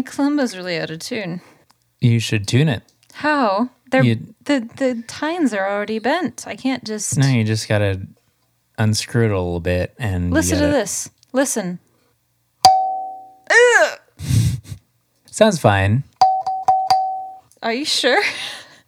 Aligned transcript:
My 0.00 0.04
kalimba's 0.04 0.56
really 0.56 0.78
out 0.78 0.88
of 0.90 1.00
tune. 1.00 1.42
You 2.00 2.20
should 2.20 2.48
tune 2.48 2.70
it. 2.70 2.82
How? 3.12 3.68
They're, 3.90 4.02
You- 4.02 4.34
the 4.44 4.66
the 4.78 5.04
tines 5.06 5.52
are 5.52 5.68
already 5.68 5.98
bent. 5.98 6.46
I 6.46 6.56
can't 6.56 6.82
just 6.84 7.18
No, 7.18 7.26
you 7.28 7.44
just 7.44 7.68
gotta 7.68 8.00
unscrew 8.78 9.26
it 9.26 9.30
a 9.30 9.36
little 9.36 9.60
bit 9.60 9.94
and 9.98 10.30
listen 10.32 10.56
to 10.56 10.64
gotta- 10.64 10.72
this. 10.72 11.10
Listen. 11.34 11.80
Sounds 15.26 15.58
fine. 15.60 16.04
Are 17.62 17.74
you 17.74 17.84
sure? 17.84 18.22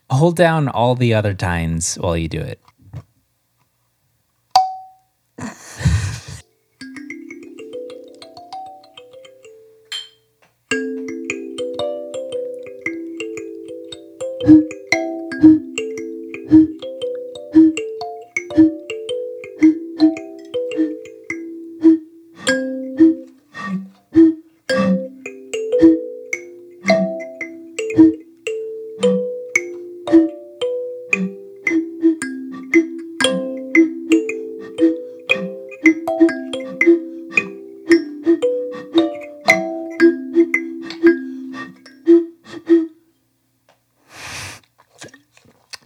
Hold 0.08 0.36
down 0.36 0.66
all 0.68 0.94
the 0.94 1.12
other 1.12 1.34
tines 1.34 1.96
while 1.96 2.16
you 2.16 2.28
do 2.28 2.40
it. 2.40 2.58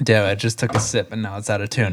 Damn, 0.06 0.24
I 0.24 0.36
just 0.36 0.60
took 0.60 0.72
a 0.72 0.78
sip 0.78 1.10
and 1.10 1.20
now 1.20 1.36
it's 1.36 1.50
out 1.50 1.60
of 1.60 1.68
tune. 1.68 1.92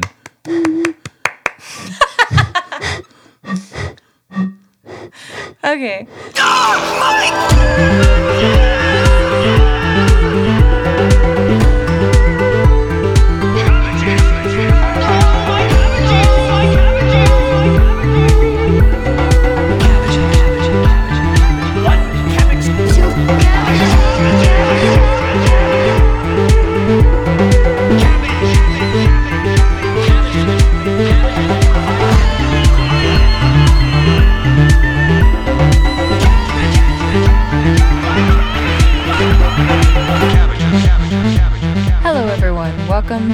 Okay. 5.64 6.06
Oh 6.38 6.84
Hello, 8.40 8.53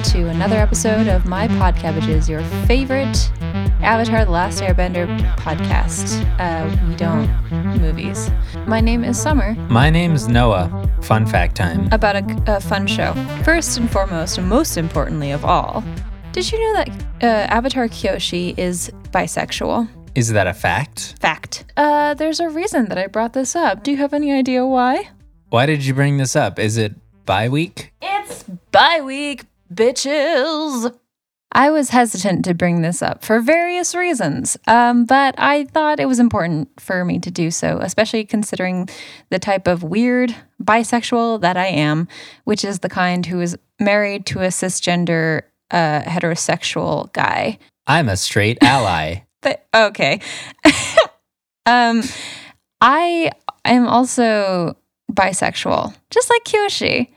To 0.05 0.29
another 0.29 0.57
episode 0.57 1.09
of 1.09 1.27
My 1.27 1.47
Podcabbages, 1.47 2.29
your 2.29 2.43
favorite 2.67 3.31
Avatar 3.83 4.25
The 4.25 4.31
Last 4.31 4.63
Airbender 4.63 5.07
podcast. 5.37 6.25
Uh, 6.41 6.89
we 6.89 6.97
don't 6.97 7.29
movies. 7.81 8.31
My 8.67 8.81
name 8.81 9.05
is 9.05 9.21
Summer, 9.21 9.55
My 9.69 9.91
name's 9.91 10.27
Noah. 10.27 10.89
Fun 11.03 11.27
fact 11.27 11.55
time. 11.55 11.89
about 11.93 12.17
a, 12.17 12.57
a 12.57 12.61
fun 12.61 12.87
show. 12.87 13.13
First 13.45 13.77
and 13.79 13.91
foremost, 13.91 14.39
and 14.39 14.49
most 14.49 14.77
importantly 14.77 15.33
of 15.33 15.45
all, 15.45 15.85
did 16.33 16.51
you 16.51 16.59
know 16.59 16.73
that 16.85 16.89
uh, 17.23 17.27
Avatar 17.53 17.87
Kyoshi 17.89 18.59
is 18.59 18.91
bisexual? 19.11 19.89
Is 20.15 20.33
that 20.33 20.47
a 20.47 20.55
fact? 20.55 21.17
Fact. 21.21 21.65
Uh, 21.77 22.15
there's 22.15 22.41
a 22.41 22.49
reason 22.49 22.89
that 22.89 22.97
I 22.99 23.07
brought 23.07 23.35
this 23.35 23.55
up. 23.55 23.85
Do 23.85 23.91
you 23.91 23.99
have 23.99 24.15
any 24.15 24.33
idea 24.33 24.67
why? 24.67 25.11
Why 25.51 25.67
did 25.67 25.85
you 25.85 25.93
bring 25.95 26.17
this 26.17 26.35
up? 26.35 26.59
Is 26.59 26.77
it 26.79 26.95
bye 27.27 27.49
week? 27.49 27.93
It's 28.03 28.45
bye 28.73 29.01
week, 29.03 29.45
bitches. 29.73 30.95
I 31.53 31.71
was 31.71 31.91
hesitant 31.91 32.45
to 32.45 32.55
bring 32.55 32.83
this 32.83 33.03
up 33.03 33.25
for 33.25 33.41
various 33.41 33.95
reasons, 33.95 34.57
um, 34.69 35.05
but 35.05 35.35
I 35.37 35.65
thought 35.65 35.99
it 35.99 36.07
was 36.07 36.21
important 36.21 36.69
for 36.79 37.05
me 37.05 37.19
to 37.19 37.31
do 37.31 37.51
so, 37.51 37.79
especially 37.83 38.25
considering 38.25 38.89
the 39.31 39.41
type 39.41 39.67
of 39.67 39.83
weird 39.83 40.35
bisexual 40.63 41.41
that 41.41 41.57
I 41.57 41.67
am, 41.67 42.07
which 42.45 42.65
is 42.65 42.81
the 42.81 42.89
kind 42.89 43.27
who 43.27 43.41
is 43.41 43.59
married 43.81 44.27
to 44.27 44.41
a 44.41 44.49
cisgender 44.49 45.43
uh, 45.73 46.03
heterosexual 46.03 47.13
guy. 47.13 47.59
I'm 47.87 48.09
a 48.09 48.17
straight 48.17 48.59
ally. 48.63 49.23
Th- 49.43 49.59
okay. 49.75 50.21
um, 51.67 52.03
I 52.81 53.33
am 53.65 53.89
also 53.89 54.77
bisexual, 55.11 55.97
just 56.11 56.31
like 56.31 56.45
Kyoshi. 56.45 57.09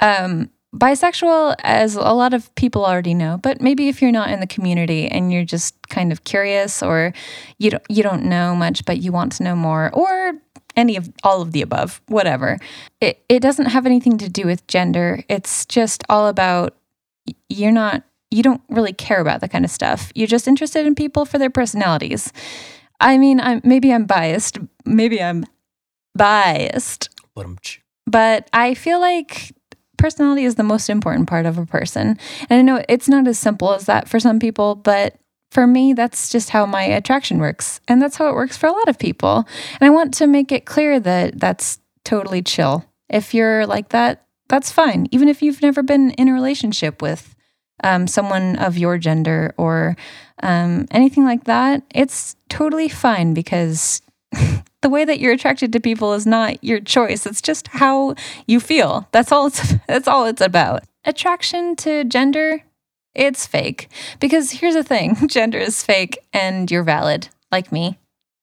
Um, 0.00 0.50
bisexual, 0.74 1.54
as 1.62 1.96
a 1.96 2.12
lot 2.12 2.34
of 2.34 2.54
people 2.54 2.84
already 2.84 3.14
know, 3.14 3.38
but 3.38 3.60
maybe 3.60 3.88
if 3.88 4.00
you're 4.00 4.12
not 4.12 4.30
in 4.30 4.40
the 4.40 4.46
community 4.46 5.06
and 5.06 5.32
you're 5.32 5.44
just 5.44 5.88
kind 5.88 6.12
of 6.12 6.24
curious, 6.24 6.82
or 6.82 7.12
you 7.58 7.70
don't 7.70 7.82
you 7.88 8.02
don't 8.02 8.24
know 8.24 8.54
much, 8.54 8.84
but 8.84 8.98
you 8.98 9.12
want 9.12 9.32
to 9.32 9.42
know 9.42 9.54
more, 9.54 9.90
or 9.92 10.34
any 10.76 10.96
of 10.96 11.10
all 11.22 11.42
of 11.42 11.52
the 11.52 11.62
above, 11.62 12.00
whatever. 12.08 12.58
It 13.00 13.22
it 13.28 13.40
doesn't 13.40 13.66
have 13.66 13.86
anything 13.86 14.18
to 14.18 14.28
do 14.28 14.46
with 14.46 14.66
gender. 14.66 15.24
It's 15.28 15.66
just 15.66 16.04
all 16.08 16.28
about 16.28 16.76
you're 17.48 17.72
not 17.72 18.02
you 18.30 18.42
don't 18.42 18.62
really 18.70 18.94
care 18.94 19.20
about 19.20 19.42
that 19.42 19.50
kind 19.50 19.64
of 19.64 19.70
stuff. 19.70 20.10
You're 20.14 20.26
just 20.26 20.48
interested 20.48 20.86
in 20.86 20.94
people 20.94 21.26
for 21.26 21.38
their 21.38 21.50
personalities. 21.50 22.32
I 23.00 23.18
mean, 23.18 23.40
I'm 23.40 23.60
maybe 23.64 23.92
I'm 23.92 24.06
biased. 24.06 24.58
Maybe 24.86 25.22
I'm 25.22 25.44
biased, 26.16 27.10
but 28.06 28.48
I 28.52 28.74
feel 28.74 29.00
like 29.00 29.54
personality 30.02 30.44
is 30.44 30.56
the 30.56 30.64
most 30.64 30.90
important 30.90 31.28
part 31.28 31.46
of 31.46 31.58
a 31.58 31.64
person. 31.64 32.18
And 32.50 32.58
I 32.58 32.62
know 32.62 32.84
it's 32.88 33.08
not 33.08 33.28
as 33.28 33.38
simple 33.38 33.72
as 33.72 33.86
that 33.86 34.08
for 34.08 34.18
some 34.18 34.40
people, 34.40 34.74
but 34.74 35.14
for 35.52 35.64
me, 35.64 35.92
that's 35.92 36.28
just 36.28 36.50
how 36.50 36.66
my 36.66 36.82
attraction 36.82 37.38
works. 37.38 37.80
And 37.86 38.02
that's 38.02 38.16
how 38.16 38.28
it 38.28 38.34
works 38.34 38.56
for 38.56 38.66
a 38.66 38.72
lot 38.72 38.88
of 38.88 38.98
people. 38.98 39.46
And 39.80 39.86
I 39.86 39.90
want 39.90 40.12
to 40.14 40.26
make 40.26 40.50
it 40.50 40.66
clear 40.66 40.98
that 40.98 41.38
that's 41.38 41.78
totally 42.04 42.42
chill. 42.42 42.84
If 43.08 43.32
you're 43.32 43.64
like 43.64 43.90
that, 43.90 44.26
that's 44.48 44.72
fine. 44.72 45.06
Even 45.12 45.28
if 45.28 45.40
you've 45.40 45.62
never 45.62 45.84
been 45.84 46.10
in 46.12 46.28
a 46.28 46.34
relationship 46.34 47.00
with 47.00 47.36
um, 47.84 48.08
someone 48.08 48.56
of 48.56 48.76
your 48.76 48.98
gender 48.98 49.54
or 49.56 49.96
um, 50.42 50.88
anything 50.90 51.24
like 51.24 51.44
that, 51.44 51.84
it's 51.94 52.34
totally 52.48 52.88
fine 52.88 53.34
because 53.34 54.02
the 54.82 54.90
way 54.90 55.04
that 55.04 55.20
you're 55.20 55.32
attracted 55.32 55.72
to 55.72 55.80
people 55.80 56.12
is 56.12 56.26
not 56.26 56.62
your 56.62 56.80
choice. 56.80 57.26
It's 57.26 57.42
just 57.42 57.68
how 57.68 58.14
you 58.46 58.60
feel. 58.60 59.08
That's 59.12 59.32
all 59.32 59.46
it's 59.46 59.74
that's 59.88 60.08
all 60.08 60.26
it's 60.26 60.40
about. 60.40 60.84
Attraction 61.04 61.76
to 61.76 62.04
gender, 62.04 62.62
it's 63.14 63.46
fake. 63.46 63.88
Because 64.20 64.52
here's 64.52 64.74
the 64.74 64.84
thing, 64.84 65.16
gender 65.28 65.58
is 65.58 65.82
fake 65.82 66.18
and 66.32 66.70
you're 66.70 66.84
valid, 66.84 67.28
like 67.50 67.72
me. 67.72 67.98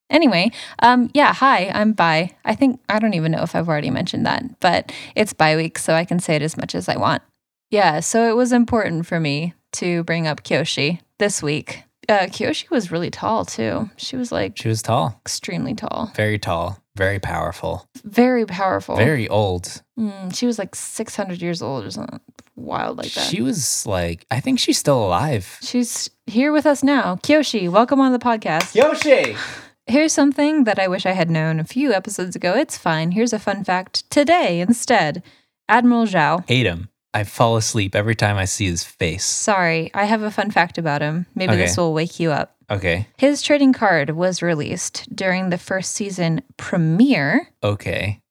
Anyway, 0.09 0.51
um, 0.79 1.11
yeah, 1.13 1.33
hi, 1.33 1.69
I'm 1.73 1.93
bi. 1.93 2.31
I 2.43 2.55
think 2.55 2.79
I 2.89 2.97
don't 2.97 3.13
even 3.13 3.31
know 3.31 3.43
if 3.43 3.55
I've 3.55 3.69
already 3.69 3.91
mentioned 3.91 4.25
that, 4.25 4.59
but 4.59 4.91
it's 5.15 5.33
bi 5.33 5.55
week, 5.55 5.77
so 5.77 5.93
I 5.93 6.03
can 6.03 6.19
say 6.19 6.35
it 6.35 6.41
as 6.41 6.57
much 6.57 6.73
as 6.73 6.89
I 6.89 6.97
want. 6.97 7.21
Yeah, 7.69 7.99
so 7.99 8.27
it 8.27 8.35
was 8.35 8.51
important 8.51 9.05
for 9.05 9.19
me 9.19 9.53
to 9.73 10.03
bring 10.03 10.25
up 10.25 10.43
Kyoshi 10.43 11.01
this 11.19 11.43
week. 11.43 11.83
Uh, 12.09 12.25
Kyoshi 12.25 12.69
was 12.71 12.91
really 12.91 13.11
tall 13.11 13.45
too. 13.45 13.89
She 13.97 14.15
was 14.15 14.31
like 14.31 14.57
She 14.57 14.67
was 14.67 14.81
tall, 14.81 15.19
extremely 15.23 15.75
tall, 15.75 16.11
very 16.15 16.39
tall, 16.39 16.79
very 16.95 17.19
powerful, 17.19 17.85
very 18.03 18.45
powerful. 18.47 18.95
very 18.95 19.27
old. 19.29 19.83
Mm, 19.99 20.35
she 20.35 20.47
was 20.47 20.57
like 20.57 20.73
600 20.73 21.39
years 21.41 21.61
old 21.61 21.85
or 21.85 21.91
something 21.91 22.19
wild 22.55 22.97
like 22.97 23.13
that. 23.13 23.25
She 23.27 23.41
was 23.43 23.85
like, 23.85 24.25
I 24.31 24.39
think 24.39 24.59
she's 24.59 24.77
still 24.79 25.05
alive. 25.05 25.59
She's 25.61 26.09
here 26.25 26.51
with 26.51 26.65
us 26.65 26.81
now. 26.83 27.17
Kyoshi, 27.17 27.69
welcome 27.69 27.99
on 27.99 28.11
the 28.11 28.19
podcast. 28.19 28.73
Yoshi! 28.73 29.35
Here's 29.85 30.13
something 30.13 30.63
that 30.65 30.77
I 30.79 30.87
wish 30.87 31.05
I 31.05 31.11
had 31.13 31.29
known 31.29 31.59
a 31.59 31.63
few 31.63 31.93
episodes 31.93 32.35
ago. 32.35 32.55
It's 32.55 32.77
fine. 32.77 33.11
Here's 33.11 33.33
a 33.33 33.39
fun 33.39 33.63
fact 33.63 34.09
today 34.09 34.61
instead. 34.61 35.21
Admiral 35.67 36.05
Zhao. 36.05 36.47
Hate 36.47 36.65
him. 36.65 36.89
I 37.13 37.23
fall 37.23 37.57
asleep 37.57 37.95
every 37.95 38.15
time 38.15 38.37
I 38.37 38.45
see 38.45 38.65
his 38.67 38.83
face. 38.83 39.25
Sorry, 39.25 39.89
I 39.93 40.05
have 40.05 40.21
a 40.21 40.29
fun 40.31 40.51
fact 40.51 40.77
about 40.77 41.01
him. 41.01 41.25
Maybe 41.35 41.53
Okay. 41.53 41.61
this 41.63 41.77
will 41.77 41.93
wake 41.93 42.19
you 42.19 42.31
up. 42.31 42.55
Okay. 42.69 43.07
His 43.17 43.41
trading 43.41 43.73
card 43.73 44.11
was 44.11 44.41
released 44.43 45.07
during 45.15 45.49
the 45.49 45.57
first 45.57 45.93
season 45.93 46.41
premiere. 46.57 47.49
Okay. 47.63 48.21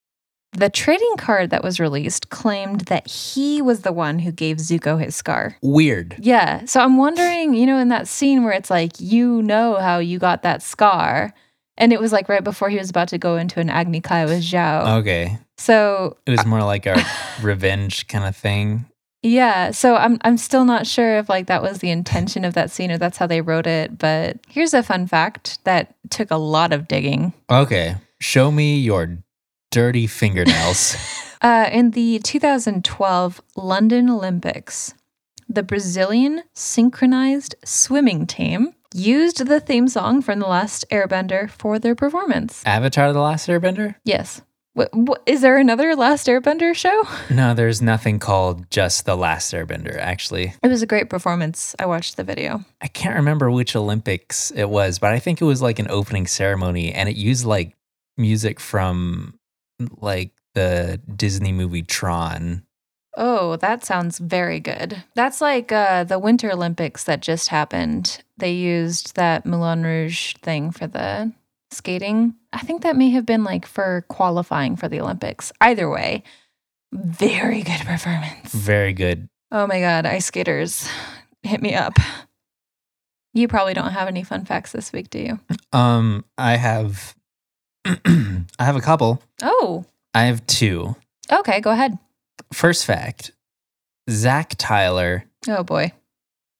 The 0.52 0.70
trading 0.70 1.16
card 1.18 1.50
that 1.50 1.62
was 1.64 1.78
released 1.80 2.30
claimed 2.30 2.82
that 2.82 3.06
he 3.08 3.60
was 3.60 3.80
the 3.82 3.92
one 3.92 4.20
who 4.20 4.30
gave 4.32 4.56
Zuko 4.58 4.98
his 5.02 5.14
scar. 5.14 5.56
Weird. 5.60 6.16
Yeah. 6.20 6.64
So 6.64 6.80
I'm 6.80 6.96
wondering, 6.96 7.54
you 7.54 7.66
know, 7.66 7.78
in 7.78 7.88
that 7.88 8.08
scene 8.08 8.44
where 8.44 8.52
it's 8.52 8.70
like, 8.70 8.92
you 8.98 9.42
know 9.42 9.74
how 9.76 9.98
you 9.98 10.18
got 10.18 10.42
that 10.44 10.62
scar. 10.62 11.34
And 11.78 11.92
it 11.92 12.00
was 12.00 12.12
like 12.12 12.28
right 12.28 12.44
before 12.44 12.68
he 12.68 12.76
was 12.76 12.90
about 12.90 13.08
to 13.08 13.18
go 13.18 13.36
into 13.36 13.60
an 13.60 13.70
Agni 13.70 14.00
Kai 14.00 14.24
with 14.26 14.42
Zhao. 14.42 14.98
Okay. 15.00 15.38
So 15.56 16.16
It 16.26 16.32
was 16.32 16.44
more 16.44 16.62
like 16.62 16.84
a 16.86 17.02
revenge 17.42 18.06
kind 18.08 18.24
of 18.26 18.36
thing. 18.36 18.84
yeah, 19.22 19.70
so 19.72 19.96
I'm 19.96 20.18
I'm 20.22 20.36
still 20.36 20.64
not 20.64 20.86
sure 20.86 21.18
if 21.18 21.28
like 21.28 21.46
that 21.46 21.62
was 21.62 21.78
the 21.78 21.90
intention 21.90 22.44
of 22.44 22.54
that 22.54 22.70
scene 22.70 22.90
or 22.90 22.98
that's 22.98 23.18
how 23.18 23.26
they 23.26 23.40
wrote 23.40 23.66
it. 23.66 23.96
But 23.98 24.36
here's 24.48 24.74
a 24.74 24.82
fun 24.82 25.06
fact 25.06 25.58
that 25.64 25.94
took 26.10 26.30
a 26.30 26.36
lot 26.36 26.72
of 26.72 26.86
digging. 26.88 27.32
Okay. 27.50 27.96
Show 28.20 28.50
me 28.50 28.78
your 28.78 29.18
dirty 29.70 30.06
fingernails. 30.06 30.96
Uh, 31.40 31.68
in 31.70 31.92
the 31.92 32.18
2012 32.24 33.40
London 33.54 34.10
Olympics, 34.10 34.92
the 35.48 35.62
Brazilian 35.62 36.42
synchronized 36.54 37.54
swimming 37.64 38.26
team 38.26 38.74
used 38.94 39.46
the 39.46 39.60
theme 39.60 39.88
song 39.88 40.20
from 40.22 40.40
The 40.40 40.46
Last 40.46 40.84
Airbender 40.90 41.50
for 41.50 41.78
their 41.78 41.94
performance. 41.94 42.62
Avatar 42.66 43.12
The 43.12 43.20
Last 43.20 43.48
Airbender? 43.48 43.94
Yes. 44.04 44.42
What, 44.74 44.90
what, 44.94 45.22
is 45.26 45.40
there 45.40 45.56
another 45.56 45.96
Last 45.96 46.26
Airbender 46.26 46.74
show? 46.74 47.02
No, 47.34 47.54
there's 47.54 47.82
nothing 47.82 48.18
called 48.18 48.70
just 48.70 49.06
The 49.06 49.16
Last 49.16 49.52
Airbender, 49.52 49.96
actually. 49.96 50.54
It 50.62 50.68
was 50.68 50.82
a 50.82 50.86
great 50.86 51.10
performance. 51.10 51.74
I 51.78 51.86
watched 51.86 52.16
the 52.16 52.24
video. 52.24 52.64
I 52.80 52.88
can't 52.88 53.16
remember 53.16 53.50
which 53.50 53.74
Olympics 53.74 54.50
it 54.50 54.68
was, 54.68 54.98
but 54.98 55.12
I 55.12 55.18
think 55.18 55.40
it 55.40 55.44
was 55.44 55.62
like 55.62 55.78
an 55.78 55.90
opening 55.90 56.26
ceremony 56.26 56.92
and 56.92 57.08
it 57.08 57.16
used 57.16 57.44
like 57.44 57.74
music 58.16 58.60
from 58.60 59.38
like 60.00 60.32
the 60.54 61.00
Disney 61.14 61.52
movie 61.52 61.82
Tron. 61.82 62.64
Oh, 63.20 63.56
that 63.56 63.84
sounds 63.84 64.18
very 64.18 64.60
good. 64.60 65.02
That's 65.16 65.40
like 65.40 65.72
uh, 65.72 66.04
the 66.04 66.20
Winter 66.20 66.52
Olympics 66.52 67.02
that 67.04 67.20
just 67.20 67.48
happened. 67.48 68.22
They 68.36 68.52
used 68.52 69.16
that 69.16 69.44
Moulin 69.44 69.82
Rouge 69.82 70.34
thing 70.36 70.70
for 70.70 70.86
the 70.86 71.32
skating. 71.72 72.36
I 72.52 72.60
think 72.60 72.82
that 72.82 72.94
may 72.94 73.10
have 73.10 73.26
been 73.26 73.42
like 73.42 73.66
for 73.66 74.04
qualifying 74.08 74.76
for 74.76 74.88
the 74.88 75.00
Olympics. 75.00 75.50
Either 75.60 75.90
way, 75.90 76.22
very 76.92 77.62
good 77.62 77.80
performance. 77.80 78.52
Very 78.54 78.92
good. 78.92 79.28
Oh 79.50 79.66
my 79.66 79.80
God, 79.80 80.06
ice 80.06 80.26
skaters, 80.26 80.88
hit 81.42 81.60
me 81.60 81.74
up. 81.74 81.94
You 83.34 83.48
probably 83.48 83.74
don't 83.74 83.90
have 83.90 84.06
any 84.06 84.22
fun 84.22 84.44
facts 84.44 84.70
this 84.70 84.92
week, 84.92 85.10
do 85.10 85.18
you? 85.18 85.40
Um, 85.72 86.24
I 86.38 86.56
have 86.56 87.16
I 87.84 88.44
have 88.60 88.76
a 88.76 88.80
couple. 88.80 89.20
Oh, 89.42 89.86
I 90.14 90.24
have 90.26 90.46
two. 90.46 90.94
okay, 91.32 91.60
go 91.60 91.72
ahead. 91.72 91.98
First 92.52 92.86
fact 92.86 93.32
Zach 94.10 94.54
Tyler, 94.58 95.24
Oh 95.48 95.62
boy. 95.62 95.92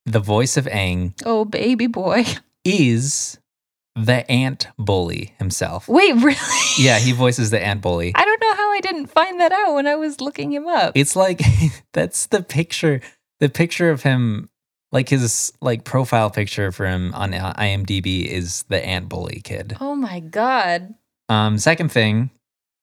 the 0.05 0.19
voice 0.19 0.57
of 0.57 0.65
Aang, 0.65 1.13
Oh, 1.25 1.45
baby 1.45 1.87
boy. 1.87 2.25
is 2.65 3.37
the 3.95 4.29
ant 4.31 4.67
bully 4.77 5.33
himself. 5.39 5.87
Wait, 5.87 6.13
really? 6.15 6.35
Yeah, 6.77 6.99
he 6.99 7.11
voices 7.11 7.49
the 7.49 7.59
ant 7.61 7.81
bully. 7.81 8.13
I 8.15 8.23
don't 8.23 8.39
know 8.41 8.53
how 8.55 8.71
I 8.71 8.79
didn't 8.79 9.07
find 9.07 9.39
that 9.41 9.51
out 9.51 9.73
when 9.73 9.85
I 9.87 9.95
was 9.95 10.21
looking 10.21 10.53
him 10.53 10.67
up. 10.67 10.93
It's 10.95 11.15
like 11.15 11.41
that's 11.93 12.27
the 12.27 12.41
picture, 12.41 13.01
the 13.41 13.49
picture 13.49 13.89
of 13.89 14.03
him, 14.03 14.49
like 14.93 15.09
his 15.09 15.51
like 15.61 15.83
profile 15.83 16.29
picture 16.29 16.71
for 16.71 16.85
him 16.85 17.13
on 17.15 17.31
IMDb 17.31 18.25
is 18.25 18.63
the 18.69 18.83
ant 18.85 19.09
bully 19.09 19.41
kid. 19.43 19.75
Oh 19.81 19.95
my 19.95 20.19
god. 20.21 20.93
Um, 21.27 21.57
second 21.57 21.91
thing, 21.91 22.29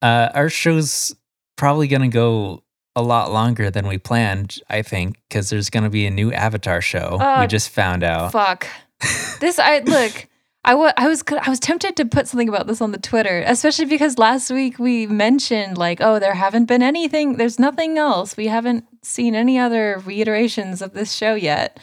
uh, 0.02 0.28
our 0.34 0.50
show's 0.50 1.16
probably 1.56 1.88
gonna 1.88 2.08
go 2.08 2.62
a 2.96 3.02
lot 3.02 3.30
longer 3.30 3.70
than 3.70 3.86
we 3.86 3.98
planned. 3.98 4.60
I 4.68 4.82
think 4.82 5.18
because 5.28 5.50
there's 5.50 5.70
gonna 5.70 5.90
be 5.90 6.06
a 6.06 6.10
new 6.10 6.32
Avatar 6.32 6.80
show. 6.80 7.18
Oh, 7.20 7.40
we 7.40 7.46
just 7.46 7.68
found 7.68 8.02
out. 8.02 8.32
Fuck. 8.32 8.66
this 9.40 9.58
I 9.58 9.80
look. 9.80 10.26
I 10.64 10.74
wa- 10.74 10.94
I 10.96 11.06
was 11.06 11.22
I 11.30 11.48
was 11.48 11.60
tempted 11.60 11.94
to 11.96 12.06
put 12.06 12.26
something 12.26 12.48
about 12.48 12.66
this 12.66 12.80
on 12.80 12.90
the 12.90 12.98
Twitter, 12.98 13.44
especially 13.46 13.84
because 13.84 14.18
last 14.18 14.50
week 14.50 14.80
we 14.80 15.06
mentioned 15.06 15.78
like, 15.78 16.00
oh, 16.00 16.18
there 16.18 16.34
haven't 16.34 16.64
been 16.64 16.82
anything. 16.82 17.36
There's 17.36 17.60
nothing 17.60 17.98
else. 17.98 18.36
We 18.36 18.48
haven't 18.48 18.84
seen 19.02 19.36
any 19.36 19.58
other 19.58 20.02
reiterations 20.04 20.82
of 20.82 20.92
this 20.92 21.12
show 21.12 21.34
yet. 21.36 21.78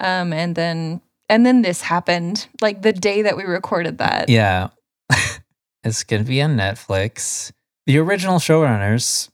Um, 0.00 0.32
and 0.32 0.54
then 0.54 1.02
and 1.28 1.44
then 1.44 1.62
this 1.62 1.82
happened 1.82 2.48
like 2.62 2.80
the 2.80 2.92
day 2.92 3.22
that 3.22 3.36
we 3.36 3.44
recorded 3.44 3.98
that. 3.98 4.30
Yeah, 4.30 4.68
it's 5.84 6.04
gonna 6.04 6.24
be 6.24 6.40
on 6.40 6.56
Netflix. 6.56 7.52
The 7.86 7.98
original 7.98 8.38
showrunners, 8.38 9.28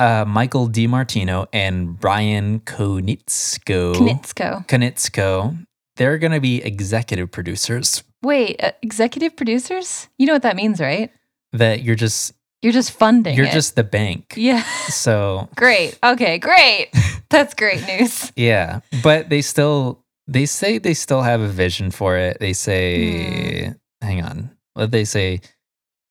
uh, 0.00 0.24
Michael 0.26 0.68
DiMartino 0.68 1.46
and 1.52 1.98
Brian 2.00 2.60
Konietzko. 2.60 3.94
Knitsko. 3.94 4.66
Konietzko. 4.66 5.66
They're 5.96 6.18
gonna 6.18 6.40
be 6.40 6.62
executive 6.62 7.30
producers. 7.30 8.02
Wait, 8.22 8.62
uh, 8.62 8.72
executive 8.82 9.36
producers? 9.36 10.08
You 10.18 10.26
know 10.26 10.32
what 10.34 10.42
that 10.42 10.56
means, 10.56 10.80
right? 10.80 11.10
That 11.52 11.82
you're 11.82 11.96
just 11.96 12.32
You're 12.62 12.72
just 12.72 12.90
funding. 12.92 13.36
you're 13.36 13.46
it. 13.46 13.52
just 13.52 13.76
the 13.76 13.84
bank. 13.84 14.34
yeah. 14.36 14.62
So 14.88 15.48
Great. 15.56 15.98
Okay, 16.02 16.38
great. 16.38 16.90
That's 17.28 17.54
great 17.54 17.86
news. 17.86 18.32
Yeah, 18.36 18.80
but 19.02 19.28
they 19.28 19.42
still 19.42 20.04
they 20.26 20.46
say 20.46 20.78
they 20.78 20.94
still 20.94 21.22
have 21.22 21.40
a 21.40 21.48
vision 21.48 21.90
for 21.90 22.16
it. 22.16 22.38
They 22.40 22.52
say, 22.52 23.66
Hmm. 23.66 23.72
hang 24.00 24.22
on, 24.22 24.50
what 24.74 24.90
they 24.90 25.04
say. 25.04 25.40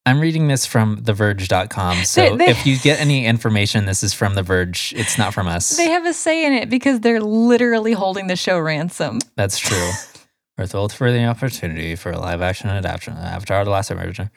I'm 0.09 0.19
reading 0.19 0.47
this 0.47 0.65
from 0.65 0.97
TheVerge.com. 1.03 2.03
So 2.03 2.35
they- 2.35 2.47
if 2.47 2.65
you 2.65 2.77
get 2.79 2.99
any 2.99 3.25
information, 3.27 3.85
this 3.85 4.03
is 4.03 4.11
from 4.13 4.33
The 4.33 4.41
Verge. 4.41 4.91
It's 4.95 5.17
not 5.19 5.35
from 5.35 5.47
us. 5.47 5.77
They 5.77 5.89
have 5.91 6.05
a 6.05 6.13
say 6.13 6.45
in 6.45 6.53
it 6.53 6.69
because 6.69 6.99
they're 7.01 7.21
literally 7.21 7.93
holding 7.93 8.25
the 8.25 8.35
show 8.35 8.59
ransom. 8.59 9.19
That's 9.35 9.59
true. 9.59 9.91
We're 10.57 10.65
thrilled 10.65 10.91
for 10.93 11.11
the 11.11 11.25
opportunity 11.25 11.95
for 11.95 12.11
a 12.11 12.17
live 12.19 12.41
action 12.41 12.69
adaptation 12.69 13.13
of 13.13 13.23
Avatar: 13.23 13.63
The 13.63 13.69
Last 13.69 13.91
Airbender. 13.91 14.31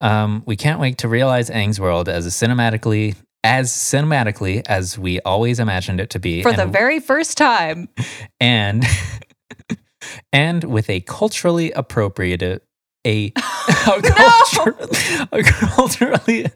Um, 0.00 0.42
we 0.46 0.56
can't 0.56 0.78
wait 0.80 0.98
to 0.98 1.08
realize 1.08 1.50
Aang's 1.50 1.80
world 1.80 2.08
as 2.08 2.24
a 2.24 2.30
cinematically 2.30 3.16
as 3.42 3.72
cinematically 3.72 4.62
as 4.66 4.98
we 4.98 5.20
always 5.20 5.58
imagined 5.60 6.00
it 6.00 6.10
to 6.10 6.18
be, 6.18 6.42
For 6.42 6.52
the 6.52 6.66
very 6.66 7.00
first 7.00 7.36
time. 7.36 7.88
and 8.40 8.84
and 10.32 10.64
with 10.64 10.88
a 10.88 11.00
culturally 11.00 11.72
appropriate 11.72 12.65
a, 13.06 13.26
a 13.36 13.40
oh, 13.86 14.00
culture, 14.04 15.28
a 15.32 15.42
culturally 15.42 16.46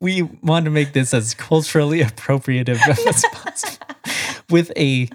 we 0.00 0.22
want 0.22 0.64
to 0.64 0.70
make 0.70 0.92
this 0.92 1.12
as 1.12 1.34
culturally 1.34 2.00
appropriative 2.00 2.78
as 3.06 3.24
possible 3.32 3.86
with 4.50 4.70
a 4.76 5.08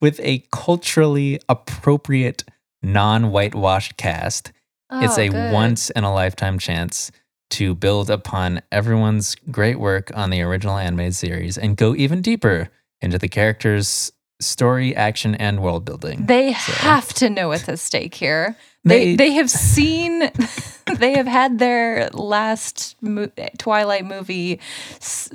with 0.00 0.20
a 0.22 0.44
culturally 0.52 1.40
appropriate 1.48 2.44
non-whitewashed 2.82 3.96
cast 3.96 4.52
it's 4.92 5.18
Oh, 5.18 5.22
a 5.22 5.28
good. 5.28 5.52
once 5.52 5.90
in 5.90 6.04
a 6.04 6.14
lifetime 6.14 6.58
chance 6.60 7.10
to 7.50 7.74
build 7.74 8.08
upon 8.10 8.60
everyone's 8.70 9.34
great 9.50 9.80
work 9.80 10.12
on 10.14 10.30
the 10.30 10.42
original 10.42 10.76
animated 10.76 11.14
series 11.16 11.58
and 11.58 11.76
go 11.76 11.94
even 11.96 12.22
deeper 12.22 12.68
into 13.00 13.18
the 13.18 13.28
characters' 13.28 14.12
story, 14.40 14.94
action, 14.94 15.34
and 15.34 15.60
world 15.60 15.84
building. 15.84 16.26
They 16.26 16.52
So- 16.54 16.72
have 16.72 17.12
to 17.14 17.28
know 17.30 17.48
what's 17.48 17.68
at 17.68 17.78
stake 17.80 18.14
here. 18.14 18.56
They 18.86 19.04
They- 19.04 19.16
they 19.16 19.30
have 19.32 19.50
seen 19.50 20.30
they 20.98 21.12
have 21.14 21.26
had 21.26 21.58
their 21.58 22.08
last 22.10 22.96
mo- 23.02 23.30
Twilight 23.58 24.04
movie 24.04 24.60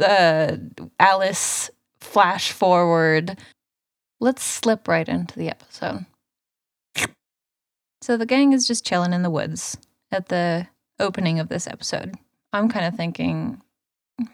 uh, 0.04 0.56
Alice 1.00 1.70
flash 2.00 2.52
forward. 2.52 3.38
Let's 4.20 4.44
slip 4.44 4.88
right 4.88 5.08
into 5.08 5.38
the 5.38 5.50
episode. 5.50 6.06
So 8.02 8.18
the 8.18 8.26
gang 8.26 8.54
is 8.54 8.68
just 8.68 8.86
chilling 8.86 9.14
in 9.14 9.22
the 9.24 9.30
woods 9.30 9.78
at 10.12 10.30
the 10.30 10.68
opening 11.00 11.40
of 11.40 11.50
this 11.50 11.68
episode. 11.68 12.16
I'm 12.54 12.68
kind 12.70 12.86
of 12.86 12.96
thinking 12.96 13.62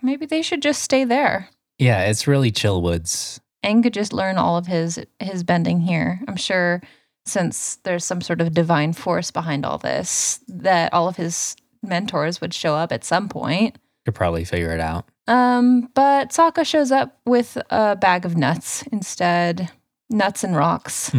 maybe 0.01 0.25
they 0.25 0.41
should 0.41 0.61
just 0.61 0.81
stay 0.81 1.03
there. 1.03 1.49
yeah, 1.77 2.03
it's 2.05 2.27
really 2.27 2.51
chill 2.51 2.81
woods. 2.81 3.39
Aang 3.65 3.83
could 3.83 3.93
just 3.93 4.13
learn 4.13 4.37
all 4.37 4.55
of 4.57 4.67
his 4.67 4.99
his 5.19 5.43
bending 5.43 5.81
here. 5.81 6.21
I'm 6.27 6.37
sure 6.37 6.81
since 7.27 7.77
there's 7.83 8.05
some 8.05 8.21
sort 8.21 8.41
of 8.41 8.53
divine 8.53 8.93
force 8.93 9.31
behind 9.31 9.65
all 9.65 9.77
this, 9.77 10.39
that 10.47 10.93
all 10.93 11.07
of 11.07 11.17
his 11.17 11.55
mentors 11.83 12.41
would 12.41 12.53
show 12.53 12.75
up 12.75 12.91
at 12.91 13.03
some 13.03 13.29
point. 13.29 13.77
Could 14.05 14.15
probably 14.15 14.45
figure 14.45 14.71
it 14.71 14.79
out. 14.79 15.05
Um, 15.27 15.89
but 15.93 16.29
Sokka 16.29 16.65
shows 16.65 16.91
up 16.91 17.19
with 17.25 17.57
a 17.69 17.95
bag 17.95 18.25
of 18.25 18.37
nuts 18.37 18.83
instead, 18.91 19.69
nuts 20.09 20.43
and 20.43 20.55
rocks. 20.55 21.11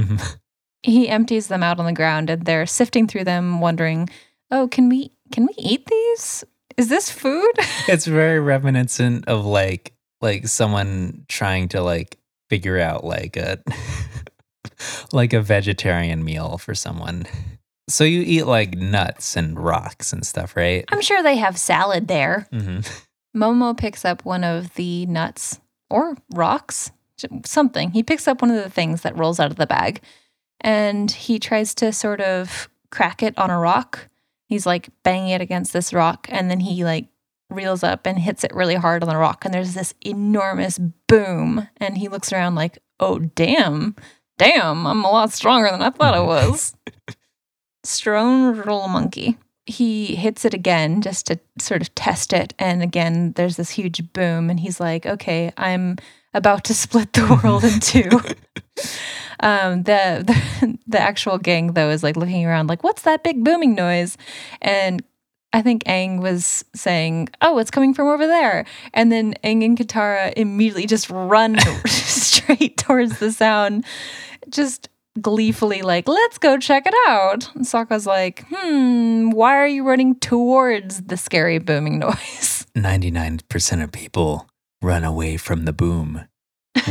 He 0.83 1.09
empties 1.09 1.49
them 1.49 1.63
out 1.63 1.81
on 1.81 1.87
the 1.87 1.93
ground 1.93 2.31
and 2.31 2.45
they're 2.45 2.65
sifting 2.65 3.07
through 3.07 3.25
them, 3.25 3.61
wondering, 3.61 4.09
"Oh, 4.51 4.69
can 4.69 4.89
we 4.89 5.13
can 5.33 5.45
we 5.45 5.55
eat 5.59 5.85
these? 5.87 6.45
Is 6.77 6.89
this 6.89 7.11
food?" 7.11 7.53
it's 7.89 8.07
very 8.07 8.39
reminiscent 8.39 9.27
of 9.27 9.45
like 9.45 9.93
like 10.21 10.47
someone 10.47 11.25
trying 11.29 11.69
to 11.71 11.83
like 11.83 12.17
figure 12.49 12.79
out 12.79 13.05
like 13.05 13.37
a 13.37 13.59
like 15.13 15.33
a 15.33 15.41
vegetarian 15.41 16.25
meal 16.25 16.59
for 16.59 16.75
someone. 16.75 17.27
So 17.89 18.05
you 18.05 18.23
eat 18.23 18.45
like 18.45 18.77
nuts 18.77 19.37
and 19.37 19.59
rocks 19.59 20.13
and 20.13 20.27
stuff, 20.27 20.57
right? 20.57 20.85
I'm 20.89 21.01
sure 21.01 21.23
they 21.23 21.37
have 21.37 21.57
salad 21.59 22.09
there. 22.09 22.47
hmm 22.53 22.81
Momo 23.37 23.77
picks 23.77 24.05
up 24.05 24.25
one 24.25 24.43
of 24.43 24.75
the 24.75 25.07
nuts 25.07 25.61
or 25.91 26.17
rocks, 26.35 26.91
something. 27.45 27.91
He 27.91 28.03
picks 28.03 28.27
up 28.27 28.43
one 28.43 28.51
of 28.51 28.63
the 28.63 28.71
things 28.71 29.03
that 29.03 29.17
rolls 29.17 29.39
out 29.39 29.51
of 29.51 29.59
the 29.59 29.67
bag 29.67 30.01
and 30.61 31.11
he 31.11 31.39
tries 31.39 31.75
to 31.77 31.93
sort 31.93 32.21
of 32.21 32.69
crack 32.91 33.23
it 33.23 33.37
on 33.39 33.51
a 33.51 33.59
rock. 33.59 34.09
He's 34.47 34.67
like 34.67 34.89
banging 35.03 35.31
it 35.31 35.41
against 35.41 35.73
this 35.73 35.93
rock, 35.93 36.27
and 36.31 36.51
then 36.51 36.61
he 36.61 36.85
like 36.85 37.09
reels 37.51 37.83
up 37.83 38.07
and 38.07 38.19
hits 38.19 38.45
it 38.45 38.55
really 38.55 38.75
hard 38.75 39.03
on 39.03 39.09
the 39.09 39.17
rock, 39.17 39.45
and 39.45 39.53
there's 39.53 39.75
this 39.75 39.95
enormous 40.01 40.79
boom. 41.07 41.69
And 41.77 41.99
he 41.99 42.09
looks 42.09 42.33
around 42.33 42.55
like, 42.55 42.79
oh, 42.99 43.19
damn, 43.19 43.95
damn, 44.39 44.87
I'm 44.87 45.05
a 45.05 45.11
lot 45.11 45.33
stronger 45.33 45.71
than 45.71 45.83
I 45.83 45.91
thought 45.91 46.15
I 46.15 46.21
was. 46.35 46.75
Strong 47.85 48.57
roll 48.63 48.89
monkey. 48.89 49.37
He 49.67 50.17
hits 50.17 50.45
it 50.47 50.55
again 50.55 51.03
just 51.03 51.27
to 51.27 51.39
sort 51.59 51.83
of 51.83 51.95
test 51.95 52.33
it. 52.33 52.55
And 52.59 52.83
again, 52.83 53.33
there's 53.33 53.57
this 53.57 53.71
huge 53.71 54.13
boom, 54.13 54.49
and 54.49 54.59
he's 54.59 54.81
like, 54.81 55.05
okay, 55.05 55.53
I'm 55.59 55.97
about 56.33 56.65
to 56.65 56.75
split 56.75 57.13
the 57.13 57.41
world 57.43 57.65
in 57.65 57.81
two. 57.81 58.09
Um, 59.41 59.85
the, 59.85 60.25
the 60.27 60.79
the 60.89 60.99
actual 60.99 61.39
gang 61.39 61.75
though 61.75 61.91
is 61.91 62.03
like 62.03 62.17
looking 62.17 62.45
around, 62.45 62.69
like, 62.69 62.83
what's 62.83 63.03
that 63.03 63.23
big 63.23 63.45
booming 63.45 63.75
noise? 63.75 64.19
And 64.61 65.03
I 65.53 65.63
think 65.63 65.85
Aang 65.85 66.21
was 66.21 66.65
saying, 66.75 67.29
"Oh, 67.41 67.59
it's 67.59 67.71
coming 67.71 67.95
from 67.95 68.09
over 68.09 68.27
there," 68.27 68.67
and 68.93 69.11
then 69.11 69.35
Aang 69.45 69.65
and 69.65 69.79
Katara 69.79 70.33
immediately 70.37 70.87
just 70.87 71.09
run 71.09 71.57
straight 71.87 72.77
towards 72.77 73.19
the 73.19 73.33
sound, 73.33 73.85
just 74.51 74.89
gleefully 75.21 75.83
like, 75.83 76.09
"Let's 76.09 76.39
go 76.39 76.59
check 76.59 76.87
it 76.87 76.95
out." 77.09 77.55
And 77.55 77.65
Sokka's 77.65 78.07
like, 78.07 78.45
"Hmm, 78.51 79.31
why 79.31 79.57
are 79.57 79.67
you 79.67 79.85
running 79.85 80.15
towards 80.17 81.03
the 81.03 81.17
scary 81.17 81.59
booming 81.59 81.99
noise?" 81.99 82.67
99% 82.77 83.83
of 83.83 83.91
people 83.93 84.47
run 84.83 85.05
away 85.05 85.37
from 85.37 85.65
the 85.65 85.73
boom. 85.73 86.27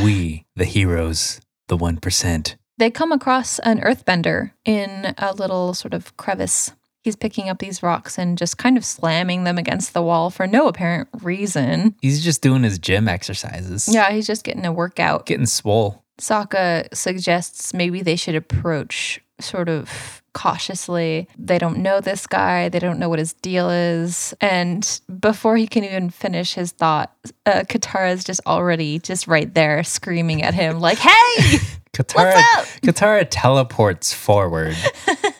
We, 0.03 0.45
the 0.55 0.65
heroes, 0.65 1.39
the 1.67 1.77
1%. 1.77 2.55
They 2.77 2.91
come 2.91 3.11
across 3.11 3.59
an 3.59 3.79
earthbender 3.79 4.51
in 4.65 5.15
a 5.17 5.33
little 5.33 5.73
sort 5.73 5.93
of 5.93 6.15
crevice. 6.17 6.71
He's 7.03 7.15
picking 7.15 7.47
up 7.47 7.59
these 7.59 7.81
rocks 7.81 8.17
and 8.17 8.37
just 8.37 8.57
kind 8.57 8.77
of 8.77 8.83
slamming 8.83 9.45
them 9.45 9.57
against 9.57 9.93
the 9.93 10.01
wall 10.01 10.29
for 10.29 10.45
no 10.45 10.67
apparent 10.67 11.07
reason. 11.21 11.95
He's 12.01 12.23
just 12.23 12.41
doing 12.41 12.63
his 12.63 12.77
gym 12.77 13.07
exercises. 13.07 13.87
Yeah, 13.89 14.11
he's 14.11 14.27
just 14.27 14.43
getting 14.43 14.65
a 14.65 14.73
workout. 14.73 15.25
Getting 15.25 15.45
swole. 15.45 16.03
Sokka 16.19 16.93
suggests 16.93 17.73
maybe 17.73 18.01
they 18.01 18.15
should 18.15 18.35
approach 18.35 19.21
sort 19.39 19.69
of 19.69 20.21
cautiously. 20.33 21.27
They 21.37 21.57
don't 21.57 21.79
know 21.79 21.99
this 21.99 22.27
guy, 22.27 22.69
they 22.69 22.79
don't 22.79 22.99
know 22.99 23.09
what 23.09 23.19
his 23.19 23.33
deal 23.33 23.69
is. 23.69 24.33
And 24.41 24.99
before 25.19 25.57
he 25.57 25.67
can 25.67 25.83
even 25.83 26.09
finish 26.09 26.53
his 26.53 26.71
thought, 26.71 27.15
uh, 27.45 27.63
Katara's 27.67 28.23
just 28.23 28.41
already 28.45 28.99
just 28.99 29.27
right 29.27 29.51
there 29.53 29.83
screaming 29.83 30.43
at 30.43 30.53
him, 30.53 30.79
like, 30.79 30.99
hey! 30.99 31.57
Katara, 31.93 32.15
What's 32.15 32.57
up? 32.57 32.81
Katara 32.81 33.27
teleports 33.29 34.13
forward. 34.13 34.75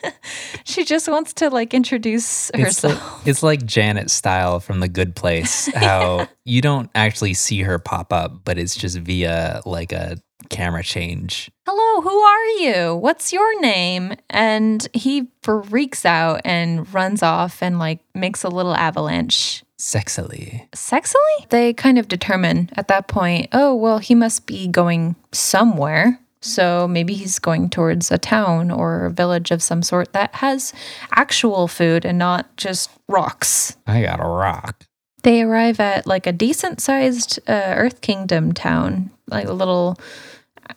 she 0.64 0.84
just 0.84 1.08
wants 1.08 1.32
to 1.34 1.50
like 1.50 1.74
introduce 1.74 2.50
It's 2.50 2.82
like, 2.84 2.94
herself. 2.96 3.26
it's 3.26 3.42
like 3.42 3.64
Janet 3.64 4.10
style 4.10 4.60
from 4.60 4.80
The 4.80 4.88
Good 4.88 5.14
Place, 5.14 5.66
how 5.74 6.28
you 6.44 6.60
don't 6.60 6.90
actually 6.94 7.34
see 7.34 7.62
her 7.62 7.78
pop 7.78 8.12
up, 8.12 8.44
but 8.44 8.58
it's 8.58 8.76
just 8.76 8.98
via 8.98 9.60
like 9.66 9.92
a 9.92 10.16
camera 10.50 10.82
change. 10.82 11.50
Hello, 11.66 12.00
who 12.00 12.18
are 12.18 12.46
you? 12.60 12.96
What's 12.96 13.32
your 13.32 13.60
name? 13.60 14.14
And 14.30 14.86
he 14.94 15.28
freaks 15.42 16.06
out 16.06 16.40
and 16.44 16.92
runs 16.94 17.22
off 17.22 17.62
and 17.62 17.78
like 17.78 18.00
makes 18.14 18.44
a 18.44 18.48
little 18.48 18.74
avalanche. 18.74 19.62
Sexily. 19.78 20.68
Sexily? 20.72 21.48
They 21.50 21.72
kind 21.72 21.98
of 21.98 22.08
determine 22.08 22.70
at 22.76 22.88
that 22.88 23.06
point, 23.08 23.48
oh, 23.52 23.74
well, 23.74 23.98
he 23.98 24.14
must 24.14 24.46
be 24.46 24.66
going 24.66 25.14
somewhere. 25.32 26.18
So 26.40 26.86
maybe 26.86 27.14
he's 27.14 27.38
going 27.38 27.70
towards 27.70 28.10
a 28.10 28.18
town 28.18 28.70
or 28.70 29.06
a 29.06 29.10
village 29.10 29.50
of 29.50 29.62
some 29.62 29.82
sort 29.82 30.12
that 30.12 30.34
has 30.36 30.72
actual 31.12 31.68
food 31.68 32.04
and 32.04 32.18
not 32.18 32.56
just 32.56 32.90
rocks. 33.08 33.76
I 33.86 34.02
got 34.02 34.20
a 34.20 34.28
rock. 34.28 34.84
They 35.22 35.42
arrive 35.42 35.80
at 35.80 36.06
like 36.06 36.26
a 36.26 36.32
decent 36.32 36.80
sized 36.80 37.40
uh, 37.48 37.74
Earth 37.76 38.00
Kingdom 38.00 38.52
town, 38.52 39.10
like 39.26 39.48
a 39.48 39.52
little, 39.52 39.98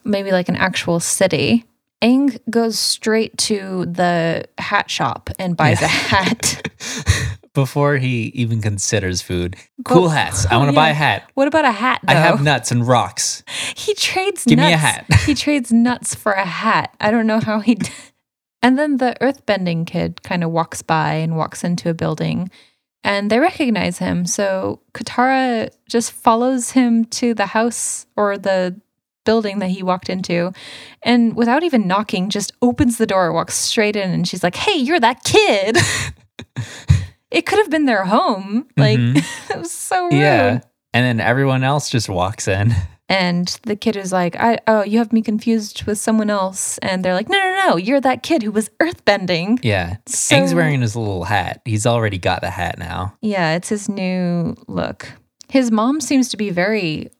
maybe 0.04 0.32
like 0.32 0.50
an 0.50 0.56
actual 0.56 1.00
city. 1.00 1.66
Aang 2.02 2.40
goes 2.50 2.80
straight 2.80 3.38
to 3.38 3.86
the 3.86 4.46
hat 4.58 4.90
shop 4.90 5.30
and 5.38 5.56
buys 5.56 5.82
a 5.82 5.88
hat. 5.88 6.68
Before 7.54 7.98
he 7.98 8.28
even 8.28 8.62
considers 8.62 9.22
food. 9.22 9.58
Cool 9.84 10.08
hats. 10.08 10.46
I 10.46 10.56
want 10.56 10.70
to 10.70 10.74
yeah. 10.74 10.80
buy 10.80 10.90
a 10.92 10.94
hat. 10.94 11.30
What 11.34 11.50
about 11.50 11.66
a 11.66 11.72
hat? 11.72 12.00
Though? 12.08 12.14
I 12.14 12.16
have 12.16 12.42
nuts 12.42 12.72
and 12.72 12.88
rocks. 12.88 13.44
he 13.76 13.94
trades. 13.94 14.46
Give 14.46 14.58
me 14.58 14.68
a 14.68 14.72
nuts. 14.72 14.82
hat. 14.82 15.06
he 15.26 15.36
trades 15.36 15.72
nuts 15.72 16.16
for 16.16 16.32
a 16.32 16.46
hat. 16.46 16.96
I 17.02 17.12
don't 17.12 17.28
know 17.28 17.42
how 17.42 17.60
he. 17.60 17.76
D- 17.76 17.90
and 18.62 18.78
then 18.78 18.98
the 18.98 19.18
earthbending 19.22 19.86
kid 19.86 20.24
kind 20.24 20.44
of 20.44 20.52
walks 20.52 20.82
by 20.82 21.16
and 21.16 21.36
walks 21.36 21.64
into 21.64 21.90
a 21.90 21.94
building, 21.94 22.50
and 23.04 23.30
they 23.30 23.40
recognize 23.40 23.98
him. 23.98 24.26
So 24.26 24.82
Katara 24.94 25.70
just 25.90 26.12
follows 26.12 26.72
him 26.72 27.06
to 27.06 27.34
the 27.34 27.48
house 27.48 28.06
or 28.16 28.38
the 28.38 28.80
building 29.26 29.60
that 29.60 29.70
he 29.70 29.84
walked 29.84 30.10
into, 30.10 30.54
and 31.02 31.36
without 31.36 31.64
even 31.64 31.88
knocking, 31.88 32.30
just 32.30 32.54
opens 32.62 32.98
the 32.98 33.08
door, 33.08 33.34
walks 33.34 33.56
straight 33.56 33.96
in, 33.96 34.12
and 34.12 34.28
she's 34.28 34.44
like, 34.44 34.56
"Hey, 34.56 34.78
you're 34.78 35.00
that 35.00 35.24
kid." 35.24 35.78
it 37.32 37.46
could 37.46 37.60
have 37.60 37.70
been 37.70 37.86
their 37.86 38.06
home. 38.06 38.68
Like 38.78 39.00
Mhm. 39.00 39.50
it 39.50 39.58
was 39.60 39.72
so 39.72 40.04
rude. 40.06 40.14
Yeah. 40.14 40.60
And 40.94 41.06
then 41.06 41.20
everyone 41.26 41.64
else 41.64 41.90
just 41.90 42.10
walks 42.10 42.48
in. 42.48 42.74
And 43.10 43.48
the 43.64 43.76
kid 43.76 43.98
is 43.98 44.14
like, 44.14 44.38
I 44.38 44.60
oh, 44.68 44.84
you 44.86 45.00
have 45.00 45.12
me 45.12 45.22
confused 45.22 45.84
with 45.84 45.98
someone 45.98 46.30
else. 46.30 46.78
And 46.78 47.04
they're 47.04 47.14
like, 47.14 47.28
No, 47.28 47.38
no, 47.38 47.68
no, 47.68 47.76
you're 47.76 48.00
that 48.00 48.24
kid 48.24 48.42
who 48.42 48.52
was 48.54 48.70
earthbending. 48.82 49.60
Yeah. 49.64 49.98
So- 50.06 50.38
Aang's 50.38 50.54
wearing 50.56 50.80
his 50.80 50.96
little 50.96 51.26
hat. 51.26 51.62
He's 51.66 51.86
already 51.86 52.18
got 52.18 52.40
the 52.40 52.50
hat 52.50 52.80
now. 52.80 53.18
Yeah, 53.22 53.56
it's 53.56 53.68
his 53.68 53.90
new 53.90 54.56
look. 54.70 55.12
His 55.50 55.72
mom 55.72 56.00
seems 56.00 56.30
to 56.30 56.38
be 56.38 56.52
very 56.52 57.12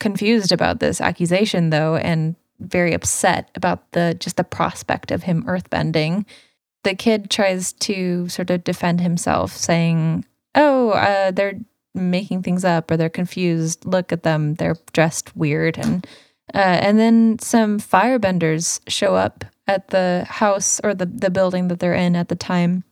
confused 0.00 0.50
about 0.50 0.80
this 0.80 1.00
accusation 1.00 1.70
though, 1.70 1.94
and 1.94 2.34
very 2.58 2.92
upset 2.92 3.50
about 3.54 3.92
the 3.92 4.16
just 4.18 4.36
the 4.36 4.42
prospect 4.44 5.12
of 5.12 5.22
him 5.22 5.44
earthbending. 5.44 6.24
The 6.82 6.94
kid 6.94 7.30
tries 7.30 7.72
to 7.74 8.28
sort 8.28 8.50
of 8.50 8.64
defend 8.64 9.00
himself, 9.00 9.56
saying, 9.56 10.24
Oh, 10.54 10.90
uh, 10.90 11.30
they're 11.30 11.60
making 11.94 12.42
things 12.42 12.64
up 12.64 12.90
or 12.90 12.96
they're 12.96 13.08
confused. 13.08 13.84
Look 13.84 14.12
at 14.12 14.22
them. 14.22 14.54
They're 14.54 14.76
dressed 14.92 15.36
weird. 15.36 15.78
And 15.78 16.06
uh, 16.54 16.58
and 16.58 16.98
then 16.98 17.38
some 17.38 17.78
firebenders 17.78 18.80
show 18.88 19.14
up 19.14 19.44
at 19.68 19.88
the 19.88 20.26
house 20.28 20.80
or 20.82 20.94
the, 20.94 21.06
the 21.06 21.30
building 21.30 21.68
that 21.68 21.78
they're 21.78 21.94
in 21.94 22.16
at 22.16 22.28
the 22.28 22.34
time. 22.34 22.82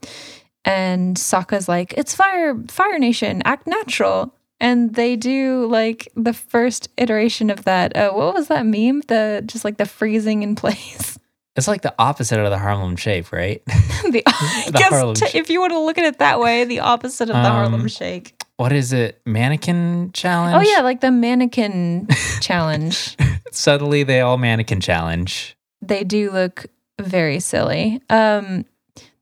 And 0.64 1.16
Sokka's 1.16 1.68
like, 1.68 1.94
it's 1.96 2.14
fire, 2.14 2.56
Fire 2.68 2.98
Nation, 2.98 3.42
act 3.44 3.66
natural. 3.66 4.34
And 4.60 4.94
they 4.94 5.16
do 5.16 5.66
like 5.66 6.08
the 6.14 6.32
first 6.32 6.88
iteration 6.96 7.50
of 7.50 7.64
that. 7.64 7.96
Uh, 7.96 8.12
what 8.12 8.34
was 8.34 8.48
that 8.48 8.66
meme? 8.66 9.02
The 9.08 9.42
just 9.46 9.64
like 9.64 9.78
the 9.78 9.86
freezing 9.86 10.42
in 10.42 10.54
place. 10.56 11.18
It's 11.58 11.68
like 11.68 11.82
the 11.82 11.94
opposite 11.98 12.38
of 12.40 12.50
the 12.50 12.58
Harlem 12.58 12.96
Shake, 12.96 13.32
right? 13.32 13.62
the, 13.66 14.22
The 14.66 14.72
guess 14.74 14.88
Harlem 14.90 15.14
t- 15.14 15.26
Shake. 15.26 15.34
if 15.34 15.50
you 15.50 15.60
want 15.60 15.72
to 15.72 15.78
look 15.80 15.98
at 15.98 16.04
it 16.04 16.18
that 16.20 16.40
way, 16.40 16.64
the 16.64 16.80
opposite 16.80 17.28
of 17.28 17.34
the 17.34 17.50
Harlem 17.50 17.82
Um, 17.82 17.88
Shake. 17.88 18.40
what 18.56 18.72
is 18.72 18.92
it? 18.92 19.20
Mannequin 19.26 20.12
challenge? 20.12 20.56
Oh 20.56 20.70
yeah, 20.74 20.82
like 20.82 21.00
the 21.00 21.10
mannequin 21.10 22.06
challenge. 22.40 23.16
Suddenly 23.50 24.04
they 24.04 24.20
all 24.20 24.38
mannequin 24.38 24.80
challenge. 24.80 25.56
They 25.82 26.04
do 26.04 26.30
look 26.30 26.66
very 27.00 27.40
silly. 27.40 28.00
Um, 28.08 28.64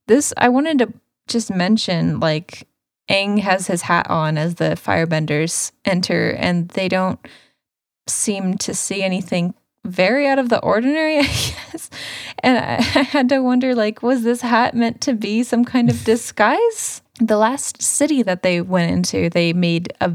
this 0.07 0.33
I 0.37 0.49
wanted 0.51 0.79
to 0.79 0.93
just 1.29 1.51
mention 1.51 2.21
like 2.21 2.69
Aang 3.11 3.39
has 3.41 3.67
his 3.67 3.83
hat 3.83 4.09
on 4.11 4.37
as 4.39 4.57
the 4.57 4.71
firebenders 4.77 5.73
enter, 5.85 6.31
and 6.31 6.69
they 6.71 6.89
don't 6.89 7.19
seem 8.09 8.57
to 8.59 8.75
see 8.75 9.03
anything 9.03 9.55
very 9.87 10.27
out 10.29 10.39
of 10.39 10.49
the 10.49 10.61
ordinary, 10.61 11.19
I 11.21 11.23
guess. 11.23 11.91
And 12.43 12.59
I, 12.59 12.77
I 12.77 13.03
had 13.03 13.29
to 13.31 13.41
wonder, 13.41 13.75
like, 13.75 14.03
was 14.03 14.23
this 14.23 14.41
hat 14.41 14.75
meant 14.75 15.01
to 15.03 15.15
be 15.15 15.43
some 15.43 15.65
kind 15.65 15.89
of 15.91 16.05
disguise? 16.05 17.03
The 17.21 17.39
last 17.39 17.81
city 17.81 18.23
that 18.25 18.43
they 18.43 18.61
went 18.61 18.91
into, 18.91 19.31
they 19.31 19.53
made 19.53 19.93
a 20.01 20.13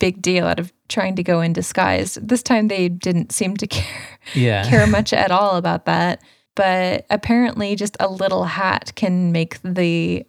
big 0.00 0.22
deal 0.22 0.46
out 0.46 0.58
of 0.60 0.72
trying 0.88 1.16
to 1.16 1.22
go 1.22 1.40
in 1.40 1.52
disguise. 1.52 2.18
This 2.22 2.42
time 2.42 2.68
they 2.68 2.88
didn't 2.88 3.32
seem 3.32 3.56
to 3.56 3.66
care 3.66 4.18
Yeah. 4.34 4.68
care 4.68 4.86
much 4.86 5.12
at 5.12 5.30
all 5.30 5.56
about 5.56 5.86
that. 5.86 6.22
But 6.56 7.06
apparently, 7.10 7.74
just 7.74 7.96
a 7.98 8.08
little 8.08 8.44
hat 8.44 8.92
can 8.94 9.32
make 9.32 9.58
the 9.62 10.24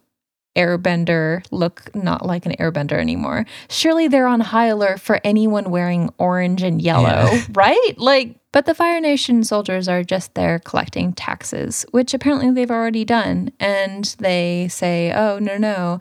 airbender 0.56 1.44
look 1.50 1.94
not 1.94 2.24
like 2.24 2.46
an 2.46 2.52
airbender 2.58 2.98
anymore. 2.98 3.44
Surely 3.68 4.08
they're 4.08 4.26
on 4.26 4.40
high 4.40 4.66
alert 4.66 5.00
for 5.00 5.20
anyone 5.22 5.70
wearing 5.70 6.10
orange 6.18 6.62
and 6.62 6.80
yellow, 6.80 7.30
Yeah. 7.32 7.44
right? 7.52 7.92
Like, 7.98 8.36
but 8.56 8.64
the 8.64 8.74
Fire 8.74 9.02
Nation 9.02 9.44
soldiers 9.44 9.86
are 9.86 10.02
just 10.02 10.32
there 10.32 10.58
collecting 10.58 11.12
taxes, 11.12 11.84
which 11.90 12.14
apparently 12.14 12.50
they've 12.50 12.70
already 12.70 13.04
done. 13.04 13.52
And 13.60 14.06
they 14.18 14.68
say, 14.68 15.12
oh, 15.12 15.38
no, 15.38 15.58
no, 15.58 16.00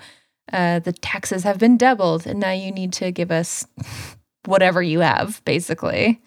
uh, 0.53 0.79
the 0.79 0.93
taxes 0.93 1.43
have 1.43 1.59
been 1.59 1.75
doubled, 1.75 2.25
and 2.25 2.39
now 2.39 2.51
you 2.53 2.71
need 2.71 2.93
to 2.93 3.11
give 3.11 3.29
us 3.29 3.67
whatever 4.45 4.81
you 4.81 5.01
have, 5.01 5.43
basically 5.43 6.21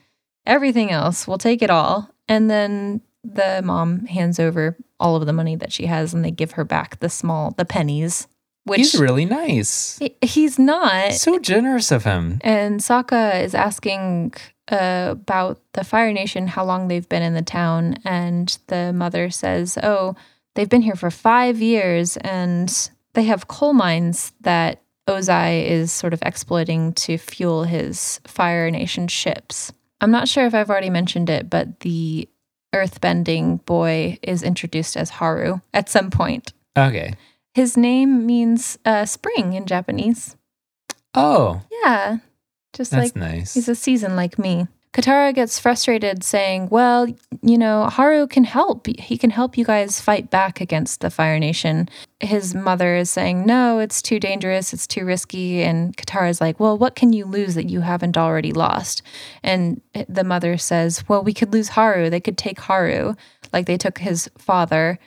everything 0.44 0.90
else. 0.90 1.26
We'll 1.26 1.38
take 1.38 1.62
it 1.62 1.70
all. 1.70 2.11
And 2.28 2.50
then 2.50 3.00
the 3.25 3.62
mom 3.64 4.04
hands 4.04 4.38
over 4.38 4.76
all 5.00 5.16
of 5.16 5.25
the 5.25 5.32
money 5.32 5.56
that 5.56 5.73
she 5.73 5.87
has 5.87 6.12
and 6.12 6.23
they 6.23 6.30
give 6.30 6.52
her 6.52 6.64
back 6.64 7.00
the 7.00 7.08
small 7.08 7.52
the 7.52 7.64
pennies 7.64 8.28
which 8.64 8.80
He's 8.80 9.00
really 9.00 9.25
nice. 9.25 9.99
he- 9.99 10.16
he's 10.20 10.58
not 10.58 11.14
So 11.14 11.38
generous 11.38 11.90
of 11.90 12.04
him. 12.04 12.38
and 12.42 12.80
Sokka 12.80 13.42
is 13.42 13.54
asking 13.54 14.35
uh, 14.68 15.08
about 15.12 15.60
the 15.72 15.84
Fire 15.84 16.12
Nation, 16.12 16.46
how 16.46 16.64
long 16.64 16.88
they've 16.88 17.08
been 17.08 17.22
in 17.22 17.34
the 17.34 17.42
town. 17.42 17.96
And 18.04 18.56
the 18.66 18.92
mother 18.92 19.30
says, 19.30 19.78
Oh, 19.82 20.14
they've 20.54 20.68
been 20.68 20.82
here 20.82 20.96
for 20.96 21.10
five 21.10 21.60
years 21.60 22.16
and 22.18 22.90
they 23.14 23.25
have 23.25 23.48
coal 23.48 23.72
mines 23.72 24.32
that 24.42 24.82
Ozai 25.08 25.66
is 25.66 25.90
sort 25.90 26.12
of 26.12 26.22
exploiting 26.22 26.92
to 26.92 27.16
fuel 27.16 27.64
his 27.64 28.20
Fire 28.26 28.70
Nation 28.70 29.08
ships. 29.08 29.72
I'm 30.00 30.10
not 30.10 30.28
sure 30.28 30.46
if 30.46 30.54
I've 30.54 30.70
already 30.70 30.90
mentioned 30.90 31.30
it, 31.30 31.48
but 31.48 31.80
the 31.80 32.28
earthbending 32.75 33.64
boy 33.64 34.18
is 34.22 34.42
introduced 34.42 34.96
as 34.96 35.10
Haru 35.10 35.60
at 35.72 35.88
some 35.88 36.10
point. 36.10 36.52
Okay. 36.76 37.14
His 37.54 37.76
name 37.76 38.26
means 38.26 38.78
uh, 38.84 39.06
spring 39.06 39.54
in 39.54 39.66
Japanese. 39.66 40.37
Oh, 41.14 41.62
Yeah. 41.84 42.18
Just 42.72 42.90
that's 42.90 43.14
like 43.14 43.16
nice. 43.16 43.54
He's 43.54 43.68
a 43.68 43.75
season 43.75 44.16
like 44.16 44.38
me. 44.38 44.66
Katara 44.92 45.34
gets 45.34 45.58
frustrated, 45.58 46.25
saying, 46.25 46.70
Well, 46.70 47.06
you 47.42 47.58
know, 47.58 47.84
Haru 47.87 48.26
can 48.26 48.44
help. 48.44 48.87
He 48.87 49.18
can 49.18 49.30
help 49.30 49.58
you 49.58 49.64
guys 49.64 50.00
fight 50.00 50.30
back 50.30 50.60
against 50.60 51.00
the 51.00 51.10
Fire 51.10 51.38
Nation. 51.38 51.88
His 52.20 52.54
mother 52.54 52.96
is 52.96 53.10
saying, 53.10 53.44
No, 53.44 53.78
it's 53.78 54.00
too 54.00 54.18
dangerous. 54.18 54.72
It's 54.72 54.87
too 54.87 55.04
risky. 55.04 55.62
And 55.62 55.96
Katara's 55.96 56.40
like, 56.40 56.58
Well, 56.58 56.78
what 56.78 56.96
can 56.96 57.12
you 57.12 57.26
lose 57.26 57.54
that 57.54 57.68
you 57.68 57.82
haven't 57.82 58.16
already 58.16 58.52
lost? 58.52 59.02
And 59.42 59.80
the 60.08 60.25
mother 60.25 60.56
says, 60.56 61.04
Well, 61.06 61.22
we 61.22 61.34
could 61.34 61.52
lose 61.52 61.68
Haru. 61.70 62.08
They 62.08 62.20
could 62.20 62.38
take 62.38 62.58
Haru, 62.58 63.14
like 63.52 63.66
they 63.66 63.78
took 63.78 63.98
his 63.98 64.30
father. 64.38 64.98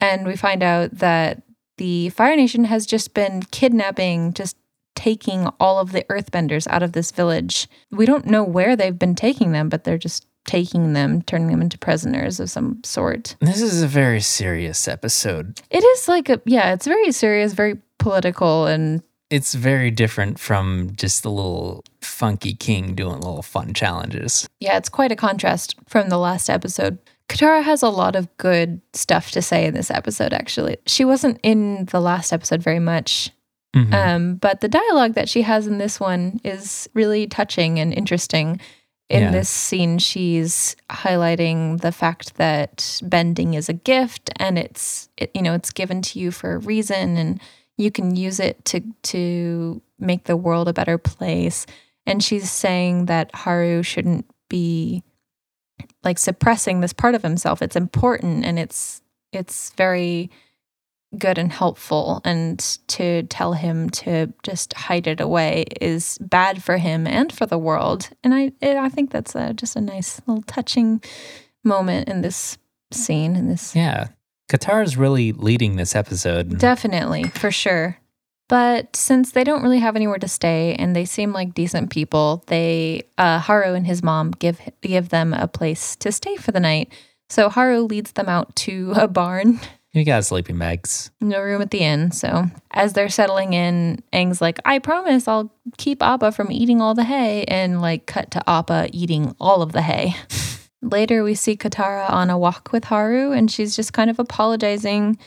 And 0.00 0.26
we 0.26 0.36
find 0.36 0.62
out 0.62 0.90
that 0.98 1.42
the 1.76 2.10
Fire 2.10 2.36
Nation 2.36 2.64
has 2.64 2.86
just 2.86 3.14
been 3.14 3.42
kidnapping, 3.44 4.32
just 4.34 4.56
taking 4.98 5.46
all 5.60 5.78
of 5.78 5.92
the 5.92 6.02
earthbenders 6.10 6.66
out 6.68 6.82
of 6.82 6.90
this 6.92 7.12
village. 7.12 7.68
We 7.92 8.04
don't 8.04 8.26
know 8.26 8.42
where 8.42 8.74
they've 8.74 8.98
been 8.98 9.14
taking 9.14 9.52
them, 9.52 9.68
but 9.68 9.84
they're 9.84 9.96
just 9.96 10.26
taking 10.44 10.92
them, 10.92 11.22
turning 11.22 11.46
them 11.48 11.62
into 11.62 11.78
prisoners 11.78 12.40
of 12.40 12.50
some 12.50 12.80
sort. 12.82 13.36
this 13.40 13.60
is 13.62 13.80
a 13.80 13.86
very 13.86 14.20
serious 14.20 14.88
episode. 14.88 15.60
It 15.70 15.84
is 15.84 16.08
like 16.08 16.28
a, 16.28 16.40
yeah, 16.46 16.72
it's 16.72 16.86
very 16.86 17.12
serious, 17.12 17.52
very 17.52 17.76
political, 17.98 18.66
and 18.66 19.02
It's 19.30 19.54
very 19.54 19.90
different 19.92 20.40
from 20.40 20.92
just 20.96 21.22
the 21.22 21.30
little 21.30 21.84
funky 22.00 22.54
king 22.54 22.94
doing 22.96 23.20
little 23.20 23.42
fun 23.42 23.72
challenges. 23.74 24.48
yeah, 24.58 24.76
it's 24.78 24.88
quite 24.88 25.12
a 25.12 25.16
contrast 25.16 25.76
from 25.86 26.08
the 26.08 26.18
last 26.18 26.50
episode. 26.50 26.98
Katara 27.28 27.62
has 27.62 27.82
a 27.82 27.90
lot 27.90 28.16
of 28.16 28.34
good 28.38 28.80
stuff 28.94 29.30
to 29.32 29.42
say 29.42 29.66
in 29.66 29.74
this 29.74 29.90
episode, 29.90 30.32
actually. 30.32 30.78
She 30.86 31.04
wasn't 31.04 31.38
in 31.42 31.84
the 31.92 32.00
last 32.00 32.32
episode 32.32 32.62
very 32.62 32.78
much, 32.80 33.30
Mhm. 33.76 33.92
Um, 33.94 34.34
but 34.36 34.60
the 34.60 34.68
dialogue 34.68 35.14
that 35.14 35.28
she 35.28 35.42
has 35.42 35.66
in 35.66 35.78
this 35.78 36.00
one 36.00 36.40
is 36.44 36.88
really 36.94 37.26
touching 37.26 37.78
and 37.78 37.92
interesting. 37.92 38.60
In 39.10 39.22
Yeah. 39.24 39.30
this 39.30 39.48
scene, 39.48 39.98
she's 39.98 40.76
highlighting 40.90 41.80
the 41.80 41.92
fact 41.92 42.36
that 42.36 43.00
bending 43.02 43.54
is 43.54 43.68
a 43.68 43.72
gift 43.72 44.30
and 44.36 44.58
it's 44.58 45.08
it, 45.16 45.30
you 45.34 45.40
know 45.42 45.54
it's 45.54 45.70
given 45.70 46.02
to 46.02 46.18
you 46.18 46.30
for 46.30 46.54
a 46.54 46.58
reason 46.58 47.16
and 47.16 47.40
you 47.78 47.90
can 47.90 48.16
use 48.16 48.38
it 48.40 48.62
to 48.66 48.80
to 49.04 49.80
make 49.98 50.24
the 50.24 50.36
world 50.36 50.68
a 50.68 50.72
better 50.74 50.98
place. 50.98 51.64
And 52.06 52.22
she's 52.22 52.50
saying 52.50 53.06
that 53.06 53.30
Haru 53.34 53.82
shouldn't 53.82 54.26
be 54.48 55.02
like 56.04 56.18
suppressing 56.18 56.80
this 56.80 56.92
part 56.92 57.14
of 57.14 57.22
himself. 57.22 57.62
It's 57.62 57.76
important 57.76 58.44
and 58.44 58.58
it's 58.58 59.00
it's 59.32 59.70
very 59.70 60.30
good 61.16 61.38
and 61.38 61.50
helpful 61.52 62.20
and 62.24 62.78
to 62.86 63.22
tell 63.24 63.54
him 63.54 63.88
to 63.88 64.32
just 64.42 64.74
hide 64.74 65.06
it 65.06 65.20
away 65.20 65.64
is 65.80 66.18
bad 66.20 66.62
for 66.62 66.76
him 66.76 67.06
and 67.06 67.32
for 67.32 67.46
the 67.46 67.56
world 67.56 68.10
and 68.22 68.34
i 68.34 68.52
i 68.62 68.88
think 68.90 69.10
that's 69.10 69.34
a, 69.34 69.54
just 69.54 69.74
a 69.74 69.80
nice 69.80 70.20
little 70.26 70.42
touching 70.42 71.02
moment 71.64 72.08
in 72.08 72.20
this 72.20 72.58
scene 72.92 73.36
in 73.36 73.48
this 73.48 73.74
Yeah. 73.74 74.08
Katara's 74.50 74.96
really 74.96 75.32
leading 75.32 75.76
this 75.76 75.94
episode. 75.96 76.58
definitely 76.58 77.24
for 77.24 77.50
sure 77.50 77.98
but 78.48 78.94
since 78.96 79.32
they 79.32 79.44
don't 79.44 79.62
really 79.62 79.78
have 79.78 79.96
anywhere 79.96 80.18
to 80.18 80.28
stay 80.28 80.74
and 80.78 80.94
they 80.96 81.04
seem 81.06 81.32
like 81.32 81.54
decent 81.54 81.90
people 81.90 82.44
they 82.48 83.02
uh, 83.16 83.38
haru 83.38 83.72
and 83.74 83.86
his 83.86 84.02
mom 84.02 84.30
give 84.32 84.60
give 84.82 85.08
them 85.08 85.32
a 85.32 85.48
place 85.48 85.96
to 85.96 86.12
stay 86.12 86.36
for 86.36 86.52
the 86.52 86.60
night 86.60 86.92
so 87.30 87.48
haru 87.48 87.80
leads 87.80 88.12
them 88.12 88.28
out 88.28 88.54
to 88.56 88.92
a 88.96 89.08
barn 89.08 89.58
you 89.98 90.04
got 90.04 90.24
sleeping 90.24 90.58
bags. 90.58 91.10
no 91.20 91.40
room 91.40 91.60
at 91.60 91.70
the 91.70 91.80
inn. 91.80 92.10
So 92.12 92.44
as 92.70 92.92
they're 92.92 93.08
settling 93.08 93.52
in, 93.52 94.02
Aang's 94.12 94.40
like, 94.40 94.60
I 94.64 94.78
promise 94.78 95.28
I'll 95.28 95.52
keep 95.76 96.02
Appa 96.02 96.32
from 96.32 96.50
eating 96.52 96.80
all 96.80 96.94
the 96.94 97.04
hay, 97.04 97.44
and 97.44 97.80
like 97.80 98.06
cut 98.06 98.30
to 98.32 98.50
Appa 98.50 98.88
eating 98.92 99.34
all 99.40 99.62
of 99.62 99.72
the 99.72 99.82
hay. 99.82 100.14
Later, 100.82 101.24
we 101.24 101.34
see 101.34 101.56
Katara 101.56 102.08
on 102.08 102.30
a 102.30 102.38
walk 102.38 102.70
with 102.72 102.84
Haru, 102.84 103.32
and 103.32 103.50
she's 103.50 103.74
just 103.74 103.92
kind 103.92 104.08
of 104.10 104.18
apologizing, 104.18 105.18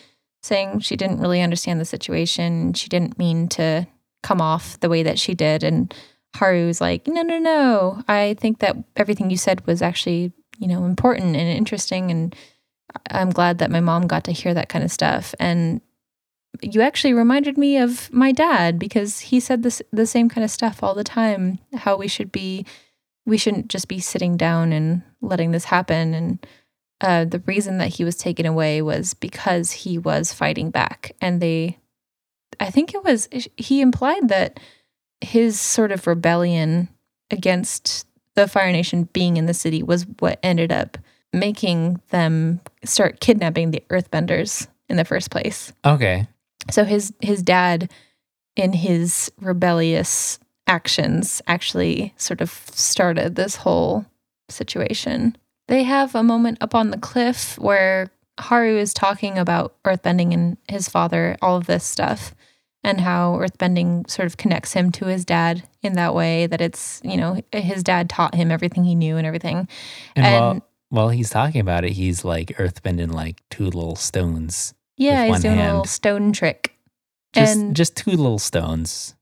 saying 0.42 0.80
she 0.80 0.96
didn't 0.96 1.20
really 1.20 1.42
understand 1.42 1.80
the 1.80 1.86
situation. 1.86 2.74
She 2.74 2.88
didn't 2.88 3.18
mean 3.20 3.50
to 3.50 3.86
come 4.24 4.40
off 4.40 4.80
the 4.80 4.90
way 4.90 5.04
that 5.04 5.20
she 5.20 5.34
did. 5.34 5.64
And 5.64 5.94
Haru's 6.36 6.80
like, 6.80 7.06
No, 7.08 7.22
no, 7.22 7.38
no. 7.38 8.02
I 8.08 8.36
think 8.40 8.60
that 8.60 8.78
everything 8.96 9.30
you 9.30 9.38
said 9.38 9.66
was 9.68 9.82
actually, 9.82 10.32
you 10.58 10.68
know, 10.68 10.86
important 10.86 11.36
and 11.36 11.50
interesting. 11.50 12.12
And 12.12 12.36
I'm 13.10 13.30
glad 13.30 13.58
that 13.60 13.72
my 13.72 13.80
mom 13.80 14.08
got 14.08 14.24
to 14.26 14.32
hear 14.32 14.54
that 14.54 14.70
kind 14.70 14.84
of 14.84 14.92
stuff. 14.92 15.34
And 15.40 15.82
you 16.62 16.82
actually 16.82 17.14
reminded 17.14 17.58
me 17.58 17.78
of 17.78 18.12
my 18.12 18.32
dad 18.32 18.78
because 18.78 19.20
he 19.20 19.40
said 19.40 19.64
this 19.64 19.82
the 19.92 20.06
same 20.06 20.30
kind 20.30 20.44
of 20.44 20.52
stuff 20.52 20.84
all 20.84 20.94
the 20.94 21.04
time. 21.04 21.60
How 21.74 21.96
we 21.96 22.08
should 22.08 22.32
be, 22.32 22.66
we 23.26 23.38
shouldn't 23.38 23.70
just 23.70 23.88
be 23.88 24.00
sitting 24.00 24.38
down 24.38 24.74
and 24.74 25.04
letting 25.22 25.52
this 25.52 25.66
happen. 25.66 26.14
And 26.14 26.48
uh, 27.00 27.26
the 27.26 27.40
reason 27.46 27.78
that 27.80 27.96
he 27.96 28.04
was 28.04 28.16
taken 28.16 28.46
away 28.46 28.82
was 28.82 29.14
because 29.14 29.72
he 29.72 29.98
was 29.98 30.34
fighting 30.34 30.70
back, 30.70 31.16
and 31.20 31.42
they, 31.42 31.80
I 32.60 32.70
think 32.70 32.94
it 32.94 33.04
was 33.04 33.28
he 33.58 33.82
implied 33.82 34.28
that 34.28 34.60
his 35.22 35.60
sort 35.60 35.92
of 35.92 36.06
rebellion 36.06 36.90
against 37.32 38.08
the 38.36 38.48
Fire 38.48 38.72
Nation 38.72 39.10
being 39.14 39.38
in 39.38 39.46
the 39.46 39.54
city 39.54 39.82
was 39.82 40.06
what 40.20 40.40
ended 40.44 40.72
up 40.72 40.98
making 41.34 42.02
them 42.10 42.60
start 42.84 43.20
kidnapping 43.20 43.72
the 43.72 43.84
earthbenders 43.90 44.68
in 44.90 44.98
the 44.98 45.06
first 45.06 45.32
place. 45.32 45.72
Okay. 45.86 46.28
So 46.70 46.84
his 46.84 47.14
his 47.22 47.42
dad 47.42 47.90
in 48.56 48.74
his 48.74 49.32
rebellious 49.40 50.40
actions 50.68 51.42
actually 51.48 52.14
sort 52.18 52.42
of 52.42 52.52
started 52.74 53.36
this 53.36 53.58
whole 53.58 54.06
situation. 54.50 55.36
They 55.68 55.84
have 55.84 56.16
a 56.16 56.24
moment 56.24 56.58
up 56.62 56.76
on 56.76 56.92
the 56.92 56.98
cliff 56.98 57.58
where 57.58 58.12
Haru 58.40 58.78
is 58.78 58.94
talking 58.94 59.38
about 59.38 59.76
earthbending 59.84 60.34
and 60.34 60.58
his 60.68 60.90
father, 60.90 61.38
all 61.42 61.58
of 61.58 61.66
this 61.68 61.84
stuff, 61.84 62.34
and 62.84 63.00
how 63.02 63.36
earthbending 63.38 64.10
sort 64.10 64.26
of 64.26 64.38
connects 64.38 64.74
him 64.74 64.92
to 64.94 65.06
his 65.06 65.24
dad 65.24 65.64
in 65.82 65.94
that 65.94 66.14
way 66.14 66.48
that 66.48 66.62
it's, 66.62 67.00
you 67.04 67.18
know, 67.18 67.42
his 67.52 67.84
dad 67.84 68.10
taught 68.10 68.36
him 68.36 68.52
everything 68.52 68.84
he 68.84 68.96
knew 68.96 69.18
and 69.18 69.26
everything. 69.28 69.68
And, 70.16 70.26
And- 70.26 70.34
while, 70.34 70.68
while 70.92 71.10
he's 71.10 71.30
talking 71.32 71.60
about 71.62 71.84
it, 71.84 71.94
he's 71.94 72.24
like 72.24 72.50
earthbending 72.58 73.12
like 73.12 73.42
two 73.50 73.64
little 73.66 73.96
stones. 73.96 74.74
Yeah, 74.98 75.26
he's 75.26 75.42
doing 75.42 75.58
a 75.60 75.66
little 75.66 75.86
stone 75.86 76.32
trick. 76.34 76.78
Just 77.34 77.58
and 77.58 77.76
just 77.76 77.96
two 77.96 78.12
little 78.12 78.38
stones. 78.40 79.16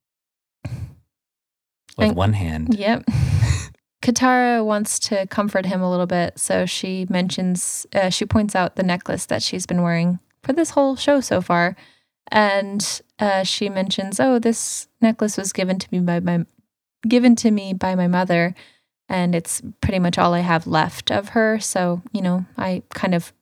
With 1.98 2.10
And- 2.10 2.16
one 2.16 2.34
hand. 2.34 2.76
Yep. 2.78 3.06
Katara 4.02 4.66
wants 4.66 4.98
to 5.00 5.28
comfort 5.28 5.66
him 5.66 5.82
a 5.82 5.90
little 5.90 6.08
bit, 6.08 6.40
so 6.40 6.66
she 6.66 7.06
mentions, 7.10 7.86
uh, 7.94 8.10
she 8.10 8.26
points 8.26 8.56
out 8.56 8.76
the 8.76 8.84
necklace 8.84 9.26
that 9.28 9.44
she's 9.44 9.66
been 9.66 9.82
wearing 9.84 10.20
for 10.42 10.54
this 10.54 10.72
whole 10.72 10.96
show 10.96 11.20
so 11.20 11.42
far, 11.42 11.76
and 12.32 13.02
uh, 13.20 13.44
she 13.44 13.68
mentions, 13.68 14.18
"Oh, 14.20 14.40
this 14.40 14.88
necklace 15.02 15.36
was 15.36 15.52
given 15.52 15.78
to 15.80 15.88
me 15.92 16.00
by 16.00 16.22
my, 16.22 16.46
given 17.08 17.36
to 17.38 17.52
me 17.52 17.74
by 17.74 17.94
my 17.96 18.08
mother, 18.08 18.56
and 19.10 19.36
it's 19.36 19.62
pretty 19.82 20.00
much 20.00 20.18
all 20.18 20.34
I 20.34 20.40
have 20.40 20.66
left 20.68 21.12
of 21.12 21.30
her. 21.30 21.60
So 21.60 22.02
you 22.14 22.22
know, 22.22 22.46
I 22.58 22.84
kind 22.94 23.14
of 23.16 23.34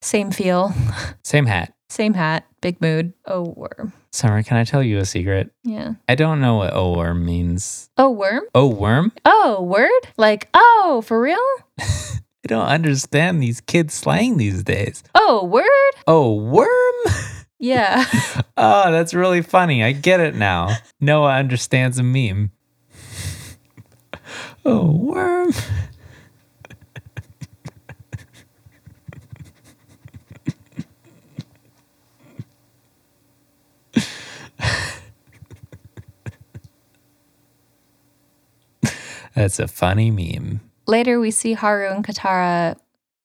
same 0.00 0.30
feel, 0.30 0.72
Same 1.24 1.46
hat. 1.46 1.74
same 1.90 2.14
hat, 2.14 2.46
big 2.62 2.80
mood. 2.80 3.12
Oh, 3.26 3.52
worm, 3.56 3.92
Summer, 4.12 4.42
can 4.44 4.56
I 4.56 4.64
tell 4.64 4.82
you 4.82 4.98
a 4.98 5.04
secret? 5.04 5.50
yeah. 5.64 5.94
I 6.08 6.14
don't 6.14 6.40
know 6.40 6.56
what 6.56 6.72
O 6.72 6.94
worm 6.96 7.24
means. 7.26 7.90
Oh, 7.98 8.10
worm. 8.10 8.44
Oh 8.54 8.68
worm? 8.68 9.12
Oh, 9.24 9.60
word. 9.62 9.90
Like, 10.16 10.48
oh, 10.54 11.02
for 11.04 11.20
real? 11.20 11.44
I 11.80 12.46
don't 12.46 12.66
understand 12.66 13.42
these 13.42 13.60
kids 13.60 13.92
slang 13.94 14.36
these 14.38 14.62
days. 14.62 15.02
Oh, 15.14 15.44
word. 15.44 16.02
Oh 16.06 16.34
worm? 16.34 16.68
Yeah. 17.60 18.04
oh, 18.56 18.92
that's 18.92 19.12
really 19.14 19.42
funny. 19.42 19.82
I 19.82 19.90
get 19.90 20.20
it 20.20 20.36
now. 20.36 20.76
Noah 21.00 21.32
understands 21.34 21.98
a 21.98 22.04
meme. 22.04 22.52
Oh, 24.70 24.90
worm. 24.90 25.50
That's 39.34 39.58
a 39.58 39.66
funny 39.66 40.10
meme. 40.10 40.60
Later, 40.86 41.18
we 41.18 41.30
see 41.30 41.54
Haru 41.54 41.90
and 41.90 42.04
Katara. 42.04 42.76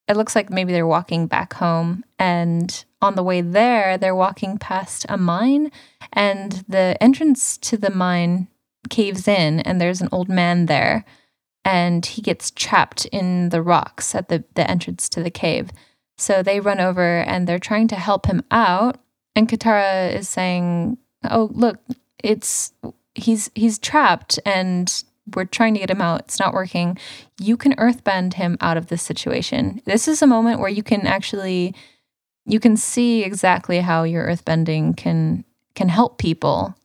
It 0.07 0.15
looks 0.15 0.37
like 0.37 0.49
maybe 0.49 0.71
they're 0.71 0.87
walking 0.87 1.27
back 1.27 1.51
home. 1.55 2.05
And 2.17 2.85
on 3.01 3.15
the 3.15 3.23
way 3.23 3.41
there, 3.41 3.97
they're 3.97 4.15
walking 4.15 4.57
past 4.57 5.05
a 5.09 5.17
mine, 5.17 5.73
and 6.13 6.63
the 6.69 6.95
entrance 7.01 7.57
to 7.57 7.75
the 7.75 7.91
mine 7.91 8.47
caves 8.89 9.27
in, 9.27 9.59
and 9.59 9.81
there's 9.81 9.99
an 9.99 10.07
old 10.13 10.29
man 10.29 10.67
there 10.67 11.03
and 11.65 12.05
he 12.05 12.21
gets 12.21 12.51
trapped 12.51 13.05
in 13.05 13.49
the 13.49 13.61
rocks 13.61 14.13
at 14.15 14.27
the, 14.27 14.43
the 14.55 14.69
entrance 14.69 15.07
to 15.09 15.23
the 15.23 15.31
cave. 15.31 15.71
So 16.17 16.43
they 16.43 16.59
run 16.59 16.79
over 16.79 17.19
and 17.19 17.47
they're 17.47 17.59
trying 17.59 17.87
to 17.89 17.95
help 17.95 18.25
him 18.25 18.43
out. 18.51 18.97
And 19.35 19.49
Katara 19.49 20.13
is 20.13 20.29
saying, 20.29 20.97
"Oh, 21.29 21.49
look, 21.53 21.79
it's 22.23 22.73
he's 23.15 23.49
he's 23.55 23.79
trapped 23.79 24.39
and 24.45 25.03
we're 25.35 25.45
trying 25.45 25.73
to 25.73 25.79
get 25.79 25.89
him 25.89 26.01
out. 26.01 26.21
It's 26.21 26.39
not 26.39 26.53
working. 26.53 26.97
You 27.39 27.55
can 27.57 27.73
earthbend 27.75 28.35
him 28.35 28.57
out 28.59 28.77
of 28.77 28.87
this 28.87 29.01
situation. 29.01 29.81
This 29.85 30.07
is 30.07 30.21
a 30.21 30.27
moment 30.27 30.59
where 30.59 30.69
you 30.69 30.83
can 30.83 31.07
actually 31.07 31.73
you 32.45 32.59
can 32.59 32.75
see 32.75 33.23
exactly 33.23 33.79
how 33.79 34.03
your 34.03 34.27
earthbending 34.27 34.97
can 34.97 35.45
can 35.75 35.89
help 35.89 36.17
people. 36.17 36.75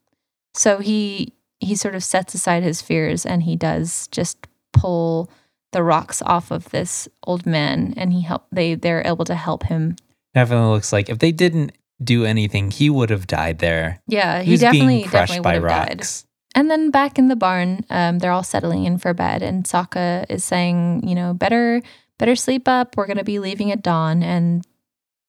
So 0.54 0.78
he 0.78 1.34
he 1.60 1.74
sort 1.74 1.94
of 1.94 2.04
sets 2.04 2.34
aside 2.34 2.62
his 2.62 2.80
fears 2.80 3.26
and 3.26 3.42
he 3.42 3.56
does 3.56 4.08
just 4.08 4.46
pull 4.72 5.30
the 5.72 5.82
rocks 5.82 6.22
off 6.22 6.50
of 6.50 6.70
this 6.70 7.08
old 7.24 7.44
man 7.46 7.94
and 7.96 8.12
he 8.12 8.22
help 8.22 8.46
they 8.50 8.74
they're 8.74 9.06
able 9.06 9.24
to 9.24 9.34
help 9.34 9.64
him. 9.64 9.96
Definitely 10.34 10.68
looks 10.68 10.92
like 10.92 11.08
if 11.08 11.18
they 11.18 11.32
didn't 11.32 11.72
do 12.02 12.24
anything, 12.24 12.70
he 12.70 12.90
would 12.90 13.10
have 13.10 13.26
died 13.26 13.58
there. 13.58 14.00
Yeah, 14.06 14.42
he, 14.42 14.52
was 14.52 14.60
definitely 14.60 14.98
being 14.98 15.08
crushed 15.08 15.32
definitely 15.32 15.42
by 15.42 15.58
would 15.58 15.70
have 15.70 15.88
died. 15.88 15.98
rocks. 15.98 16.26
And 16.54 16.70
then 16.70 16.90
back 16.90 17.18
in 17.18 17.28
the 17.28 17.36
barn, 17.36 17.84
um, 17.90 18.18
they're 18.18 18.32
all 18.32 18.42
settling 18.42 18.84
in 18.84 18.98
for 18.98 19.12
bed, 19.14 19.42
and 19.42 19.64
Sokka 19.64 20.26
is 20.28 20.44
saying, 20.44 21.06
you 21.06 21.14
know, 21.14 21.34
better 21.34 21.82
better 22.18 22.34
sleep 22.36 22.66
up. 22.66 22.96
We're 22.96 23.06
gonna 23.06 23.24
be 23.24 23.38
leaving 23.38 23.70
at 23.70 23.82
dawn, 23.82 24.22
and 24.22 24.66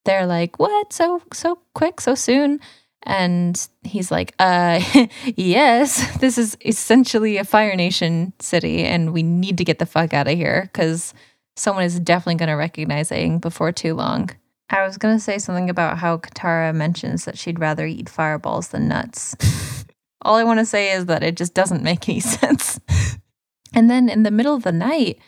they're 0.06 0.26
like, 0.26 0.60
what? 0.60 0.94
So 0.94 1.22
so 1.34 1.60
quick, 1.74 2.02
so 2.02 2.16
soon? 2.16 2.60
And 3.04 3.68
he's 3.84 4.12
like, 4.12 4.36
uh, 4.40 4.82
yes, 5.36 6.18
this 6.18 6.38
is 6.38 6.58
essentially 6.66 7.38
a 7.38 7.44
Fire 7.46 7.76
Nation 7.76 8.34
city, 8.40 8.84
and 8.84 9.14
we 9.14 9.24
need 9.24 9.58
to 9.58 9.64
get 9.64 9.80
the 9.80 9.86
fuck 9.86 10.14
out 10.14 10.28
of 10.28 10.38
here 10.38 10.70
because 10.72 11.14
someone 11.56 11.86
is 11.86 12.00
definitely 12.00 12.36
gonna 12.36 12.58
recognize 12.58 13.10
Aang 13.10 13.40
before 13.40 13.72
too 13.72 13.94
long. 13.94 14.30
I 14.70 14.86
was 14.86 14.98
gonna 14.98 15.20
say 15.20 15.38
something 15.40 15.70
about 15.70 15.98
how 15.98 16.18
Katara 16.18 16.74
mentions 16.76 17.26
that 17.26 17.38
she'd 17.38 17.60
rather 17.60 17.86
eat 17.86 18.10
fireballs 18.10 18.70
than 18.70 18.88
nuts. 18.88 19.36
All 20.22 20.36
I 20.36 20.44
want 20.44 20.60
to 20.60 20.66
say 20.66 20.92
is 20.92 21.06
that 21.06 21.24
it 21.24 21.36
just 21.36 21.54
doesn't 21.54 21.82
make 21.82 22.10
any 22.10 22.20
sense. 22.20 22.80
and 23.74 23.90
then 23.90 24.10
in 24.10 24.24
the 24.24 24.32
middle 24.32 24.54
of 24.54 24.64
the 24.64 24.72
night, 24.72 25.20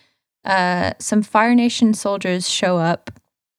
uh, 0.44 0.94
some 1.00 1.24
Fire 1.24 1.56
Nation 1.56 1.94
soldiers 1.94 2.50
show 2.50 2.78
up 2.78 3.10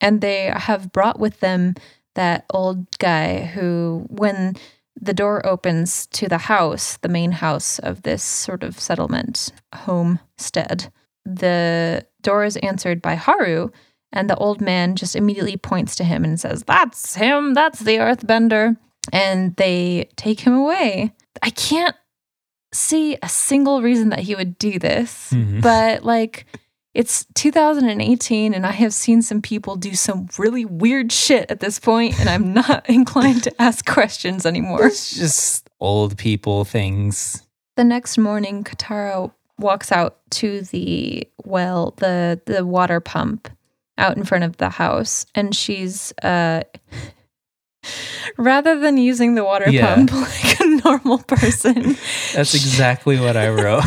and 0.00 0.20
they 0.20 0.52
have 0.54 0.92
brought 0.92 1.18
with 1.18 1.40
them 1.40 1.74
that 2.14 2.44
old 2.50 2.98
guy 2.98 3.44
who, 3.44 4.04
when 4.08 4.54
the 5.00 5.14
door 5.14 5.44
opens 5.46 6.06
to 6.08 6.28
the 6.28 6.38
house, 6.38 6.96
the 6.98 7.08
main 7.08 7.32
house 7.32 7.78
of 7.78 8.02
this 8.02 8.22
sort 8.22 8.62
of 8.62 8.78
settlement 8.78 9.50
homestead, 9.74 10.92
the 11.24 12.06
door 12.20 12.44
is 12.44 12.56
answered 12.58 13.00
by 13.02 13.14
Haru. 13.14 13.70
And 14.14 14.28
the 14.28 14.36
old 14.36 14.60
man 14.60 14.94
just 14.94 15.16
immediately 15.16 15.56
points 15.56 15.96
to 15.96 16.04
him 16.04 16.22
and 16.22 16.38
says, 16.38 16.64
That's 16.64 17.14
him. 17.14 17.54
That's 17.54 17.80
the 17.80 17.96
earthbender. 17.96 18.76
And 19.10 19.56
they 19.56 20.10
take 20.16 20.40
him 20.40 20.52
away. 20.52 21.14
I 21.40 21.48
can't 21.48 21.96
see 22.74 23.16
a 23.22 23.28
single 23.28 23.80
reason 23.80 24.10
that 24.10 24.18
he 24.20 24.34
would 24.34 24.58
do 24.58 24.78
this, 24.78 25.30
Mhm. 25.32 25.62
but 25.62 26.04
like 26.04 26.44
it's 26.94 27.24
2018 27.34 28.52
and 28.54 28.66
I 28.66 28.70
have 28.72 28.92
seen 28.92 29.22
some 29.22 29.40
people 29.40 29.76
do 29.76 29.94
some 29.94 30.28
really 30.38 30.64
weird 30.64 31.10
shit 31.12 31.50
at 31.50 31.60
this 31.60 31.78
point 31.78 32.18
and 32.20 32.28
I'm 32.28 32.52
not 32.52 32.88
inclined 32.88 33.44
to 33.44 33.62
ask 33.62 33.86
questions 33.86 34.44
anymore. 34.46 34.86
It's 34.86 35.16
just 35.16 35.70
old 35.80 36.18
people 36.18 36.64
things. 36.64 37.42
The 37.76 37.84
next 37.84 38.18
morning 38.18 38.62
Katara 38.64 39.32
walks 39.58 39.90
out 39.92 40.18
to 40.32 40.62
the 40.62 41.26
well, 41.44 41.94
the 41.98 42.40
the 42.46 42.64
water 42.66 43.00
pump 43.00 43.48
out 43.98 44.16
in 44.16 44.24
front 44.24 44.44
of 44.44 44.56
the 44.58 44.68
house 44.68 45.24
and 45.34 45.54
she's 45.54 46.12
uh 46.22 46.62
rather 48.38 48.78
than 48.78 48.96
using 48.96 49.34
the 49.34 49.44
water 49.44 49.70
Yeah. 49.70 49.94
pump 49.94 50.12
like 50.12 50.60
a 50.60 50.66
normal 50.84 51.18
person 51.18 51.96
That's 52.34 52.54
exactly 52.54 53.18
what 53.18 53.36
I 53.36 53.48
wrote. 53.48 53.84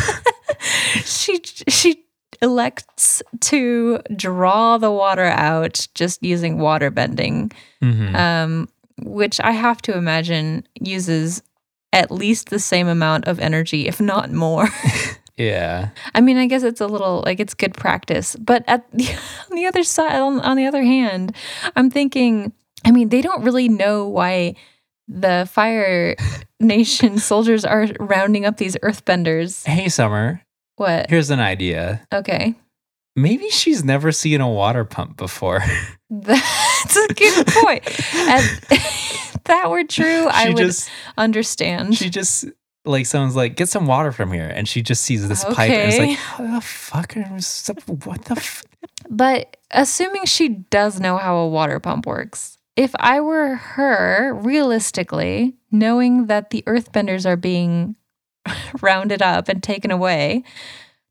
she 1.04 1.39
she 1.68 2.04
elects 2.41 3.21
to 3.41 4.00
draw 4.15 4.78
the 4.78 4.91
water 4.91 5.26
out 5.26 5.88
just 5.95 6.21
using 6.24 6.58
water 6.60 6.89
bending 6.91 7.52
Mhm. 7.82 8.15
um 8.15 8.69
which 9.04 9.39
i 9.41 9.52
have 9.52 9.82
to 9.82 9.95
imagine 9.98 10.65
uses 10.80 11.41
at 11.93 12.12
least 12.12 12.50
the 12.50 12.60
same 12.60 12.88
amount 12.88 13.26
of 13.26 13.39
energy 13.39 13.88
if 13.88 14.00
not 14.02 14.32
more 14.32 14.67
yeah. 15.38 15.89
i 16.13 16.21
mean 16.21 16.38
i 16.38 16.45
guess 16.48 16.63
it's 16.63 16.82
a 16.82 16.88
little 16.88 17.21
like 17.26 17.39
it's 17.39 17.54
good 17.54 17.74
practice 17.74 18.36
but 18.38 18.63
at 18.67 18.86
the, 18.93 19.06
on 19.52 19.56
the 19.56 19.65
other 19.65 19.84
side 19.84 20.15
on, 20.19 20.39
on 20.41 20.56
the 20.58 20.65
other 20.65 20.84
hand 20.84 21.36
i'm 21.76 21.89
thinking 21.89 22.52
i 22.86 22.91
mean 22.91 23.10
they 23.10 23.21
don't 23.21 23.43
really 23.43 23.67
know 23.69 24.08
why 24.08 24.56
the 25.08 25.48
fire 25.52 26.15
nation 26.60 27.17
soldiers 27.19 27.63
are 27.65 27.88
rounding 28.00 28.45
up 28.45 28.58
these 28.58 28.76
earthbenders 28.78 29.65
Hey, 29.67 29.89
Summer, 29.89 30.41
what 30.75 31.09
here's 31.09 31.29
an 31.29 31.39
idea. 31.39 32.05
okay 32.13 32.55
Maybe 33.17 33.49
she's 33.49 33.83
never 33.83 34.11
seen 34.11 34.41
a 34.41 34.49
water 34.49 34.83
pump 34.83 35.15
before. 35.15 35.63
That's 36.09 36.97
a 36.97 37.13
good 37.13 37.47
point. 37.47 37.83
And 38.13 38.43
if 38.71 39.38
that 39.45 39.69
were 39.69 39.85
true, 39.85 40.27
I 40.27 40.49
would 40.49 40.57
just 40.57 40.89
understand. 41.17 41.95
she 41.95 42.09
just 42.09 42.45
like 42.83 43.05
someone's 43.05 43.35
like, 43.35 43.55
get 43.55 43.69
some 43.69 43.88
water 43.88 44.11
from 44.11 44.31
here, 44.33 44.51
and 44.53 44.67
she 44.67 44.81
just 44.81 45.03
sees 45.03 45.27
this 45.27 45.43
pipe 45.45 45.71
and 45.71 45.91
it's 45.91 45.97
like, 45.97 46.17
how 46.17 46.55
the 46.55 46.61
fuck? 46.61 47.15
What 48.05 48.25
the? 48.25 48.35
F-? 48.35 48.63
but 49.09 49.57
assuming 49.71 50.25
she 50.25 50.49
does 50.49 50.99
know 50.99 51.17
how 51.17 51.38
a 51.38 51.47
water 51.47 51.79
pump 51.79 52.05
works, 52.05 52.57
if 52.75 52.93
I 52.99 53.21
were 53.21 53.55
her, 53.55 54.33
realistically, 54.33 55.55
knowing 55.71 56.27
that 56.27 56.49
the 56.49 56.63
earthbenders 56.67 57.25
are 57.25 57.38
being 57.38 57.95
rounded 58.81 59.21
up 59.21 59.47
and 59.49 59.62
taken 59.63 59.91
away, 59.91 60.43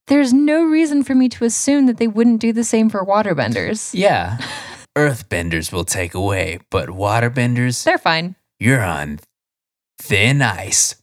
there's 0.06 0.32
no 0.32 0.62
reason 0.64 1.02
for 1.02 1.14
me 1.14 1.28
to 1.30 1.44
assume 1.44 1.86
that 1.86 1.96
they 1.98 2.06
wouldn't 2.08 2.40
do 2.40 2.52
the 2.52 2.64
same 2.64 2.88
for 2.90 3.04
waterbenders. 3.04 3.90
Yeah. 3.94 4.38
Earthbenders 4.96 5.72
will 5.72 5.84
take 5.84 6.14
away, 6.14 6.60
but 6.70 6.88
waterbenders, 6.90 7.82
They're 7.84 7.98
fine. 7.98 8.36
you're 8.60 8.82
on 8.84 9.18
thin 9.98 10.42
ice. 10.42 10.96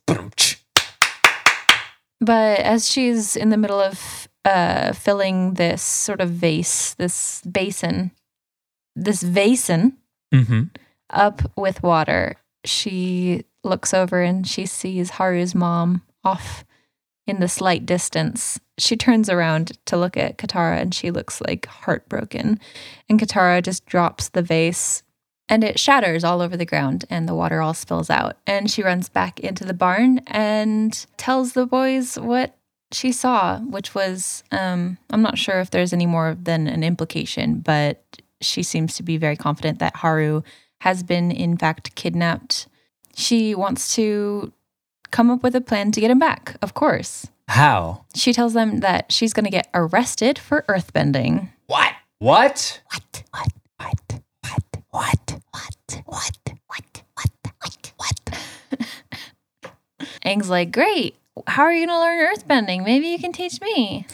But 2.19 2.59
as 2.59 2.89
she's 2.89 3.35
in 3.35 3.49
the 3.49 3.57
middle 3.57 3.79
of 3.79 4.27
uh, 4.45 4.93
filling 4.93 5.55
this 5.55 5.81
sort 5.81 6.21
of 6.21 6.29
vase, 6.29 6.93
this 6.95 7.41
basin, 7.43 8.11
this 8.95 9.23
basin 9.23 9.97
Mhm. 10.33 10.69
up 11.09 11.41
with 11.57 11.83
water, 11.83 12.35
she 12.63 13.43
looks 13.63 13.93
over 13.93 14.21
and 14.21 14.47
she 14.47 14.65
sees 14.65 15.11
Haru's 15.11 15.53
mom 15.55 16.01
off 16.23 16.63
in 17.27 17.39
the 17.39 17.47
slight 17.47 17.85
distance. 17.85 18.59
She 18.77 18.97
turns 18.97 19.29
around 19.29 19.77
to 19.85 19.97
look 19.97 20.17
at 20.17 20.37
Katara 20.37 20.81
and 20.81 20.93
she 20.93 21.11
looks 21.11 21.41
like 21.41 21.65
heartbroken. 21.67 22.59
And 23.09 23.19
Katara 23.19 23.63
just 23.63 23.85
drops 23.85 24.29
the 24.29 24.41
vase 24.41 25.03
and 25.47 25.63
it 25.63 25.79
shatters 25.79 26.23
all 26.23 26.41
over 26.41 26.55
the 26.55 26.65
ground 26.65 27.05
and 27.09 27.27
the 27.27 27.35
water 27.35 27.61
all 27.61 27.73
spills 27.73 28.09
out. 28.09 28.37
And 28.47 28.71
she 28.71 28.83
runs 28.83 29.09
back 29.09 29.39
into 29.39 29.65
the 29.65 29.73
barn 29.73 30.19
and 30.27 31.05
tells 31.17 31.53
the 31.53 31.65
boys 31.65 32.17
what 32.17 32.57
she 32.91 33.11
saw, 33.11 33.59
which 33.59 33.93
was 33.93 34.43
um, 34.51 34.97
I'm 35.09 35.21
not 35.21 35.37
sure 35.37 35.59
if 35.59 35.71
there's 35.71 35.93
any 35.93 36.05
more 36.05 36.35
than 36.41 36.67
an 36.67 36.83
implication, 36.83 37.59
but 37.59 38.03
she 38.41 38.63
seems 38.63 38.95
to 38.95 39.03
be 39.03 39.17
very 39.17 39.35
confident 39.35 39.79
that 39.79 39.97
Haru 39.97 40.41
has 40.81 41.03
been, 41.03 41.31
in 41.31 41.57
fact, 41.57 41.95
kidnapped. 41.95 42.67
She 43.15 43.53
wants 43.53 43.93
to 43.95 44.51
come 45.11 45.29
up 45.29 45.43
with 45.43 45.55
a 45.55 45.61
plan 45.61 45.91
to 45.91 46.01
get 46.01 46.11
him 46.11 46.19
back, 46.19 46.57
of 46.61 46.73
course. 46.73 47.27
How? 47.47 48.05
She 48.15 48.33
tells 48.33 48.53
them 48.53 48.79
that 48.79 49.11
she's 49.11 49.33
going 49.33 49.45
to 49.45 49.51
get 49.51 49.69
arrested 49.73 50.39
for 50.39 50.63
earthbending. 50.67 51.49
What? 51.67 51.93
What? 52.19 52.81
What? 52.91 53.23
What? 53.31 53.47
What? 53.77 54.21
What? 54.41 54.71
What? 54.91 55.37
What? 55.51 56.01
What? 56.05 56.37
What? 56.67 57.03
What? 57.15 57.31
What? 57.57 57.93
What? 57.97 58.39
Aang's 60.25 60.49
like, 60.49 60.71
great. 60.71 61.15
How 61.47 61.63
are 61.63 61.73
you 61.73 61.85
going 61.87 61.97
to 61.97 61.99
learn 61.99 62.35
earthbending? 62.35 62.85
Maybe 62.85 63.07
you 63.07 63.19
can 63.19 63.31
teach 63.31 63.59
me. 63.61 64.05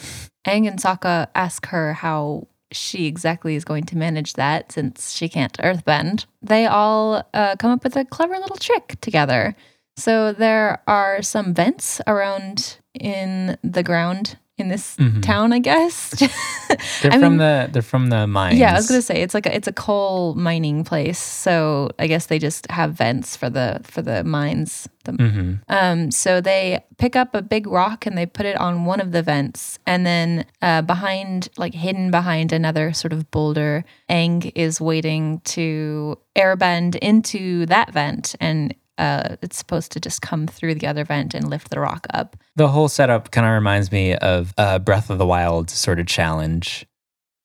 Aang 0.45 0.67
and 0.67 0.79
Sokka 0.79 1.27
ask 1.35 1.67
her 1.67 1.93
how 1.93 2.47
she 2.71 3.05
exactly 3.05 3.55
is 3.55 3.65
going 3.65 3.83
to 3.85 3.97
manage 3.97 4.33
that 4.33 4.71
since 4.71 5.11
she 5.13 5.29
can't 5.29 5.57
earthbend. 5.59 6.25
They 6.41 6.65
all 6.65 7.27
uh, 7.33 7.55
come 7.57 7.71
up 7.71 7.83
with 7.83 7.95
a 7.95 8.05
clever 8.05 8.37
little 8.37 8.57
trick 8.57 8.95
together. 9.01 9.55
So 9.97 10.31
there 10.31 10.81
are 10.87 11.21
some 11.21 11.53
vents 11.53 11.99
around 12.07 12.77
in 12.93 13.57
the 13.63 13.83
ground 13.83 14.37
in 14.59 14.69
this 14.69 14.95
Mhm. 14.97 15.21
town, 15.21 15.53
I 15.53 15.59
guess. 15.59 16.09
They're 17.01 17.11
I 17.13 17.19
from 17.19 17.33
mean- 17.33 17.37
the 17.37 17.69
they're 17.71 17.81
from 17.83 18.09
the 18.09 18.25
mines. 18.27 18.57
Yeah, 18.59 18.71
I 18.73 18.75
was 18.75 18.87
gonna 18.87 19.01
say 19.03 19.21
it's 19.21 19.33
like 19.35 19.45
a, 19.45 19.55
it's 19.55 19.67
a 19.67 19.71
coal 19.71 20.33
mining 20.35 20.83
place, 20.83 21.19
so 21.19 21.89
I 21.99 22.07
guess 22.07 22.25
they 22.25 22.39
just 22.39 22.69
have 22.71 22.93
vents 22.93 23.35
for 23.37 23.49
the 23.51 23.79
for 23.83 24.01
the 24.01 24.23
mines. 24.23 24.87
The, 25.05 25.11
hmm 25.13 25.53
um, 25.69 26.09
so 26.11 26.41
they 26.41 26.83
pick 26.97 27.15
up 27.15 27.35
a 27.35 27.41
big 27.43 27.67
rock 27.67 28.05
and 28.07 28.17
they 28.17 28.25
put 28.25 28.45
it 28.47 28.57
on 28.57 28.85
one 28.85 28.99
of 28.99 29.11
the 29.11 29.21
vents, 29.21 29.77
and 29.85 30.05
then 30.05 30.45
uh, 30.61 30.81
behind, 30.81 31.49
like 31.57 31.73
hidden 31.75 32.09
behind 32.11 32.51
another 32.51 32.93
sort 32.93 33.13
of 33.13 33.29
boulder, 33.31 33.85
Aang 34.09 34.51
is 34.55 34.81
waiting 34.81 35.39
to 35.55 36.17
airbend 36.35 36.95
into 36.95 37.65
that 37.67 37.93
vent, 37.93 38.35
and 38.41 38.73
uh, 38.97 39.35
it's 39.41 39.57
supposed 39.57 39.91
to 39.93 39.99
just 39.99 40.21
come 40.21 40.47
through 40.47 40.75
the 40.75 40.87
other 40.87 41.03
vent 41.03 41.33
and 41.33 41.49
lift 41.49 41.69
the 41.69 41.79
rock 41.79 42.07
up. 42.13 42.35
The 42.55 42.69
whole 42.69 42.89
setup 42.89 43.31
kind 43.31 43.45
of 43.45 43.53
reminds 43.53 43.91
me 43.91 44.15
of 44.15 44.53
uh, 44.57 44.79
Breath 44.79 45.09
of 45.09 45.17
the 45.17 45.25
Wild 45.25 45.69
sort 45.69 45.99
of 45.99 46.07
challenge, 46.07 46.85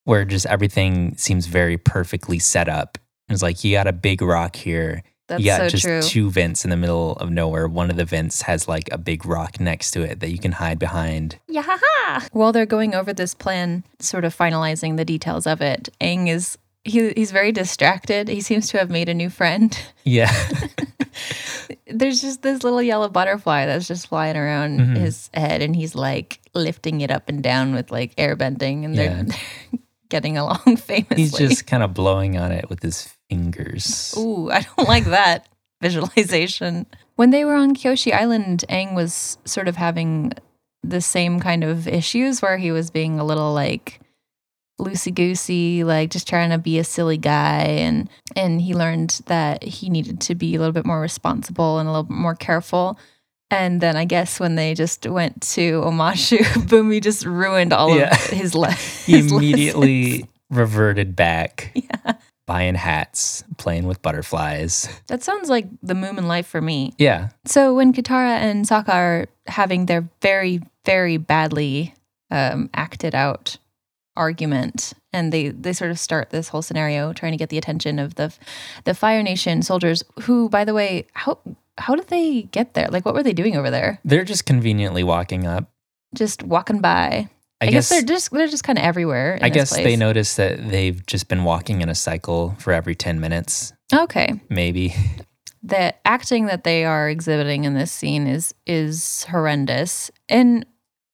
where 0.04 0.24
just 0.24 0.46
everything 0.46 1.16
seems 1.16 1.46
very 1.46 1.78
perfectly 1.78 2.38
set 2.38 2.68
up. 2.68 2.98
It's 3.28 3.42
like 3.42 3.64
you 3.64 3.72
got 3.74 3.86
a 3.86 3.92
big 3.92 4.22
rock 4.22 4.56
here. 4.56 5.02
That's 5.28 5.42
you 5.42 5.50
got 5.50 5.60
so 5.60 5.68
just 5.68 5.84
true. 5.84 6.02
two 6.02 6.30
vents 6.30 6.64
in 6.64 6.70
the 6.70 6.76
middle 6.76 7.12
of 7.16 7.30
nowhere. 7.30 7.68
One 7.68 7.90
of 7.90 7.96
the 7.96 8.04
vents 8.04 8.42
has 8.42 8.68
like 8.68 8.88
a 8.92 8.98
big 8.98 9.24
rock 9.24 9.60
next 9.60 9.92
to 9.92 10.02
it 10.02 10.20
that 10.20 10.30
you 10.30 10.38
can 10.38 10.52
hide 10.52 10.78
behind. 10.78 11.38
Yeah. 11.48 11.78
While 12.32 12.52
they're 12.52 12.66
going 12.66 12.94
over 12.94 13.12
this 13.12 13.32
plan, 13.32 13.84
sort 13.98 14.24
of 14.24 14.36
finalizing 14.36 14.96
the 14.96 15.04
details 15.04 15.46
of 15.46 15.62
it, 15.62 15.88
Aang 16.00 16.28
is 16.28 16.58
he, 16.84 17.12
he's 17.12 17.30
very 17.30 17.52
distracted. 17.52 18.28
He 18.28 18.40
seems 18.40 18.68
to 18.68 18.78
have 18.78 18.90
made 18.90 19.08
a 19.08 19.14
new 19.14 19.30
friend. 19.30 19.76
Yeah. 20.04 20.32
There's 21.86 22.20
just 22.20 22.42
this 22.42 22.62
little 22.62 22.82
yellow 22.82 23.08
butterfly 23.08 23.66
that's 23.66 23.86
just 23.86 24.08
flying 24.08 24.36
around 24.36 24.80
Mhm. 24.80 24.96
his 24.96 25.30
head, 25.34 25.62
and 25.62 25.76
he's 25.76 25.94
like 25.94 26.40
lifting 26.54 27.00
it 27.00 27.10
up 27.10 27.28
and 27.28 27.42
down 27.42 27.74
with 27.74 27.90
like 27.90 28.12
air 28.18 28.34
bending, 28.36 28.84
and 28.84 28.96
they're, 28.96 29.04
Yeah. 29.16 29.22
they're 29.24 29.80
getting 30.08 30.36
along 30.38 30.76
famously. 30.78 31.16
He's 31.16 31.32
just 31.36 31.66
kind 31.66 31.82
of 31.82 31.94
blowing 31.94 32.36
on 32.38 32.50
it 32.52 32.68
with 32.70 32.82
his 32.82 33.08
fingers. 33.28 34.14
Ooh, 34.18 34.50
I 34.50 34.62
don't 34.62 34.88
like 34.88 35.04
that 35.06 35.46
visualization. 35.80 36.86
When 37.16 37.30
they 37.30 37.44
were 37.44 37.54
on 37.54 37.74
Kyoshi 37.76 38.12
Island, 38.12 38.64
Aang 38.68 38.94
was 38.94 39.38
sort 39.44 39.68
of 39.68 39.76
having 39.76 40.32
the 40.82 41.00
same 41.00 41.38
kind 41.40 41.62
of 41.62 41.86
issues 41.86 42.42
where 42.42 42.56
he 42.58 42.72
was 42.72 42.90
being 42.90 43.20
a 43.20 43.24
little 43.24 43.52
like 43.52 44.00
loosey 44.84 45.14
goosey, 45.14 45.84
like 45.84 46.10
just 46.10 46.28
trying 46.28 46.50
to 46.50 46.58
be 46.58 46.78
a 46.78 46.84
silly 46.84 47.16
guy, 47.18 47.62
and 47.62 48.08
and 48.36 48.60
he 48.60 48.74
learned 48.74 49.20
that 49.26 49.62
he 49.62 49.88
needed 49.90 50.20
to 50.22 50.34
be 50.34 50.54
a 50.54 50.58
little 50.58 50.72
bit 50.72 50.86
more 50.86 51.00
responsible 51.00 51.78
and 51.78 51.88
a 51.88 51.92
little 51.92 52.04
bit 52.04 52.16
more 52.16 52.34
careful. 52.34 52.98
And 53.50 53.80
then 53.82 53.96
I 53.96 54.06
guess 54.06 54.40
when 54.40 54.54
they 54.54 54.72
just 54.74 55.06
went 55.06 55.42
to 55.54 55.82
Omashu, 55.82 56.38
Bumi 56.68 57.02
just 57.02 57.26
ruined 57.26 57.72
all 57.74 57.94
Yeah. 57.96 58.14
of 58.14 58.20
his 58.30 58.54
life. 58.54 59.04
He 59.06 59.18
immediately 59.18 60.10
lessons. 60.12 60.28
reverted 60.50 61.14
back, 61.14 61.70
Yeah. 61.74 62.14
buying 62.46 62.74
hats, 62.74 63.44
playing 63.58 63.86
with 63.86 64.00
butterflies. 64.00 64.88
That 65.08 65.22
sounds 65.22 65.50
like 65.50 65.66
the 65.82 65.92
Moomin 65.94 66.24
life 66.24 66.46
for 66.46 66.62
me. 66.62 66.94
Yeah. 66.98 67.28
So 67.44 67.74
when 67.74 67.92
Katara 67.92 68.38
and 68.38 68.64
Sokka 68.64 68.88
are 68.88 69.26
having 69.46 69.84
their 69.86 70.08
very, 70.22 70.60
very 70.86 71.18
badly 71.18 71.94
um, 72.30 72.70
acted 72.72 73.14
out 73.14 73.58
argument, 74.16 74.92
and 75.12 75.32
they 75.32 75.48
they 75.48 75.72
sort 75.72 75.90
of 75.90 75.98
start 75.98 76.30
this 76.30 76.48
whole 76.48 76.62
scenario 76.62 77.12
trying 77.12 77.32
to 77.32 77.38
get 77.38 77.48
the 77.48 77.58
attention 77.58 77.98
of 77.98 78.14
the 78.16 78.32
the 78.84 78.94
Fire 78.94 79.22
Nation 79.22 79.62
soldiers. 79.62 80.04
Who, 80.22 80.48
by 80.48 80.64
the 80.64 80.74
way, 80.74 81.06
how 81.12 81.38
how 81.78 81.94
did 81.94 82.08
they 82.08 82.42
get 82.42 82.74
there? 82.74 82.88
Like, 82.88 83.04
what 83.04 83.14
were 83.14 83.22
they 83.22 83.32
doing 83.32 83.56
over 83.56 83.70
there? 83.70 83.98
They're 84.04 84.24
just 84.24 84.46
conveniently 84.46 85.02
walking 85.04 85.46
up. 85.46 85.70
Just 86.14 86.42
walking 86.42 86.80
by. 86.80 87.28
I, 87.60 87.66
I, 87.66 87.70
guess, 87.70 87.88
guess, 87.88 87.90
they're 87.90 88.06
just 88.16 88.30
they're 88.32 88.48
just 88.48 88.64
kind 88.64 88.78
of 88.78 88.84
everywhere. 88.84 89.36
in 89.36 89.44
I 89.44 89.48
this 89.48 89.70
guess 89.70 89.76
they 89.76 89.96
notice 89.96 90.34
that 90.34 90.68
they've 90.68 91.04
just 91.06 91.28
been 91.28 91.44
walking 91.44 91.80
in 91.80 91.88
a 91.88 91.94
cycle 91.94 92.56
for 92.58 92.72
every 92.72 92.96
10 92.96 93.20
minutes, 93.20 93.72
Okay, 93.94 94.40
maybe. 94.48 94.94
the 95.62 95.94
acting 96.04 96.46
that 96.46 96.64
they 96.64 96.84
are 96.84 97.08
exhibiting 97.08 97.62
in 97.62 97.74
this 97.74 97.92
scene 97.92 98.26
is 98.26 98.52
is 98.66 99.24
horrendous 99.30 100.10
and 100.28 100.66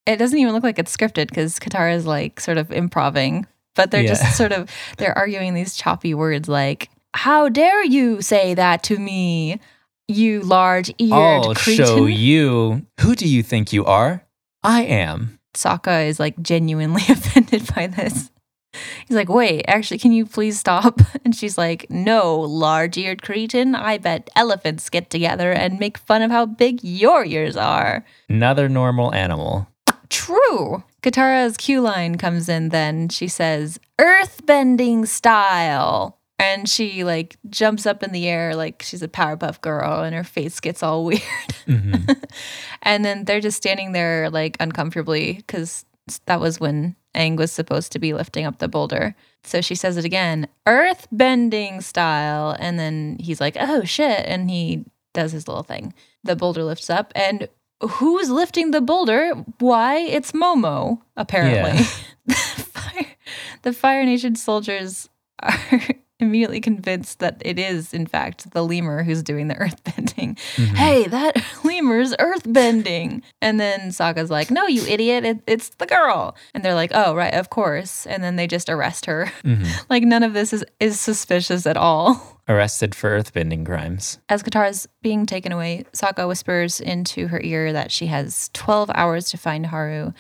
it 0.09 0.17
doesn't 0.19 0.39
even 0.39 0.53
look 0.55 0.63
like 0.65 0.79
it's 0.79 0.97
scripted 0.97 1.29
because 1.29 1.59
Katara 1.59 1.95
is 1.95 2.07
like 2.07 2.41
sort 2.41 2.59
of 2.59 2.71
improving 2.73 3.47
but 3.75 3.91
they're 3.91 4.03
Yeah. 4.03 4.09
just 4.15 4.37
sort 4.37 4.53
of 4.53 4.69
they're 4.97 5.17
arguing 5.17 5.55
these 5.55 5.77
choppy 5.77 6.15
words 6.15 6.49
like 6.49 6.91
how 7.15 7.49
dare 7.49 7.85
you 7.85 8.21
say 8.23 8.55
that 8.55 8.83
to 8.85 8.99
me 8.99 9.61
you 10.09 10.41
large 10.41 10.89
eared 10.99 11.13
I'll 11.13 11.55
cretin 11.55 11.85
show 11.87 12.07
you. 12.07 12.87
Who 13.01 13.15
do 13.15 13.29
you 13.29 13.43
think 13.43 13.73
you 13.75 13.85
are? 13.85 14.25
I 14.63 14.83
am. 14.85 15.39
Sokka 15.55 16.07
is 16.09 16.19
like 16.19 16.41
genuinely 16.43 17.03
offended 17.09 17.73
by 17.75 17.87
this 17.89 18.31
He's 19.07 19.17
like, 19.17 19.31
wait, 19.31 19.65
actually, 19.67 19.99
can 19.99 20.13
you 20.13 20.27
please 20.27 20.59
stop? 20.61 21.01
And 21.25 21.35
she's 21.35 21.57
like, 21.59 21.87
no, 21.91 22.39
large 22.39 22.97
eared 22.99 23.23
cretin. 23.23 23.75
I 23.75 23.97
bet 23.99 24.29
elephants 24.37 24.89
get 24.91 25.09
together 25.11 25.51
and 25.53 25.81
make 25.81 25.97
fun 25.99 26.21
of 26.23 26.31
how 26.31 26.45
big 26.47 26.85
your 26.85 27.25
ears 27.25 27.57
are. 27.57 28.05
Another 28.29 28.69
normal 28.69 29.13
animal. 29.15 29.67
True. 30.11 30.83
Katara's 31.03 31.57
cue 31.57 31.81
line 31.81 32.17
comes 32.17 32.49
in 32.49 32.71
then. 32.71 33.09
She 33.09 33.29
says, 33.29 33.79
earthbending 34.01 35.07
style. 35.07 36.19
And 36.41 36.69
she 36.69 37.03
like 37.03 37.37
jumps 37.51 37.85
up 37.85 38.03
in 38.05 38.13
the 38.13 38.29
air 38.29 38.55
like 38.55 38.83
she's 38.83 39.03
a 39.03 39.09
Powerpuff 39.09 39.61
girl 39.61 40.03
and 40.03 40.15
her 40.15 40.23
face 40.23 40.61
gets 40.61 40.83
all 40.85 41.05
weird. 41.07 41.21
Mhm. 41.67 42.23
and 42.83 43.05
then 43.05 43.25
they're 43.25 43.41
just 43.41 43.57
standing 43.57 43.91
there 43.93 44.31
like 44.31 44.57
uncomfortably 44.61 45.35
because 45.35 45.85
that 46.27 46.41
was 46.41 46.61
when 46.61 46.95
Aang 47.17 47.37
was 47.37 47.51
supposed 47.51 47.91
to 47.93 47.99
be 47.99 48.15
lifting 48.15 48.45
up 48.47 48.59
the 48.59 48.69
boulder. 48.69 49.17
So 49.43 49.61
she 49.61 49.75
says 49.75 49.97
it 49.97 50.05
again, 50.05 50.47
earth 50.67 51.09
bending 51.11 51.81
style. 51.81 52.57
And 52.61 52.79
then 52.79 53.17
he's 53.21 53.41
like, 53.41 53.57
oh 53.59 53.83
shit. 53.83 54.25
And 54.27 54.49
he 54.49 54.85
does 55.15 55.33
his 55.33 55.49
little 55.49 55.65
thing. 55.65 55.93
The 56.23 56.37
boulder 56.37 56.63
lifts 56.63 56.89
up. 56.89 57.13
And 57.17 57.49
who's 57.83 58.31
lifting 58.31 58.71
the 58.71 58.81
boulder? 58.81 59.33
Why? 59.59 59.99
It's 59.99 60.33
Momo, 60.33 61.01
apparently. 61.17 61.85
the, 62.27 62.35
Fire, 62.35 63.07
the 63.63 63.73
Fire 63.73 64.05
Nation 64.05 64.35
soldiers 64.37 65.09
are 65.41 65.81
immediately 66.21 66.61
convinced 66.61 67.21
that 67.21 67.41
it 67.45 67.59
is, 67.59 67.95
in 67.95 68.07
fact, 68.07 68.51
the 68.53 68.65
lemur 68.65 69.03
who's 69.05 69.23
doing 69.23 69.49
the 69.49 69.57
earth 69.59 69.83
bending 69.85 70.37
Mhm. 70.57 70.75
hey, 70.77 71.05
that 71.07 71.37
lemur's 71.65 72.13
earthbending. 72.15 73.23
And 73.41 73.59
then 73.61 73.89
Sokka's 73.91 74.31
like, 74.31 74.51
no, 74.51 74.67
you 74.67 74.83
idiot, 74.87 75.25
it, 75.25 75.39
it's 75.47 75.71
the 75.71 75.87
girl. 75.87 76.37
And 76.55 76.65
they're 76.65 76.75
like, 76.75 76.91
oh, 76.95 77.15
right, 77.15 77.35
of 77.35 77.51
course. 77.51 78.07
And 78.07 78.23
then 78.23 78.37
they 78.37 78.47
just 78.47 78.69
arrest 78.69 79.07
her. 79.07 79.33
Mhm. 79.45 79.67
like, 79.91 80.03
none 80.03 80.23
of 80.23 80.33
this 80.35 80.53
is, 80.53 80.65
is 80.81 81.01
suspicious 81.01 81.67
at 81.67 81.77
all. 81.77 82.41
Arrested 82.49 82.95
for 82.95 83.11
earthbending 83.19 83.65
crimes. 83.67 84.19
As 84.29 84.43
Katara's 84.43 84.89
being 85.03 85.27
taken 85.27 85.53
away, 85.53 85.85
Sokka 85.93 86.27
whispers 86.27 86.81
into 86.81 87.29
her 87.29 87.41
ear 87.43 87.73
that 87.73 87.93
she 87.93 88.07
has 88.07 88.51
12 88.55 88.91
hours 88.95 89.31
to 89.31 89.37
find 89.37 89.67
Haru. 89.67 90.13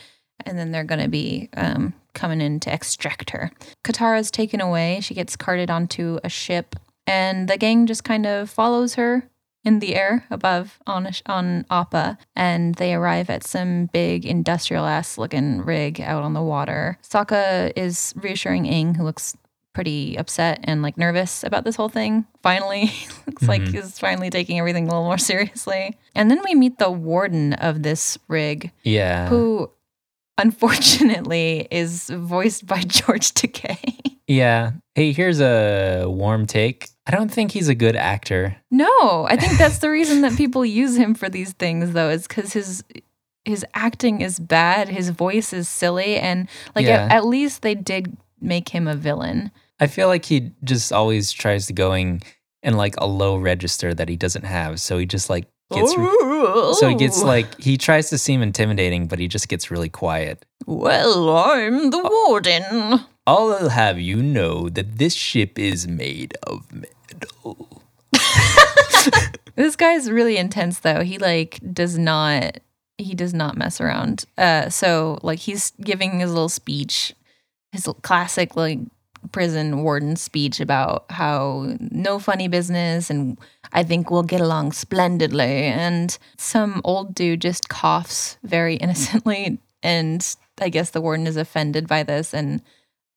And 0.47 0.59
then 0.59 0.71
they're 0.71 0.85
going 0.85 1.03
to 1.03 1.09
be 1.09 1.49
um, 1.57 1.95
coming 2.19 2.41
in 2.41 2.61
to 2.61 2.73
extract 2.73 3.31
her. 3.31 3.51
Katara's 3.85 4.31
taken 4.31 4.61
away. 4.61 4.99
She 5.01 5.15
gets 5.15 5.37
carted 5.37 5.71
onto 5.71 6.19
a 6.25 6.29
ship. 6.29 6.75
And 7.07 7.49
the 7.49 7.57
gang 7.57 7.87
just 7.87 8.05
kind 8.05 8.27
of 8.27 8.51
follows 8.51 8.95
her 8.97 9.31
in 9.65 9.79
the 9.81 9.95
air 9.97 10.25
above 10.31 10.79
on 10.87 11.09
on 11.27 11.65
Appa, 11.71 12.17
and 12.37 12.75
they 12.77 12.95
arrive 12.95 13.29
at 13.31 13.45
some 13.45 13.87
big 13.93 14.25
industrial 14.27 14.85
ass 14.87 15.19
looking 15.19 15.63
rig 15.63 16.01
out 16.01 16.23
on 16.23 16.33
the 16.35 16.43
water. 16.43 16.99
Sokka 17.03 17.73
is 17.77 18.15
reassuring 18.17 18.65
Aang, 18.65 18.97
who 18.97 19.03
looks 19.05 19.37
pretty 19.75 20.17
upset 20.17 20.61
and 20.65 20.83
like 20.83 20.97
nervous 20.99 21.45
about 21.45 21.65
this 21.65 21.77
whole 21.77 21.89
thing. 21.89 22.27
Finally, 22.43 22.91
looks 23.27 23.47
like 23.49 23.63
Mhm. 23.63 23.73
he's 23.75 23.99
finally 23.99 24.29
taking 24.31 24.59
everything 24.59 24.85
a 24.85 24.89
little 24.91 25.05
more 25.05 25.19
seriously. 25.33 25.97
And 26.15 26.31
then 26.31 26.41
we 26.45 26.55
meet 26.55 26.79
the 26.79 26.91
warden 26.91 27.53
of 27.55 27.83
this 27.83 28.19
rig, 28.29 28.73
Yeah. 28.83 29.29
who 29.29 29.71
unfortunately 30.39 31.67
is 31.71 32.09
voiced 32.11 32.67
by 32.67 32.81
George 32.87 33.33
Takei. 33.35 34.17
Yeah. 34.27 34.73
Hey, 34.95 35.13
here's 35.13 35.41
a 35.41 36.05
warm 36.07 36.47
take. 36.47 36.89
I 37.07 37.11
don't 37.13 37.31
think 37.31 37.53
he's 37.53 37.69
a 37.69 37.75
good 37.75 37.97
actor. 37.97 38.57
No, 38.71 39.27
I 39.29 39.37
think 39.37 39.57
that's 39.59 39.79
the 39.79 39.91
reason 39.91 40.21
that 40.23 40.37
people 40.37 40.65
use 40.65 40.97
him 40.97 41.15
for 41.15 41.29
these 41.31 41.53
things, 41.55 41.93
though, 41.93 42.11
is 42.11 42.27
because 42.29 42.53
his 42.53 42.85
his 43.47 43.65
acting 43.73 44.21
is 44.21 44.39
bad, 44.39 44.91
his 44.91 45.09
voice 45.09 45.55
is 45.55 45.69
silly, 45.69 46.17
and 46.17 46.49
like 46.75 46.85
Yeah. 46.85 47.05
at, 47.07 47.13
at 47.13 47.25
least 47.27 47.63
they 47.63 47.75
did 47.75 48.15
make 48.41 48.69
him 48.69 48.87
a 48.87 48.95
villain. 48.95 49.51
I 49.81 49.87
feel 49.87 50.09
like 50.09 50.27
he 50.27 50.53
just 50.65 50.93
always 50.93 51.33
tries 51.33 51.67
to 51.69 51.73
going 51.73 52.21
in 52.63 52.77
like 52.77 52.97
a 52.99 53.07
low 53.07 53.37
register 53.39 53.95
that 53.95 54.09
he 54.11 54.17
doesn't 54.17 54.45
have. 54.45 54.81
So 54.81 54.99
he 54.99 55.07
just 55.07 55.31
like 55.31 55.47
gets 55.73 55.93
so 56.79 56.89
he 56.89 56.95
gets 56.95 57.23
like 57.23 57.61
he 57.61 57.77
tries 57.77 58.11
to 58.11 58.19
seem 58.19 58.43
intimidating, 58.43 59.07
but 59.07 59.19
he 59.19 59.29
just 59.29 59.49
gets 59.49 59.71
really 59.71 59.89
quiet. 59.89 60.45
well, 60.67 61.37
I'm 61.37 61.91
the 61.91 62.03
warden. 62.03 63.01
I'll 63.27 63.69
have 63.69 64.01
you 64.01 64.23
know 64.23 64.69
that 64.71 64.99
this 64.99 65.15
ship 65.15 65.59
is 65.59 65.87
made 65.87 66.35
of 66.45 66.67
metal. 66.73 67.83
This 69.59 69.75
guy's 69.75 70.09
really 70.09 70.37
intense, 70.37 70.79
though. 70.81 71.03
He 71.03 71.19
like 71.19 71.59
does 71.73 71.99
not. 71.99 72.61
He 72.97 73.17
does 73.17 73.35
not 73.35 73.57
mess 73.57 73.81
around. 73.81 74.25
Uh, 74.39 74.71
so 74.71 75.19
like 75.23 75.41
he's 75.41 75.73
giving 75.81 76.21
his 76.21 76.31
little 76.33 76.49
speech, 76.49 77.13
his 77.73 77.89
classic 78.03 78.55
like 78.55 78.79
prison 79.33 79.83
warden 79.83 80.17
speech 80.17 80.61
about 80.61 81.05
how 81.11 81.75
no 81.81 82.19
funny 82.19 82.49
business 82.49 83.11
and 83.11 83.39
I 83.73 83.83
think 83.85 84.11
we'll 84.11 84.23
get 84.23 84.41
along 84.41 84.73
splendidly. 84.73 85.65
And 85.65 86.17
some 86.37 86.81
old 86.85 87.15
dude 87.15 87.41
just 87.43 87.69
coughs 87.69 88.39
very 88.43 88.77
innocently, 88.85 89.59
and 89.83 90.27
I 90.61 90.69
guess 90.71 90.91
the 90.91 91.01
warden 91.01 91.27
is 91.27 91.37
offended 91.37 91.87
by 91.87 92.03
this 92.03 92.33
and 92.35 92.63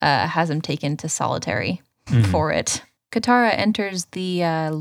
uh, 0.02 0.26
has 0.26 0.50
him 0.50 0.60
taken 0.60 0.96
to 0.98 1.08
solitary 1.08 1.80
Mhm. 2.06 2.26
for 2.30 2.50
it. 2.52 2.82
Katara 3.12 3.56
enters 3.56 4.06
the 4.06 4.42
uh, 4.42 4.76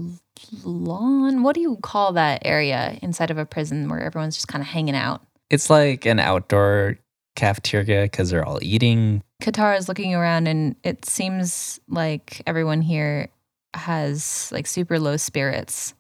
lawn. 0.64 1.44
What 1.44 1.56
do 1.56 1.62
you 1.62 1.78
call 1.82 2.14
that 2.14 2.42
area 2.46 2.98
inside 3.02 3.32
of 3.32 3.38
a 3.38 3.46
prison 3.46 3.90
where 3.90 4.02
everyone's 4.02 4.36
just 4.36 4.48
kind 4.48 4.62
of 4.62 4.68
hanging 4.68 4.96
out? 4.96 5.22
It's 5.50 5.70
like 5.70 6.06
an 6.06 6.20
outdoor 6.20 6.98
cafeteria 7.36 8.04
because 8.04 8.30
they're 8.30 8.46
all 8.46 8.60
eating. 8.62 9.24
Katara 9.42 9.78
is 9.78 9.88
looking 9.88 10.14
around, 10.14 10.48
and 10.48 10.76
it 10.84 11.06
seems 11.06 11.80
like 11.88 12.42
everyone 12.46 12.82
here 12.82 13.30
has 13.74 14.50
like 14.52 14.68
super 14.68 15.00
low 15.00 15.18
spirits. 15.18 15.94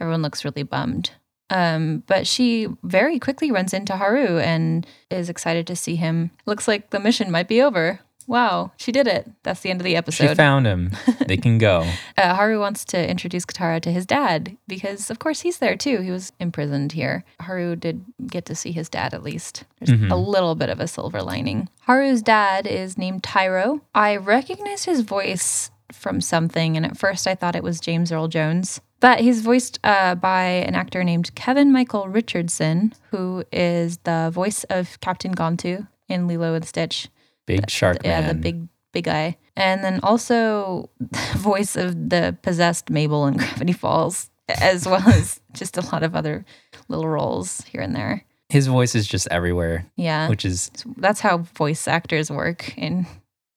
Everyone 0.00 0.22
looks 0.22 0.44
really 0.44 0.62
bummed. 0.62 1.10
Um, 1.50 2.02
but 2.06 2.26
she 2.26 2.66
very 2.82 3.18
quickly 3.18 3.52
runs 3.52 3.74
into 3.74 3.96
Haru 3.96 4.38
and 4.38 4.86
is 5.10 5.28
excited 5.28 5.66
to 5.66 5.76
see 5.76 5.96
him. 5.96 6.30
Looks 6.46 6.66
like 6.66 6.90
the 6.90 6.98
mission 6.98 7.30
might 7.30 7.46
be 7.46 7.60
over. 7.60 8.00
Wow, 8.26 8.72
she 8.76 8.92
did 8.92 9.06
it. 9.06 9.30
That's 9.42 9.60
the 9.60 9.70
end 9.70 9.80
of 9.80 9.84
the 9.84 9.96
episode. 9.96 10.28
She 10.28 10.34
found 10.34 10.66
him. 10.66 10.92
They 11.26 11.36
can 11.36 11.58
go. 11.58 11.86
uh, 12.18 12.34
Haru 12.34 12.58
wants 12.60 12.84
to 12.86 13.10
introduce 13.10 13.44
Katara 13.46 13.80
to 13.82 13.90
his 13.92 14.06
dad 14.06 14.56
because, 14.66 15.10
of 15.10 15.18
course, 15.18 15.40
he's 15.40 15.58
there 15.58 15.76
too. 15.76 16.00
He 16.00 16.10
was 16.10 16.32
imprisoned 16.40 16.92
here. 16.92 17.24
Haru 17.40 17.76
did 17.76 18.04
get 18.26 18.44
to 18.46 18.54
see 18.54 18.72
his 18.72 18.88
dad 18.88 19.14
at 19.14 19.22
least. 19.22 19.64
There's 19.80 19.98
Mhm. 19.98 20.10
a 20.10 20.16
little 20.16 20.54
bit 20.54 20.68
of 20.68 20.80
a 20.80 20.86
silver 20.88 21.22
lining. 21.22 21.68
Haru's 21.80 22.22
dad 22.22 22.66
is 22.66 22.98
named 22.98 23.22
Tyro. 23.22 23.80
I 23.94 24.16
recognized 24.16 24.84
his 24.86 25.00
voice 25.00 25.70
from 25.92 26.20
something, 26.20 26.76
and 26.76 26.86
at 26.86 26.96
first 26.96 27.26
I 27.26 27.34
thought 27.34 27.56
it 27.56 27.62
was 27.62 27.80
James 27.80 28.10
Earl 28.12 28.28
Jones. 28.28 28.80
But 29.00 29.20
he's 29.20 29.42
voiced 29.42 29.78
uh, 29.84 30.14
by 30.14 30.44
an 30.44 30.74
actor 30.74 31.02
named 31.02 31.34
Kevin 31.34 31.72
Michael 31.72 32.08
Richardson, 32.08 32.94
who 33.10 33.44
is 33.52 33.98
the 34.04 34.30
voice 34.32 34.64
of 34.70 35.00
Captain 35.00 35.34
Gantu 35.34 35.88
in 36.08 36.26
Lilo 36.28 36.54
and 36.54 36.64
Stitch. 36.64 37.08
Big 37.46 37.68
shark 37.70 37.98
Yeah, 38.04 38.20
man. 38.20 38.28
the 38.28 38.34
big 38.34 38.68
big 38.92 39.04
guy. 39.04 39.36
And 39.56 39.82
then 39.82 40.00
also 40.02 40.90
the 41.00 41.38
voice 41.38 41.76
of 41.76 42.10
the 42.10 42.36
possessed 42.42 42.90
Mabel 42.90 43.26
in 43.26 43.36
Gravity 43.38 43.72
Falls, 43.72 44.30
as 44.48 44.86
well 44.86 45.06
as 45.08 45.40
just 45.52 45.76
a 45.78 45.82
lot 45.92 46.02
of 46.02 46.14
other 46.14 46.44
little 46.88 47.08
roles 47.08 47.62
here 47.62 47.80
and 47.80 47.94
there. 47.96 48.24
His 48.50 48.66
voice 48.66 48.94
is 48.94 49.06
just 49.06 49.26
everywhere, 49.30 49.86
Yeah. 49.96 50.28
which 50.28 50.44
is 50.44 50.70
That's 50.98 51.20
how 51.20 51.38
voice 51.38 51.88
actors 51.88 52.30
work 52.30 52.76
in 52.76 53.06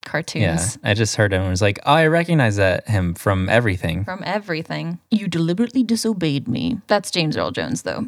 cartoons. 0.06 0.42
yeah. 0.42 0.56
cartoons. 0.56 0.78
I 0.84 0.94
just 0.94 1.16
heard 1.16 1.32
him 1.34 1.42
and 1.42 1.50
was 1.50 1.60
like, 1.60 1.78
oh, 1.84 1.92
I 1.92 2.06
recognize 2.06 2.56
that 2.56 2.88
him 2.88 3.12
from 3.14 3.48
everything. 3.50 4.04
From 4.04 4.22
everything. 4.24 4.98
You 5.10 5.28
deliberately 5.28 5.82
disobeyed 5.82 6.48
me. 6.48 6.80
That's 6.86 7.10
James 7.10 7.36
Earl 7.36 7.50
Jones, 7.50 7.82
though. 7.82 8.06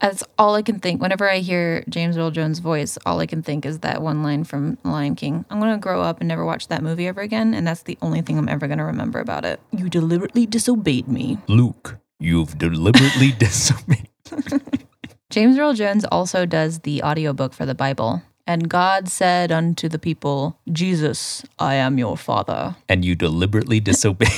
That's 0.00 0.22
all 0.38 0.54
I 0.54 0.62
can 0.62 0.78
think. 0.78 1.00
Whenever 1.00 1.28
I 1.28 1.38
hear 1.38 1.82
James 1.88 2.16
Earl 2.16 2.30
Jones' 2.30 2.58
voice, 2.58 2.98
all 3.06 3.20
I 3.20 3.26
can 3.26 3.42
think 3.42 3.64
is 3.64 3.80
that 3.80 4.02
one 4.02 4.22
line 4.22 4.44
from 4.44 4.78
Lion 4.84 5.14
King. 5.16 5.44
I'm 5.50 5.58
going 5.60 5.72
to 5.72 5.78
grow 5.78 6.02
up 6.02 6.20
and 6.20 6.28
never 6.28 6.44
watch 6.44 6.68
that 6.68 6.82
movie 6.82 7.06
ever 7.06 7.20
again, 7.22 7.54
and 7.54 7.66
that's 7.66 7.82
the 7.82 7.96
only 8.02 8.20
thing 8.22 8.38
I'm 8.38 8.48
ever 8.48 8.66
going 8.66 8.78
to 8.78 8.84
remember 8.84 9.20
about 9.20 9.44
it. 9.44 9.60
You 9.72 9.88
deliberately 9.88 10.46
disobeyed 10.46 11.08
me. 11.08 11.38
Luke, 11.48 11.96
you've 12.20 12.58
deliberately 12.58 13.32
disobeyed. 13.38 14.08
James 15.30 15.58
Earl 15.58 15.74
Jones 15.74 16.04
also 16.04 16.46
does 16.46 16.80
the 16.80 17.02
audiobook 17.02 17.52
for 17.52 17.66
the 17.66 17.74
Bible. 17.74 18.22
And 18.48 18.68
God 18.68 19.08
said 19.08 19.50
unto 19.50 19.88
the 19.88 19.98
people, 19.98 20.56
Jesus, 20.70 21.42
I 21.58 21.74
am 21.74 21.98
your 21.98 22.16
father. 22.16 22.76
And 22.88 23.04
you 23.04 23.16
deliberately 23.16 23.80
disobeyed. 23.80 24.28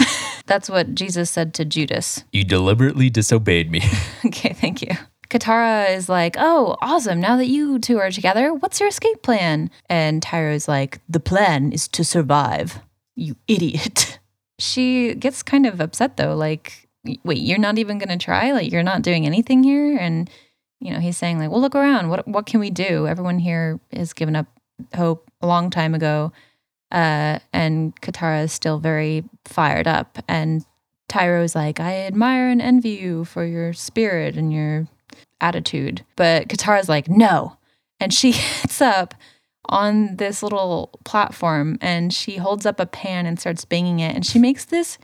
That's 0.47 0.71
what 0.71 0.95
Jesus 0.95 1.31
said 1.31 1.53
to 1.55 1.67
Judas. 1.67 2.25
you 2.33 2.43
deliberately 2.43 3.11
disobeyed 3.11 3.71
me. 3.71 3.83
Okay, 4.25 4.55
thank 4.55 4.81
you. 4.81 4.97
Katara 5.31 5.95
is 5.95 6.09
like, 6.09 6.37
Oh, 6.39 6.77
awesome. 6.81 7.21
Now 7.21 7.37
that 7.37 7.47
you 7.47 7.79
two 7.79 7.99
are 7.99 8.11
together, 8.11 8.53
what's 8.53 8.81
your 8.81 8.89
escape 8.89 9.23
plan? 9.23 9.71
And 9.89 10.23
Tyro's 10.23 10.69
like, 10.69 11.01
The 11.09 11.21
plan 11.21 11.73
is 11.73 11.89
to 11.89 12.05
survive. 12.05 12.81
You 13.17 13.37
idiot. 13.47 14.19
She 14.61 15.15
gets 15.15 15.45
kind 15.45 15.67
of 15.67 15.81
upset 15.81 16.17
though. 16.17 16.35
Like, 16.35 16.89
wait, 17.25 17.39
you're 17.39 17.59
not 17.59 17.79
even 17.79 17.99
going 17.99 18.09
to 18.09 18.17
try? 18.25 18.53
Like, 18.53 18.73
you're 18.73 18.83
not 18.83 19.03
doing 19.03 19.27
anything 19.27 19.63
here? 19.63 19.97
And, 19.97 20.29
you 20.81 20.93
know, 20.93 21.01
he's 21.01 21.17
saying, 21.17 21.39
like, 21.39 21.51
well, 21.51 21.61
look 21.61 21.75
around. 21.75 22.09
What, 22.09 22.27
what 22.27 22.47
can 22.47 22.61
we 22.61 22.71
do? 22.71 23.07
Everyone 23.07 23.39
here 23.39 23.79
has 23.93 24.13
given 24.13 24.37
up 24.37 24.47
hope 24.95 25.31
a 25.41 25.47
long 25.47 25.71
time 25.71 25.95
ago. 25.95 26.33
Uh, 26.91 27.39
and 27.53 27.99
Katara 28.01 28.45
is 28.45 28.53
still 28.53 28.79
very 28.79 29.25
fired 29.45 29.87
up. 29.87 30.19
And 30.27 30.65
Tyro's 31.09 31.55
like, 31.55 31.81
I 31.81 31.99
admire 31.99 32.49
and 32.49 32.63
envy 32.63 32.91
you 32.91 33.25
for 33.25 33.45
your 33.45 33.73
spirit 33.73 34.37
and 34.37 34.53
your 34.53 34.89
attitude. 35.41 36.05
But 36.17 36.49
Katara's 36.49 36.89
like, 36.89 37.09
no. 37.09 37.57
And 38.01 38.13
she 38.13 38.33
gets 38.63 38.81
up 38.81 39.15
on 39.67 40.17
this 40.17 40.43
little 40.43 40.99
platform 41.05 41.79
and 41.81 42.13
she 42.13 42.37
holds 42.37 42.65
up 42.65 42.81
a 42.81 42.87
pan 42.87 43.27
and 43.27 43.39
starts 43.39 43.65
banging 43.65 44.01
it. 44.01 44.15
And 44.15 44.25
she 44.25 44.39
makes 44.39 44.65
this 44.65 44.99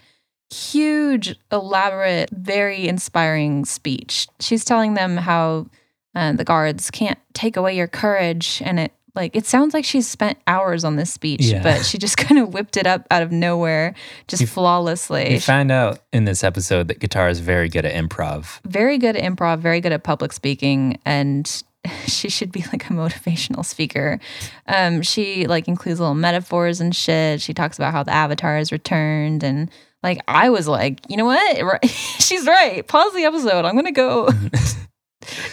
huge, 0.53 1.37
elaborate, 1.51 2.31
very 2.31 2.89
inspiring 2.89 3.65
speech. 3.65 4.29
She's 4.41 4.65
telling 4.65 4.95
them 4.95 5.17
how 5.17 5.67
uh, 6.15 6.33
the 6.33 6.45
guards 6.45 6.91
can't 6.91 7.19
take 7.33 7.57
away 7.57 7.77
your 7.77 7.89
courage. 7.89 8.63
And 8.65 8.81
it, 8.81 8.93
like, 9.15 9.37
it 9.37 9.47
sounds 9.47 9.75
like 9.75 9.85
she's 9.85 10.09
spent 10.09 10.39
hours 10.47 10.85
on 10.85 10.97
this 10.97 11.13
speech, 11.13 11.43
Yeah. 11.43 11.63
but 11.63 11.85
she 11.85 11.99
just 11.99 12.17
kind 12.25 12.41
of 12.41 12.53
whipped 12.53 12.77
it 12.77 12.87
up 12.87 13.07
out 13.11 13.23
of 13.23 13.31
nowhere, 13.33 13.95
just 14.29 14.41
You- 14.41 14.47
flawlessly. 14.47 15.27
We 15.31 15.39
find 15.39 15.71
out 15.71 16.01
in 16.13 16.25
this 16.25 16.43
episode 16.43 16.89
that 16.89 16.99
Katara 17.01 17.31
is 17.31 17.41
very 17.41 17.69
good 17.69 17.85
at 17.85 17.95
improv. 17.95 18.61
very 18.65 18.99
good 18.99 19.17
at 19.17 19.23
improv, 19.23 19.59
very 19.61 19.81
good 19.81 19.93
at 19.93 20.03
public 20.05 20.33
speaking, 20.33 20.99
and 21.07 21.63
she 22.07 22.29
should 22.31 22.51
be 22.51 22.63
like 22.73 22.87
a 22.87 22.93
motivational 22.93 23.65
speaker. 23.65 24.19
Um, 24.67 25.03
she 25.03 25.47
like 25.47 25.69
includes 25.69 26.01
little 26.01 26.15
metaphors 26.15 26.81
and 26.81 26.95
shit. 26.97 27.41
She 27.43 27.53
talks 27.55 27.77
about 27.79 27.93
how 27.93 28.03
the 28.03 28.13
avatar 28.13 28.57
is 28.59 28.73
returned, 28.73 29.43
and 29.45 29.71
like 30.03 30.21
I 30.27 30.49
was 30.51 30.67
like, 30.67 31.01
you 31.09 31.17
know 31.17 31.25
what? 31.27 31.85
She's 31.89 32.47
right. 32.47 32.87
Pause 32.87 33.15
the 33.15 33.25
episode. 33.25 33.65
I'm 33.65 33.75
gonna 33.77 33.93
go 33.93 34.29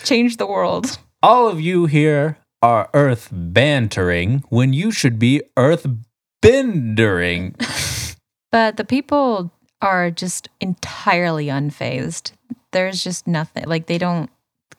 change 0.04 0.38
the 0.38 0.48
world. 0.48 0.98
All 1.24 1.48
of 1.48 1.62
you 1.62 1.86
here 1.86 2.38
are 2.62 2.90
earth 2.94 3.30
bantering 3.32 4.44
when 4.50 4.74
you 4.74 4.92
should 4.92 5.18
be 5.18 5.42
earth 5.58 5.88
bendering. 6.42 7.56
But 8.52 8.76
the 8.76 8.84
people 8.84 9.52
are 9.82 10.12
just 10.12 10.50
entirely 10.60 11.48
unfazed. 11.48 12.34
There's 12.72 13.04
just 13.04 13.26
nothing, 13.26 13.64
like, 13.66 13.88
they 13.88 13.98
don't 13.98 14.30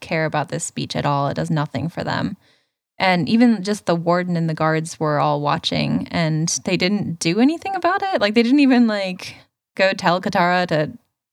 care 0.01 0.27
about 0.27 0.51
this 0.51 0.65
speech 0.65 0.95
at 0.95 1.07
all. 1.07 1.29
It 1.29 1.35
does 1.35 1.51
nothing 1.51 1.89
for 1.89 2.05
them. 2.05 2.37
And 2.99 3.29
even 3.29 3.63
just 3.63 3.87
the 3.87 3.95
warden 3.95 4.37
and 4.37 4.49
the 4.49 4.55
guards 4.55 5.01
were 5.01 5.19
all 5.19 5.41
watching 5.41 6.07
and 6.11 6.49
they 6.65 6.77
didn't 6.77 7.19
do 7.19 7.41
anything 7.41 7.75
about 7.75 8.03
it. 8.03 8.21
Like, 8.21 8.35
they 8.35 8.43
didn't 8.43 8.61
even, 8.61 8.87
like, 8.87 9.37
go 9.75 9.93
tell 9.93 10.21
Katara 10.21 10.67
to 10.69 10.93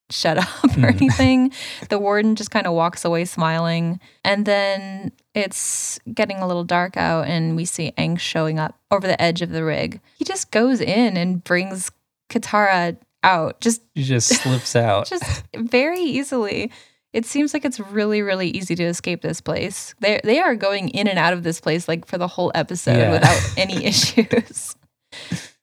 shut 0.10 0.38
up 0.38 0.64
or 0.66 0.70
Hmm. 0.70 0.86
anything. 0.86 1.52
the 1.90 2.00
warden 2.00 2.36
just 2.36 2.52
kind 2.52 2.66
of 2.68 2.74
walks 2.74 3.06
away 3.06 3.26
smiling. 3.26 4.00
And 4.24 4.46
then 4.46 5.12
it's 5.36 6.00
getting 6.14 6.38
a 6.40 6.48
little 6.48 6.64
dark 6.64 6.98
out 6.98 7.28
and 7.28 7.56
we 7.56 7.66
see 7.66 7.94
Aang 7.98 8.20
showing 8.20 8.60
up 8.60 8.76
over 8.92 9.06
the 9.08 9.22
edge 9.22 9.42
of 9.42 9.50
the 9.52 9.64
rig. 9.64 10.02
He 10.18 10.26
just 10.26 10.52
goes 10.52 10.82
in 10.82 11.16
and 11.18 11.44
brings 11.44 11.92
Katara 12.30 12.98
out 13.24 13.60
just 13.62 13.82
She 13.96 14.04
just 14.04 14.28
slips 14.44 14.76
out. 14.76 15.08
just 15.08 15.44
very 15.56 16.00
easily. 16.00 16.72
It 17.12 17.26
seems 17.26 17.54
like 17.56 17.66
it's 17.66 17.80
really, 17.80 18.22
really 18.22 18.50
easy 18.50 18.76
to 18.76 18.84
escape 18.84 19.22
this 19.22 19.42
place. 19.42 19.96
They 20.00 20.22
they 20.24 20.40
are 20.40 20.56
going 20.56 20.90
in 20.90 21.08
and 21.08 21.18
out 21.18 21.34
of 21.34 21.42
this 21.44 21.60
place 21.60 21.88
like 21.88 22.06
for 22.06 22.18
the 22.20 22.28
whole 22.28 22.52
episode 22.54 22.98
Yeah. 22.98 23.12
without 23.12 23.42
any 23.58 23.86
issues. 23.86 24.76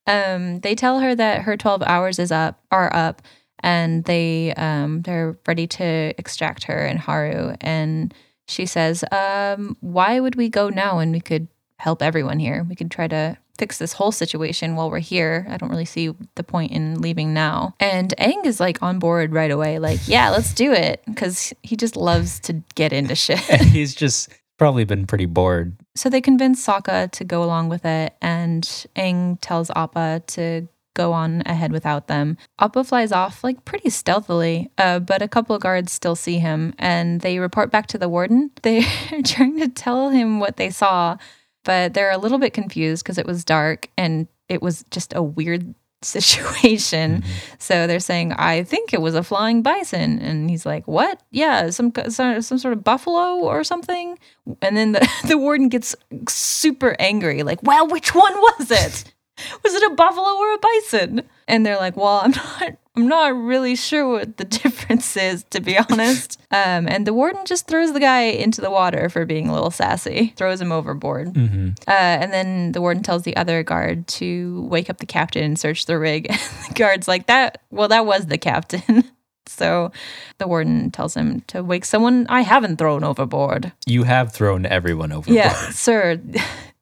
Um, 0.08 0.60
they 0.60 0.74
tell 0.74 1.00
her 1.00 1.14
that 1.14 1.42
her 1.42 1.56
twelve 1.56 1.82
hours 1.82 2.18
is 2.18 2.30
up, 2.30 2.60
are 2.70 2.94
up, 2.94 3.22
and 3.60 4.04
they 4.04 4.52
um 4.54 5.02
they're 5.02 5.38
ready 5.46 5.66
to 5.66 6.14
extract 6.18 6.64
her 6.64 6.78
and 6.84 6.98
Haru. 6.98 7.54
And 7.60 8.14
she 8.48 8.66
says, 8.66 9.04
um, 9.10 9.76
"Why 9.80 10.20
would 10.20 10.36
we 10.36 10.48
go 10.48 10.68
now 10.68 10.96
when 10.98 11.12
we 11.12 11.20
could 11.20 11.48
help 11.78 12.02
everyone 12.02 12.38
here? 12.38 12.64
We 12.68 12.74
could 12.74 12.90
try 12.90 13.08
to." 13.08 13.38
Fix 13.58 13.78
this 13.78 13.94
whole 13.94 14.12
situation 14.12 14.76
while 14.76 14.90
we're 14.90 14.98
here. 14.98 15.46
I 15.48 15.56
don't 15.56 15.70
really 15.70 15.86
see 15.86 16.12
the 16.34 16.42
point 16.44 16.72
in 16.72 17.00
leaving 17.00 17.32
now. 17.32 17.74
And 17.80 18.12
Aang 18.18 18.44
is 18.44 18.60
like 18.60 18.82
on 18.82 18.98
board 18.98 19.32
right 19.32 19.50
away, 19.50 19.78
like, 19.78 20.06
yeah, 20.06 20.28
let's 20.28 20.52
do 20.52 20.74
it. 20.74 21.02
Cause 21.16 21.54
he 21.62 21.74
just 21.74 21.96
loves 21.96 22.38
to 22.40 22.62
get 22.74 22.92
into 22.92 23.14
shit. 23.24 23.48
and 23.48 23.62
he's 23.62 23.94
just 23.94 24.28
probably 24.58 24.84
been 24.84 25.06
pretty 25.06 25.24
bored. 25.24 25.74
So 25.94 26.10
they 26.10 26.20
convince 26.20 26.66
Sokka 26.66 27.10
to 27.12 27.24
go 27.24 27.42
along 27.42 27.70
with 27.70 27.86
it, 27.86 28.14
and 28.20 28.62
Aang 28.94 29.38
tells 29.40 29.70
Appa 29.70 30.22
to 30.26 30.68
go 30.96 31.12
on 31.12 31.42
ahead 31.46 31.70
without 31.70 32.08
them. 32.08 32.36
Appa 32.58 32.82
flies 32.82 33.12
off 33.12 33.44
like 33.44 33.64
pretty 33.64 33.90
stealthily, 33.90 34.70
uh, 34.78 34.98
but 34.98 35.22
a 35.22 35.28
couple 35.28 35.54
of 35.54 35.62
guards 35.62 35.92
still 35.92 36.16
see 36.16 36.38
him 36.38 36.74
and 36.78 37.20
they 37.20 37.38
report 37.38 37.70
back 37.70 37.86
to 37.88 37.98
the 37.98 38.08
warden. 38.08 38.50
They're 38.62 38.82
trying 39.24 39.60
to 39.60 39.68
tell 39.68 40.10
him 40.10 40.40
what 40.40 40.56
they 40.56 40.70
saw, 40.70 41.18
but 41.64 41.94
they're 41.94 42.10
a 42.10 42.18
little 42.18 42.38
bit 42.38 42.52
confused 42.52 43.04
because 43.04 43.18
it 43.18 43.26
was 43.26 43.44
dark 43.44 43.88
and 43.96 44.26
it 44.48 44.62
was 44.62 44.84
just 44.90 45.14
a 45.14 45.22
weird 45.22 45.74
situation. 46.02 47.24
So 47.58 47.86
they're 47.86 48.00
saying, 48.00 48.32
"I 48.32 48.62
think 48.62 48.92
it 48.92 49.00
was 49.00 49.14
a 49.14 49.22
flying 49.22 49.62
bison," 49.62 50.20
and 50.20 50.48
he's 50.48 50.64
like, 50.64 50.86
"What? 50.86 51.20
Yeah, 51.30 51.70
some 51.70 51.92
some, 52.08 52.40
some 52.42 52.58
sort 52.58 52.74
of 52.74 52.84
buffalo 52.84 53.40
or 53.40 53.64
something." 53.64 54.18
And 54.62 54.76
then 54.76 54.92
the, 54.92 55.08
the 55.28 55.38
warden 55.38 55.68
gets 55.68 55.96
super 56.28 56.94
angry, 57.00 57.42
like, 57.42 57.62
"Well, 57.62 57.88
which 57.88 58.14
one 58.14 58.34
was 58.34 58.70
it? 58.70 59.12
Was 59.64 59.74
it 59.74 59.90
a 59.92 59.94
buffalo 59.94 60.28
or 60.36 60.54
a 60.54 60.58
bison?" 60.58 61.22
And 61.48 61.64
they're 61.64 61.76
like, 61.78 61.96
"Well, 61.96 62.20
I'm 62.24 62.30
not." 62.60 62.76
I'm 62.98 63.08
not 63.08 63.36
really 63.36 63.76
sure 63.76 64.08
what 64.08 64.38
the 64.38 64.44
difference 64.62 65.18
is, 65.18 65.44
to 65.50 65.60
be 65.60 65.76
honest. 65.76 66.40
Um, 66.50 66.88
and 66.88 67.06
the 67.06 67.12
warden 67.12 67.44
just 67.44 67.66
throws 67.68 67.92
the 67.92 68.00
guy 68.00 68.22
into 68.22 68.62
the 68.62 68.70
water 68.70 69.10
for 69.10 69.26
being 69.26 69.50
a 69.50 69.52
little 69.52 69.70
sassy, 69.70 70.32
throws 70.38 70.62
him 70.62 70.72
overboard. 70.72 71.36
hmm 71.36 71.72
Uh, 71.86 71.90
and 71.90 72.32
then 72.32 72.72
the 72.72 72.80
warden 72.80 73.02
tells 73.02 73.24
the 73.24 73.36
other 73.36 73.62
guard 73.62 74.06
to 74.06 74.66
wake 74.70 74.88
up 74.88 74.96
the 74.96 75.04
captain 75.04 75.44
and 75.44 75.58
search 75.58 75.84
the 75.84 75.98
rig. 75.98 76.26
And 76.30 76.40
the 76.68 76.74
guard's 76.74 77.06
like, 77.06 77.26
"That 77.26 77.60
well, 77.70 77.88
that 77.88 78.06
was 78.06 78.26
the 78.28 78.38
captain." 78.38 79.04
so 79.46 79.92
the 80.38 80.48
warden 80.48 80.90
tells 80.90 81.14
him 81.14 81.42
to 81.48 81.62
wake 81.62 81.84
someone 81.84 82.26
I 82.30 82.40
haven't 82.40 82.78
thrown 82.78 83.04
overboard. 83.04 83.72
You 83.86 84.04
have 84.04 84.32
thrown 84.32 84.64
everyone 84.64 85.12
overboard. 85.12 85.36
Yeah, 85.36 85.52
sir. 85.68 86.18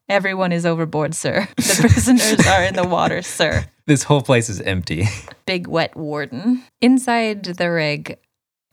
Everyone 0.07 0.51
is 0.51 0.65
overboard, 0.65 1.15
sir. 1.15 1.47
The 1.55 1.77
prisoners 1.79 2.45
are 2.47 2.63
in 2.63 2.75
the 2.75 2.87
water, 2.87 3.21
sir. 3.21 3.65
This 3.87 4.01
whole 4.01 4.23
place 4.23 4.49
is 4.49 4.59
empty. 4.61 5.07
Big 5.45 5.67
wet 5.67 5.95
warden. 5.95 6.63
Inside 6.81 7.43
the 7.43 7.69
rig, 7.69 8.17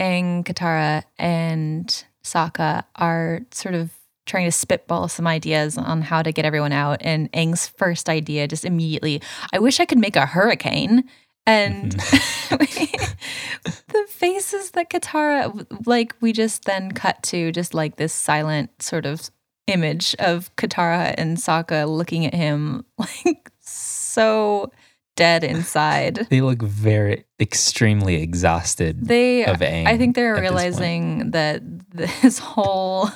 Aang, 0.00 0.42
Katara, 0.42 1.02
and 1.18 2.04
Sokka 2.24 2.84
are 2.96 3.40
sort 3.50 3.74
of 3.74 3.90
trying 4.24 4.46
to 4.46 4.52
spitball 4.52 5.08
some 5.08 5.26
ideas 5.26 5.76
on 5.76 6.00
how 6.00 6.22
to 6.22 6.32
get 6.32 6.46
everyone 6.46 6.72
out. 6.72 6.96
And 7.02 7.30
Aang's 7.32 7.68
first 7.68 8.08
idea 8.08 8.48
just 8.48 8.64
immediately, 8.64 9.20
I 9.52 9.58
wish 9.58 9.80
I 9.80 9.84
could 9.84 9.98
make 9.98 10.16
a 10.16 10.24
hurricane. 10.24 11.04
And 11.44 11.92
the 12.52 14.06
faces 14.08 14.70
that 14.70 14.88
Katara, 14.88 15.66
like, 15.86 16.14
we 16.22 16.32
just 16.32 16.64
then 16.64 16.92
cut 16.92 17.22
to 17.24 17.52
just 17.52 17.74
like 17.74 17.96
this 17.96 18.14
silent 18.14 18.82
sort 18.82 19.04
of 19.04 19.30
image 19.66 20.14
of 20.18 20.54
Katara 20.56 21.14
and 21.16 21.36
Sokka 21.36 21.88
looking 21.88 22.26
at 22.26 22.34
him 22.34 22.84
like 22.98 23.50
so 23.60 24.70
dead 25.16 25.44
inside. 25.44 26.26
They 26.30 26.40
look 26.40 26.62
very 26.62 27.24
extremely 27.38 28.16
exhausted 28.16 29.06
They, 29.06 29.44
of 29.44 29.60
Aang. 29.60 29.86
I 29.86 29.98
think 29.98 30.16
they're 30.16 30.40
realizing 30.40 31.32
that 31.32 31.62
this 31.90 32.38
whole 32.38 33.10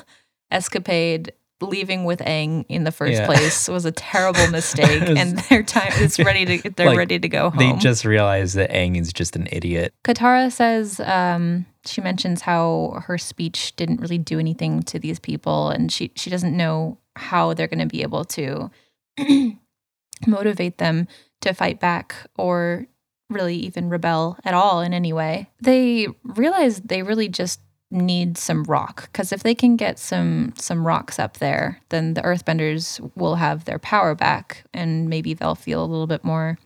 escapade 0.51 1.33
leaving 1.61 2.05
with 2.05 2.19
Aang 2.21 2.65
in 2.69 2.85
the 2.85 2.93
first 2.93 3.15
Yeah. 3.15 3.27
place 3.27 3.67
was 3.69 3.85
a 3.87 3.93
terrible 3.93 4.47
mistake, 4.51 5.01
was- 5.09 5.19
and 5.19 5.39
their 5.49 5.63
time 5.63 5.93
is 6.03 6.19
ready 6.29 6.59
to 6.59 6.71
they're 6.71 6.87
Like, 6.89 6.99
ready 6.99 7.19
to 7.19 7.29
go 7.29 7.51
home. 7.51 7.59
They 7.59 7.73
just 7.79 8.05
realized 8.05 8.55
that 8.57 8.71
Aang 8.71 9.01
is 9.01 9.13
just 9.13 9.37
an 9.37 9.49
idiot. 9.51 9.95
Katara 10.05 10.53
says 10.53 11.01
um, 11.01 11.65
she 11.87 12.01
mentions 12.01 12.43
how 12.43 13.03
her 13.07 13.17
speech 13.19 13.75
didn't 13.77 14.01
really 14.01 14.19
do 14.19 14.39
anything 14.39 14.83
to 14.85 14.99
these 14.99 15.19
people, 15.19 15.71
and 15.71 15.91
she 15.91 16.13
she 16.15 16.29
doesn't 16.31 16.57
know 16.57 16.99
how 17.17 17.55
they're 17.55 17.69
going 17.69 17.79
to 17.81 17.87
be 17.87 18.03
able 18.03 18.25
to 18.27 18.71
motivate 20.27 20.79
them 20.79 21.07
to 21.43 21.53
fight 21.53 21.81
back 21.81 22.15
or 22.37 22.87
really 23.29 23.57
even 23.57 23.89
rebel 23.89 24.39
at 24.45 24.55
all 24.55 24.81
in 24.81 24.93
any 24.95 25.13
way. 25.13 25.51
They 25.61 26.07
realize 26.23 26.81
they 26.81 27.03
really 27.03 27.29
just 27.29 27.61
need 27.91 28.37
some 28.37 28.65
rock 28.65 29.03
because 29.13 29.33
if 29.33 29.43
they 29.43 29.55
can 29.55 29.77
get 29.77 29.99
some 29.99 30.53
some 30.57 30.85
rocks 30.85 31.21
up 31.21 31.37
there 31.39 31.81
then 31.91 32.15
the 32.15 32.23
earthbenders 32.23 32.99
will 33.15 33.37
have 33.37 33.65
their 33.65 33.79
power 33.79 34.15
back 34.15 34.65
and 34.75 35.09
maybe 35.09 35.35
they'll 35.35 35.55
feel 35.55 35.85
a 35.85 35.87
little 35.87 36.09
bit 36.09 36.25
more 36.25 36.59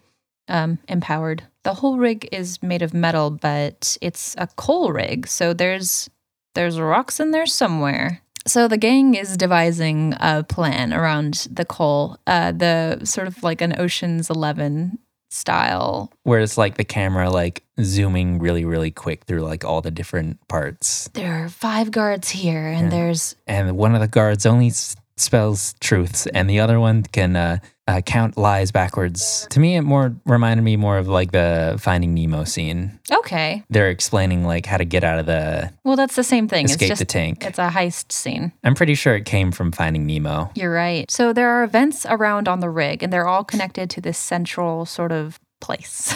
um, 0.50 0.78
empowered. 0.88 1.44
The 1.62 1.74
whole 1.74 1.96
rig 1.96 2.28
is 2.32 2.62
made 2.62 2.82
of 2.82 2.92
metal, 2.92 3.30
but 3.30 3.96
it's 4.02 4.34
a 4.36 4.48
coal 4.48 4.92
rig, 4.92 5.26
so 5.26 5.54
there's 5.54 6.10
there's 6.54 6.80
rocks 6.80 7.20
in 7.20 7.30
there 7.30 7.46
somewhere. 7.46 8.20
So 8.46 8.66
the 8.66 8.78
gang 8.78 9.14
is 9.14 9.36
devising 9.36 10.14
a 10.18 10.42
plan 10.42 10.92
around 10.92 11.46
the 11.50 11.64
coal, 11.64 12.16
uh, 12.26 12.52
the 12.52 13.00
sort 13.04 13.28
of 13.28 13.42
like 13.42 13.60
an 13.60 13.78
Ocean's 13.78 14.28
Eleven 14.28 14.98
style. 15.30 16.12
Where 16.24 16.40
it's 16.40 16.58
like 16.58 16.76
the 16.76 16.84
camera 16.84 17.30
like 17.30 17.62
zooming 17.80 18.38
really, 18.38 18.64
really 18.64 18.90
quick 18.90 19.24
through 19.24 19.42
like 19.42 19.64
all 19.64 19.80
the 19.80 19.90
different 19.90 20.46
parts. 20.48 21.08
There 21.14 21.44
are 21.44 21.48
five 21.48 21.90
guards 21.90 22.28
here, 22.30 22.66
and 22.66 22.84
Yeah. 22.84 22.90
there's 22.90 23.36
And 23.46 23.76
one 23.76 23.94
of 23.94 24.00
the 24.00 24.08
guards 24.08 24.44
only 24.44 24.68
s- 24.68 24.96
spells 25.16 25.74
truths, 25.80 26.26
and 26.26 26.48
the 26.50 26.60
other 26.60 26.78
one 26.80 27.02
can 27.04 27.36
uh, 27.36 27.58
uh, 27.90 28.00
count 28.02 28.36
lies 28.36 28.70
backwards. 28.70 29.46
To 29.50 29.60
me, 29.60 29.76
it 29.76 29.82
more 29.82 30.14
reminded 30.26 30.62
me 30.62 30.76
more 30.76 30.98
of 30.98 31.08
like 31.08 31.32
the 31.32 31.76
Finding 31.80 32.14
Nemo 32.14 32.44
scene. 32.44 32.98
okay. 33.10 33.62
They're 33.70 33.90
explaining 33.90 34.44
like 34.44 34.66
how 34.66 34.76
to 34.76 34.84
get 34.84 35.02
out 35.04 35.18
of 35.18 35.26
the 35.26 35.72
Well, 35.84 35.96
that's 35.96 36.14
the 36.16 36.24
same 36.24 36.46
thing. 36.48 36.66
escape 36.66 36.90
it's 36.90 36.98
the 37.00 37.04
just 37.04 37.10
tank. 37.10 37.44
it's 37.44 37.58
a 37.58 37.68
heist 37.70 38.12
scene. 38.12 38.52
I'm 38.64 38.74
pretty 38.74 38.94
sure 38.94 39.14
it 39.16 39.24
came 39.24 39.50
from 39.52 39.72
Finding 39.72 40.06
Nemo. 40.06 40.50
You're 40.54 40.72
right. 40.72 41.10
So 41.10 41.32
there 41.32 41.50
are 41.50 41.64
events 41.64 42.06
around 42.08 42.46
on 42.48 42.60
the 42.60 42.70
rig, 42.70 43.02
and 43.02 43.12
they're 43.12 43.26
all 43.28 43.44
connected 43.44 43.90
to 43.90 44.00
this 44.00 44.18
central 44.18 44.86
sort 44.86 45.12
of 45.12 45.40
place 45.60 46.14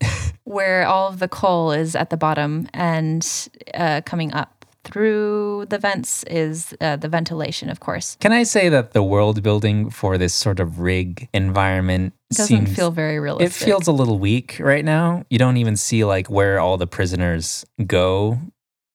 where 0.44 0.86
all 0.86 1.08
of 1.08 1.18
the 1.18 1.28
coal 1.28 1.72
is 1.72 1.94
at 1.94 2.10
the 2.10 2.16
bottom 2.16 2.68
and 2.72 3.48
uh, 3.74 4.00
coming 4.04 4.32
up. 4.32 4.59
Through 4.84 5.66
the 5.68 5.78
vents 5.78 6.24
is 6.24 6.74
uh, 6.80 6.96
the 6.96 7.08
ventilation, 7.08 7.68
of 7.68 7.80
course. 7.80 8.16
Can 8.20 8.32
I 8.32 8.44
say 8.44 8.68
that 8.70 8.92
the 8.92 9.02
world 9.02 9.42
building 9.42 9.90
for 9.90 10.16
this 10.16 10.32
sort 10.34 10.58
of 10.58 10.80
rig 10.80 11.28
environment 11.34 12.14
Doesn't 12.32 12.46
seems 12.46 12.74
feel 12.76 12.90
very 12.90 13.20
realistic? 13.20 13.60
it 13.62 13.64
feels 13.64 13.86
a 13.86 13.92
little 13.92 14.18
weak 14.18 14.56
right 14.58 14.84
now. 14.84 15.24
You 15.28 15.38
don't 15.38 15.58
even 15.58 15.76
see 15.76 16.04
like 16.04 16.28
where 16.30 16.58
all 16.60 16.76
the 16.78 16.86
prisoners 16.86 17.64
go. 17.86 18.38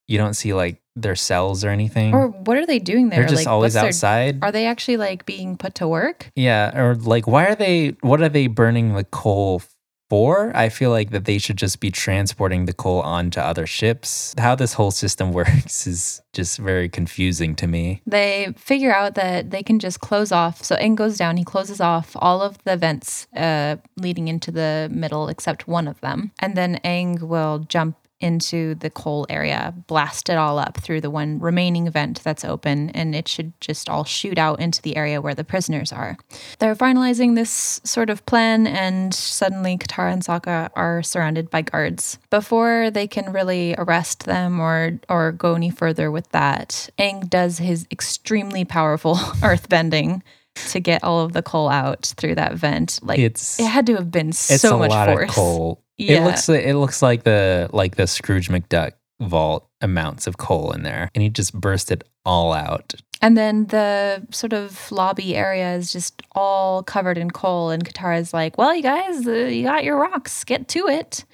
You 0.08 0.18
don't 0.18 0.34
see 0.34 0.54
like 0.54 0.82
their 0.96 1.16
cells 1.16 1.64
or 1.64 1.70
anything. 1.70 2.14
Or 2.14 2.30
what 2.30 2.58
are 2.58 2.66
they 2.66 2.80
doing 2.80 3.10
there? 3.10 3.20
They're 3.20 3.30
just 3.30 3.46
like, 3.46 3.52
always 3.52 3.76
what's 3.76 3.82
their- 3.82 3.88
outside. 3.90 4.40
Are 4.44 4.52
they 4.52 4.66
actually 4.66 4.98
like 4.98 5.26
being 5.26 5.56
put 5.58 5.76
to 5.76 5.88
work? 5.88 6.32
yeah, 6.36 6.76
or 6.80 6.96
like 6.96 7.28
why 7.28 7.46
are 7.46 7.56
they 7.56 7.96
what 8.02 8.22
are 8.22 8.30
they 8.30 8.48
burning 8.48 8.96
the 8.96 9.04
coal 9.04 9.62
for? 10.10 10.52
I 10.56 10.70
feel 10.70 10.92
like 10.92 11.12
that 11.12 11.26
they 11.26 11.38
should 11.38 11.58
just 11.58 11.80
be 11.80 11.92
transporting 11.92 12.66
the 12.66 12.74
coal 12.74 13.02
onto 13.02 13.40
other 13.40 13.66
ships. 13.66 14.34
How 14.38 14.56
this 14.56 14.74
whole 14.74 14.92
system 14.92 15.32
works 15.40 15.88
is 15.88 16.22
just 16.34 16.58
very 16.60 16.90
confusing 16.90 17.56
to 17.56 17.68
me. 17.68 18.02
They 18.06 18.54
figure 18.58 18.94
out 18.94 19.16
that 19.16 19.52
they 19.52 19.64
can 19.64 19.80
just 19.80 20.00
close 20.00 20.32
off. 20.32 20.64
So 20.64 20.76
Aang 20.76 20.96
goes 20.96 21.18
down, 21.18 21.38
he 21.38 21.44
closes 21.44 21.82
off 21.82 22.16
all 22.20 22.42
of 22.42 22.64
the 22.64 22.78
vents 22.78 23.28
uh, 23.36 23.78
leading 23.98 24.28
into 24.28 24.52
the 24.52 24.90
middle 24.92 25.28
except 25.28 25.68
one 25.68 25.88
of 25.88 26.00
them. 26.02 26.32
And 26.40 26.56
then 26.56 26.80
Aang 26.84 27.22
will 27.22 27.60
jump 27.60 27.98
into 28.26 28.76
the 28.76 28.90
coal 28.90 29.26
area, 29.30 29.74
blast 29.88 30.30
it 30.30 30.38
all 30.38 30.58
up 30.60 30.78
through 30.78 31.02
the 31.02 31.10
one 31.12 31.40
remaining 31.40 31.90
vent 31.92 32.24
that's 32.24 32.44
open, 32.44 32.90
and 32.90 33.16
it 33.16 33.28
should 33.28 33.54
just 33.62 33.88
all 33.88 34.04
shoot 34.04 34.38
out 34.38 34.60
into 34.60 34.82
the 34.82 34.98
area 34.98 35.22
where 35.22 35.36
the 35.36 35.44
prisoners 35.44 35.94
are. 35.94 36.18
They're 36.60 36.76
finalizing 36.76 37.36
this 37.36 37.80
sort 37.84 38.10
of 38.10 38.26
plan, 38.26 38.66
and 38.68 39.14
suddenly 39.14 39.78
Katara 39.78 40.12
and 40.12 40.24
Sokka 40.24 40.70
are 40.76 41.04
surrounded 41.04 41.50
by 41.50 41.62
guards. 41.62 42.18
Before 42.30 42.90
they 42.92 43.08
can 43.08 43.32
really 43.32 43.76
arrest 43.78 44.26
them 44.26 44.60
or 44.60 45.00
or 45.08 45.32
go 45.32 45.54
any 45.54 45.70
further 45.70 46.10
with 46.10 46.30
that, 46.32 46.90
Aang 46.98 47.30
does 47.30 47.60
his 47.60 47.86
extremely 47.92 48.66
powerful 48.66 49.16
earthbending 49.42 50.22
to 50.70 50.80
get 50.80 51.04
all 51.04 51.20
of 51.20 51.34
the 51.34 51.42
coal 51.44 51.70
out 51.70 52.14
through 52.18 52.36
that 52.36 52.54
vent. 52.54 53.00
Like 53.04 53.20
It's 53.20 53.60
it 53.60 53.66
had 53.68 53.86
to 53.88 53.96
have 53.96 54.10
been 54.12 54.30
it's 54.30 54.62
so 54.62 54.76
a 54.78 54.80
much 54.80 54.90
lot 54.90 55.10
force. 55.10 55.30
of 55.30 55.36
coal. 55.36 55.82
Yeah. 55.98 56.22
It 56.22 56.26
looks 56.26 56.50
like 56.50 56.66
it 56.66 56.76
looks 56.76 57.02
like 57.02 57.24
the 57.24 57.70
like 57.72 57.96
the 57.96 58.08
Scrooge 58.08 58.50
McDuck 58.50 58.94
vault 59.22 59.68
amounts 59.82 60.28
of 60.28 60.38
coal 60.38 60.72
in 60.72 60.84
there, 60.84 61.10
and 61.16 61.22
he 61.22 61.30
just 61.30 61.54
burst 61.54 61.92
it 61.92 62.04
all 62.26 62.54
out. 62.54 62.96
And 63.22 63.38
then 63.38 63.68
the 63.68 64.26
sort 64.32 64.54
of 64.54 64.92
lobby 64.92 65.36
area 65.36 65.76
is 65.76 65.92
just 65.92 66.22
all 66.34 66.84
covered 66.84 67.18
in 67.18 67.32
coal. 67.32 67.70
And 67.70 67.86
Katara's 67.86 68.34
like, 68.34 68.58
well, 68.58 68.76
you 68.76 68.84
guys, 68.84 69.26
uh, 69.26 69.32
you 69.32 69.64
got 69.64 69.84
your 69.84 69.98
rocks, 69.98 70.44
get 70.44 70.68
to 70.70 70.88
it. 70.88 71.26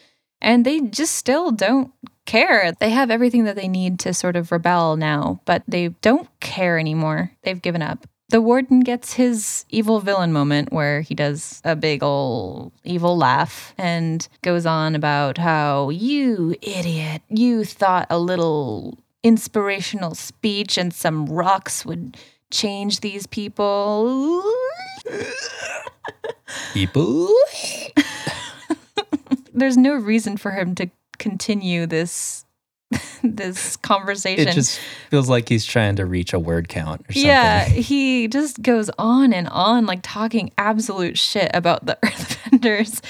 And 0.41 0.65
they 0.65 0.79
just 0.81 1.15
still 1.15 1.51
don't 1.51 1.91
care. 2.25 2.71
They 2.79 2.89
have 2.91 3.11
everything 3.11 3.43
that 3.45 3.55
they 3.55 3.67
need 3.67 3.99
to 4.01 4.13
sort 4.13 4.35
of 4.35 4.51
rebel 4.51 4.95
now, 4.95 5.41
but 5.45 5.63
they 5.67 5.89
don't 6.01 6.27
care 6.39 6.79
anymore. 6.79 7.31
They've 7.43 7.61
given 7.61 7.81
up. 7.81 8.05
The 8.31 8.39
warden 8.39 8.79
gets 8.79 9.11
his 9.11 9.65
evil 9.67 9.99
villain 9.99 10.31
moment 10.31 10.71
where 10.71 11.01
he 11.01 11.13
does 11.13 11.61
a 11.65 11.75
big 11.75 12.01
ol' 12.01 12.71
evil 12.85 13.17
laugh 13.17 13.73
and 13.77 14.25
goes 14.41 14.65
on 14.65 14.95
about 14.95 15.37
how 15.37 15.89
you 15.89 16.55
idiot, 16.61 17.23
you 17.27 17.65
thought 17.65 18.07
a 18.09 18.17
little 18.17 18.97
inspirational 19.21 20.15
speech 20.15 20.77
and 20.77 20.93
some 20.93 21.25
rocks 21.25 21.85
would 21.85 22.15
change 22.51 23.01
these 23.01 23.27
people. 23.27 24.41
People, 26.73 27.35
there's 29.53 29.75
no 29.75 29.95
reason 29.95 30.37
for 30.37 30.51
him 30.51 30.73
to 30.75 30.89
continue 31.17 31.85
this 31.85 32.45
this 33.23 33.77
conversation. 33.77 34.47
It 34.47 34.53
just 34.53 34.79
feels 35.09 35.29
like 35.29 35.47
he's 35.49 35.65
trying 35.65 35.95
to 35.97 36.05
reach 36.05 36.33
a 36.33 36.39
word 36.39 36.67
count 36.69 37.01
or 37.01 37.13
something. 37.13 37.25
Yeah, 37.27 37.65
he 37.65 38.27
just 38.27 38.61
goes 38.61 38.89
on 38.97 39.33
and 39.33 39.47
on, 39.49 39.85
like 39.85 39.99
talking 40.03 40.51
absolute 40.57 41.17
shit 41.17 41.49
about 41.53 41.85
the 41.85 41.97
earthbenders. 42.03 43.01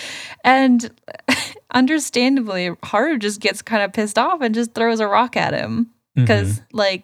And 0.44 0.92
understandably, 1.74 2.72
Haru 2.84 3.18
just 3.18 3.40
gets 3.40 3.62
kind 3.62 3.84
of 3.84 3.94
pissed 3.94 4.18
off 4.18 4.42
and 4.42 4.54
just 4.54 4.74
throws 4.74 5.00
a 5.00 5.08
rock 5.08 5.36
at 5.38 5.54
him. 5.54 5.90
Because, 6.16 6.60
Mhm. 6.60 6.64
like, 6.74 7.04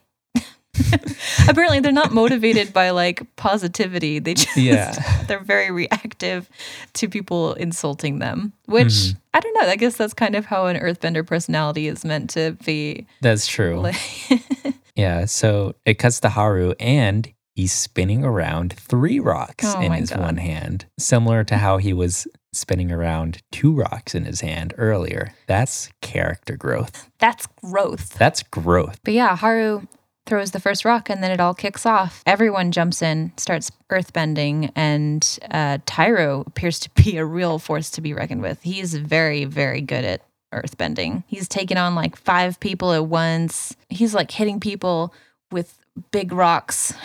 apparently 1.50 1.80
they're 1.80 1.92
not 1.92 2.12
motivated 2.14 2.74
by 2.74 2.90
like 2.92 3.24
positivity. 3.36 4.20
They 4.20 4.34
just, 4.36 4.56
Yeah. 4.58 4.92
they're 5.28 5.40
very 5.44 5.72
reactive 5.72 6.50
to 6.94 7.08
people 7.10 7.54
insulting 7.54 8.20
them, 8.20 8.54
which 8.66 8.88
Mhm. 8.88 9.18
I 9.34 9.40
don't 9.40 9.54
know. 9.62 9.70
I 9.70 9.76
guess 9.76 9.98
that's 9.98 10.14
kind 10.14 10.36
of 10.36 10.46
how 10.46 10.66
an 10.68 10.78
earthbender 10.78 11.26
personality 11.26 11.88
is 11.88 12.04
meant 12.04 12.30
to 12.32 12.58
be. 12.66 13.06
That's 13.22 13.48
true. 13.48 13.80
Like, 13.80 13.96
Yeah, 14.96 15.26
so 15.26 15.76
it 15.86 15.96
cuts 16.00 16.20
to 16.22 16.30
Haru 16.30 16.74
and 16.80 17.32
he's 17.56 17.72
spinning 17.72 18.24
around 18.24 18.74
three 18.74 19.20
rocks 19.20 19.66
Oh 19.68 19.80
in 19.82 19.92
his 19.92 20.10
God. 20.10 20.20
one 20.22 20.38
hand, 20.38 20.86
similar 20.98 21.44
to 21.44 21.58
how 21.58 21.78
he 21.78 21.94
was 21.94 22.28
spinning 22.52 22.92
around 22.92 23.44
two 23.52 23.72
rocks 23.76 24.16
in 24.16 24.26
his 24.26 24.42
hand 24.42 24.74
earlier. 24.78 25.34
That's 25.46 25.92
character 26.02 26.56
growth. 26.58 27.08
that's 27.20 27.46
growth. 27.64 28.16
That's 28.18 28.42
growth. 28.42 28.98
But 29.04 29.14
yeah, 29.14 29.36
Haru 29.36 29.86
throws 30.28 30.52
the 30.52 30.60
first 30.60 30.86
rock 30.86 31.10
and 31.10 31.24
then 31.24 31.32
it 31.32 31.40
all 31.40 31.54
kicks 31.56 31.86
off. 31.86 32.22
Everyone 32.28 32.72
jumps 32.72 33.02
in, 33.02 33.32
starts 33.38 33.72
earthbending, 33.90 34.72
and 34.76 35.40
uh, 35.50 35.80
Tyro 35.86 36.44
appears 36.46 36.80
to 36.80 36.90
be 36.92 37.18
a 37.18 37.26
real 37.26 37.58
force 37.58 37.90
to 37.92 38.02
be 38.02 38.14
reckoned 38.14 38.42
with. 38.44 38.62
He's 38.62 38.94
very, 38.96 39.46
very 39.46 39.82
good 39.82 40.06
at 40.06 40.22
earthbending. 40.54 41.24
He's 41.28 41.48
taken 41.48 41.78
on 41.78 41.96
like 41.96 42.16
five 42.16 42.60
people 42.60 42.94
at 42.94 43.06
once. 43.08 43.76
He's 43.90 44.14
like 44.14 44.30
hitting 44.32 44.60
people 44.60 45.14
with 45.52 45.80
big 46.12 46.32
rocks. 46.32 46.94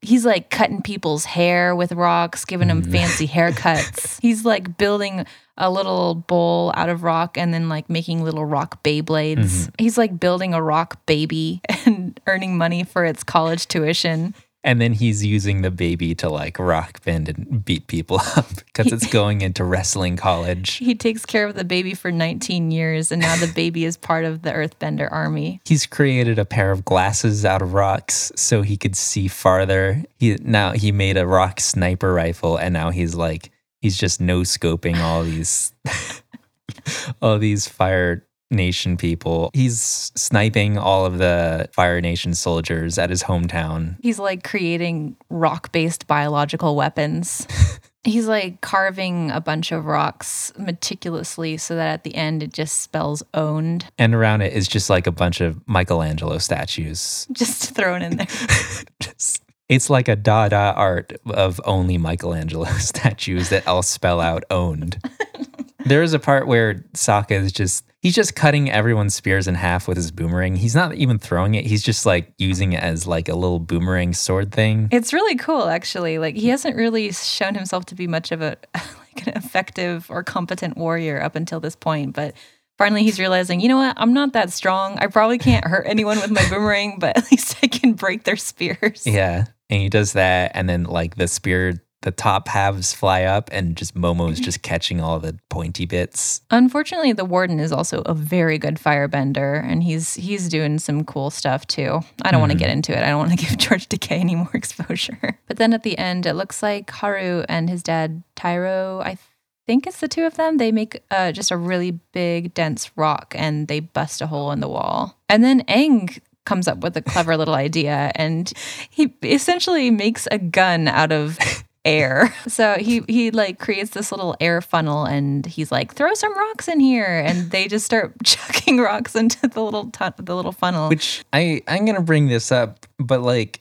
He's 0.00 0.24
like 0.24 0.48
cutting 0.48 0.80
people's 0.80 1.26
hair 1.26 1.76
with 1.76 1.92
rocks, 1.92 2.46
giving 2.46 2.68
them 2.68 2.82
Mm. 2.82 2.90
fancy 2.92 3.28
haircuts. 3.28 4.18
He's 4.22 4.42
like 4.44 4.78
building 4.78 5.26
a 5.58 5.70
little 5.70 6.14
bowl 6.14 6.72
out 6.76 6.88
of 6.88 7.02
rock 7.02 7.36
and 7.36 7.52
then 7.52 7.68
like 7.68 7.90
making 7.90 8.22
little 8.22 8.44
rock 8.44 8.82
Beyblades. 8.82 9.36
Mm-hmm. 9.36 9.74
He's 9.78 9.98
like 9.98 10.18
building 10.18 10.54
a 10.54 10.62
rock 10.62 11.04
baby 11.04 11.60
and 11.86 12.18
earning 12.26 12.56
money 12.56 12.84
for 12.84 13.04
its 13.04 13.22
college 13.22 13.66
tuition. 13.66 14.34
And 14.64 14.80
then 14.80 14.92
he's 14.92 15.24
using 15.24 15.62
the 15.62 15.70
baby 15.70 16.14
to 16.16 16.28
like 16.28 16.58
rock 16.58 17.02
bend 17.04 17.28
and 17.28 17.64
beat 17.64 17.86
people 17.86 18.20
up 18.36 18.48
because 18.66 18.92
it's 18.92 19.06
going 19.06 19.40
into 19.40 19.64
wrestling 19.64 20.16
college. 20.16 20.74
He 20.76 20.94
takes 20.94 21.24
care 21.24 21.46
of 21.46 21.54
the 21.54 21.64
baby 21.64 21.94
for 21.94 22.10
19 22.10 22.70
years 22.70 23.12
and 23.12 23.22
now 23.22 23.36
the 23.36 23.50
baby 23.54 23.84
is 23.84 23.96
part 23.96 24.24
of 24.24 24.42
the 24.42 24.50
Earthbender 24.50 25.10
army. 25.10 25.60
He's 25.64 25.86
created 25.86 26.38
a 26.38 26.44
pair 26.44 26.70
of 26.70 26.84
glasses 26.84 27.44
out 27.44 27.62
of 27.62 27.74
rocks 27.74 28.32
so 28.36 28.62
he 28.62 28.76
could 28.76 28.96
see 28.96 29.28
farther. 29.28 30.04
He 30.18 30.36
now 30.42 30.72
he 30.72 30.92
made 30.92 31.16
a 31.16 31.26
rock 31.26 31.60
sniper 31.60 32.12
rifle 32.12 32.56
and 32.56 32.72
now 32.72 32.90
he's 32.90 33.14
like 33.14 33.50
he's 33.80 33.96
just 33.98 34.20
no 34.20 34.40
scoping 34.40 34.98
all 34.98 35.22
these 35.22 35.72
all 37.22 37.38
these 37.38 37.68
fire 37.68 38.24
nation 38.50 38.96
people. 38.96 39.50
He's 39.52 40.10
sniping 40.14 40.78
all 40.78 41.04
of 41.04 41.18
the 41.18 41.68
fire 41.72 42.00
nation 42.00 42.34
soldiers 42.34 42.98
at 42.98 43.10
his 43.10 43.22
hometown. 43.22 43.96
He's 44.02 44.18
like 44.18 44.42
creating 44.42 45.16
rock 45.28 45.72
based 45.72 46.06
biological 46.06 46.76
weapons. 46.76 47.46
He's 48.04 48.26
like 48.26 48.62
carving 48.62 49.30
a 49.32 49.40
bunch 49.40 49.70
of 49.70 49.84
rocks 49.84 50.50
meticulously 50.56 51.58
so 51.58 51.74
that 51.74 51.88
at 51.88 52.04
the 52.04 52.14
end 52.14 52.42
it 52.42 52.54
just 52.54 52.80
spells 52.80 53.22
owned, 53.34 53.86
And 53.98 54.14
around 54.14 54.40
it 54.40 54.54
is 54.54 54.66
just 54.66 54.88
like 54.88 55.06
a 55.06 55.12
bunch 55.12 55.42
of 55.42 55.60
Michelangelo 55.68 56.38
statues. 56.38 57.26
just 57.32 57.74
thrown 57.74 58.00
in 58.00 58.16
there. 58.16 58.26
just 59.00 59.42
it's 59.68 59.90
like 59.90 60.08
a 60.08 60.16
Dada 60.16 60.72
art 60.76 61.12
of 61.26 61.60
only 61.64 61.98
Michelangelo 61.98 62.64
statues 62.78 63.50
that 63.50 63.66
all 63.66 63.82
spell 63.82 64.20
out 64.20 64.44
owned. 64.50 64.98
there 65.84 66.02
is 66.02 66.14
a 66.14 66.18
part 66.18 66.46
where 66.46 66.84
Sokka 66.94 67.32
is 67.32 67.52
just 67.52 67.84
he's 68.00 68.14
just 68.14 68.34
cutting 68.34 68.70
everyone's 68.70 69.14
spears 69.14 69.48
in 69.48 69.54
half 69.54 69.88
with 69.88 69.96
his 69.96 70.10
boomerang. 70.10 70.56
He's 70.56 70.74
not 70.74 70.94
even 70.94 71.18
throwing 71.18 71.54
it. 71.54 71.66
He's 71.66 71.82
just 71.82 72.06
like 72.06 72.32
using 72.38 72.72
it 72.72 72.82
as 72.82 73.06
like 73.06 73.28
a 73.28 73.34
little 73.34 73.58
boomerang 73.58 74.14
sword 74.14 74.52
thing. 74.52 74.88
It's 74.90 75.12
really 75.12 75.36
cool, 75.36 75.68
actually. 75.68 76.18
Like 76.18 76.36
he 76.36 76.48
hasn't 76.48 76.76
really 76.76 77.12
shown 77.12 77.54
himself 77.54 77.86
to 77.86 77.94
be 77.94 78.06
much 78.06 78.32
of 78.32 78.40
a 78.40 78.56
like 78.74 79.26
an 79.26 79.36
effective 79.36 80.06
or 80.10 80.22
competent 80.22 80.76
warrior 80.76 81.20
up 81.22 81.36
until 81.36 81.60
this 81.60 81.76
point, 81.76 82.14
but 82.14 82.34
finally 82.78 83.02
he's 83.02 83.18
realizing, 83.18 83.60
you 83.60 83.68
know 83.68 83.76
what? 83.76 83.94
I'm 83.98 84.14
not 84.14 84.32
that 84.32 84.50
strong. 84.52 84.96
I 84.98 85.08
probably 85.08 85.38
can't 85.38 85.66
hurt 85.66 85.86
anyone 85.86 86.18
with 86.20 86.30
my 86.30 86.48
boomerang, 86.48 86.98
but 86.98 87.18
at 87.18 87.30
least 87.30 87.56
I 87.62 87.66
can 87.66 87.92
break 87.92 88.24
their 88.24 88.36
spears. 88.36 89.06
Yeah. 89.06 89.46
And 89.70 89.82
he 89.82 89.88
does 89.88 90.14
that 90.14 90.52
and 90.54 90.68
then 90.68 90.84
like 90.84 91.16
the 91.16 91.28
spear 91.28 91.82
the 92.02 92.10
top 92.12 92.48
halves 92.48 92.92
fly 92.92 93.24
up 93.24 93.48
and 93.52 93.76
just 93.76 93.94
Momo's 93.94 94.38
just 94.38 94.62
catching 94.62 95.00
all 95.00 95.18
the 95.18 95.36
pointy 95.48 95.84
bits. 95.84 96.42
Unfortunately, 96.50 97.12
the 97.12 97.24
warden 97.24 97.58
is 97.58 97.72
also 97.72 98.02
a 98.06 98.14
very 98.14 98.56
good 98.56 98.76
firebender, 98.76 99.62
and 99.64 99.82
he's 99.82 100.14
he's 100.14 100.48
doing 100.48 100.78
some 100.78 101.04
cool 101.04 101.30
stuff 101.30 101.66
too. 101.66 102.00
I 102.22 102.30
don't 102.30 102.40
want 102.40 102.52
to 102.52 102.58
get 102.58 102.70
into 102.70 102.96
it. 102.96 103.02
I 103.02 103.08
don't 103.08 103.18
want 103.18 103.32
to 103.32 103.36
give 103.46 103.58
George 103.58 103.88
Takei 103.88 104.20
any 104.20 104.36
more 104.36 104.50
exposure. 104.54 105.38
But 105.46 105.56
then 105.56 105.72
at 105.72 105.82
the 105.82 105.98
end, 105.98 106.26
it 106.26 106.34
looks 106.34 106.62
like 106.62 106.90
Haru 106.90 107.44
and 107.48 107.68
his 107.68 107.82
dad 107.82 108.22
Tyro. 108.36 109.00
I 109.00 109.18
think 109.66 109.86
it's 109.86 110.00
the 110.00 110.08
two 110.08 110.24
of 110.24 110.36
them. 110.36 110.56
They 110.56 110.72
make 110.72 111.02
uh, 111.10 111.32
just 111.32 111.50
a 111.50 111.56
really 111.56 111.90
big, 112.12 112.54
dense 112.54 112.90
rock, 112.96 113.34
and 113.36 113.66
they 113.66 113.80
bust 113.80 114.22
a 114.22 114.28
hole 114.28 114.52
in 114.52 114.60
the 114.60 114.68
wall. 114.68 115.18
And 115.28 115.42
then 115.44 115.62
Aang 115.64 116.20
comes 116.48 116.66
up 116.66 116.78
with 116.78 116.96
a 116.96 117.02
clever 117.02 117.36
little 117.36 117.54
idea, 117.54 118.10
and 118.14 118.50
he 118.90 119.12
essentially 119.22 119.90
makes 119.90 120.26
a 120.30 120.38
gun 120.38 120.88
out 120.88 121.12
of 121.12 121.38
air. 121.84 122.34
So 122.48 122.74
he 122.78 123.02
he 123.08 123.30
like 123.30 123.58
creates 123.58 123.90
this 123.90 124.10
little 124.10 124.34
air 124.40 124.60
funnel 124.60 125.04
and 125.04 125.44
he's 125.46 125.70
like 125.70 125.94
throw 125.94 126.12
some 126.14 126.36
rocks 126.36 126.66
in 126.66 126.80
here 126.80 127.22
and 127.26 127.50
they 127.50 127.68
just 127.68 127.84
start 127.84 128.14
chucking 128.24 128.78
rocks 128.80 129.14
into 129.14 129.46
the 129.46 129.62
little 129.62 129.90
tu- 129.90 130.22
the 130.22 130.34
little 130.34 130.52
funnel. 130.52 130.88
Which 130.88 131.24
I 131.32 131.62
I'm 131.68 131.84
gonna 131.86 132.00
bring 132.02 132.28
this 132.28 132.50
up, 132.50 132.86
but 132.98 133.20
like, 133.22 133.60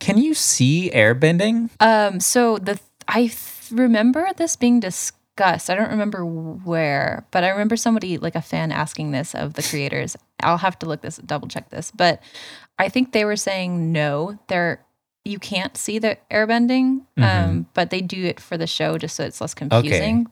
can 0.00 0.18
you 0.18 0.34
see 0.34 0.90
airbending? 0.94 1.70
um 1.80 2.18
so 2.20 2.58
the 2.58 2.80
I 3.06 3.28
th- 3.28 3.70
remember 3.70 4.26
this 4.36 4.56
being 4.56 4.80
discussed. 4.80 5.68
I 5.70 5.74
don't 5.74 5.90
remember 5.90 6.24
where, 6.24 7.26
but 7.30 7.44
I 7.44 7.50
remember 7.50 7.76
somebody 7.76 8.18
like 8.18 8.34
a 8.34 8.42
fan 8.42 8.72
asking 8.72 9.12
this 9.12 9.34
of 9.34 9.54
the 9.54 9.62
creators. 9.62 10.16
I'll 10.42 10.58
have 10.58 10.78
to 10.80 10.86
look 10.86 11.00
this 11.02 11.16
double 11.18 11.48
check 11.48 11.70
this, 11.70 11.90
but 11.90 12.22
I 12.78 12.88
think 12.88 13.12
they 13.12 13.24
were 13.24 13.36
saying 13.36 13.92
no, 13.92 14.38
they're 14.48 14.84
you 15.24 15.38
can't 15.38 15.74
see 15.76 15.98
the 15.98 16.18
airbending, 16.30 17.00
um, 17.16 17.22
Mhm. 17.22 17.66
but 17.72 17.88
they 17.88 18.02
do 18.02 18.24
it 18.26 18.38
for 18.38 18.58
the 18.58 18.66
show 18.66 18.98
just 18.98 19.16
so 19.16 19.24
it's 19.24 19.40
less 19.40 19.54
confusing. 19.54 20.20
Okay. 20.22 20.30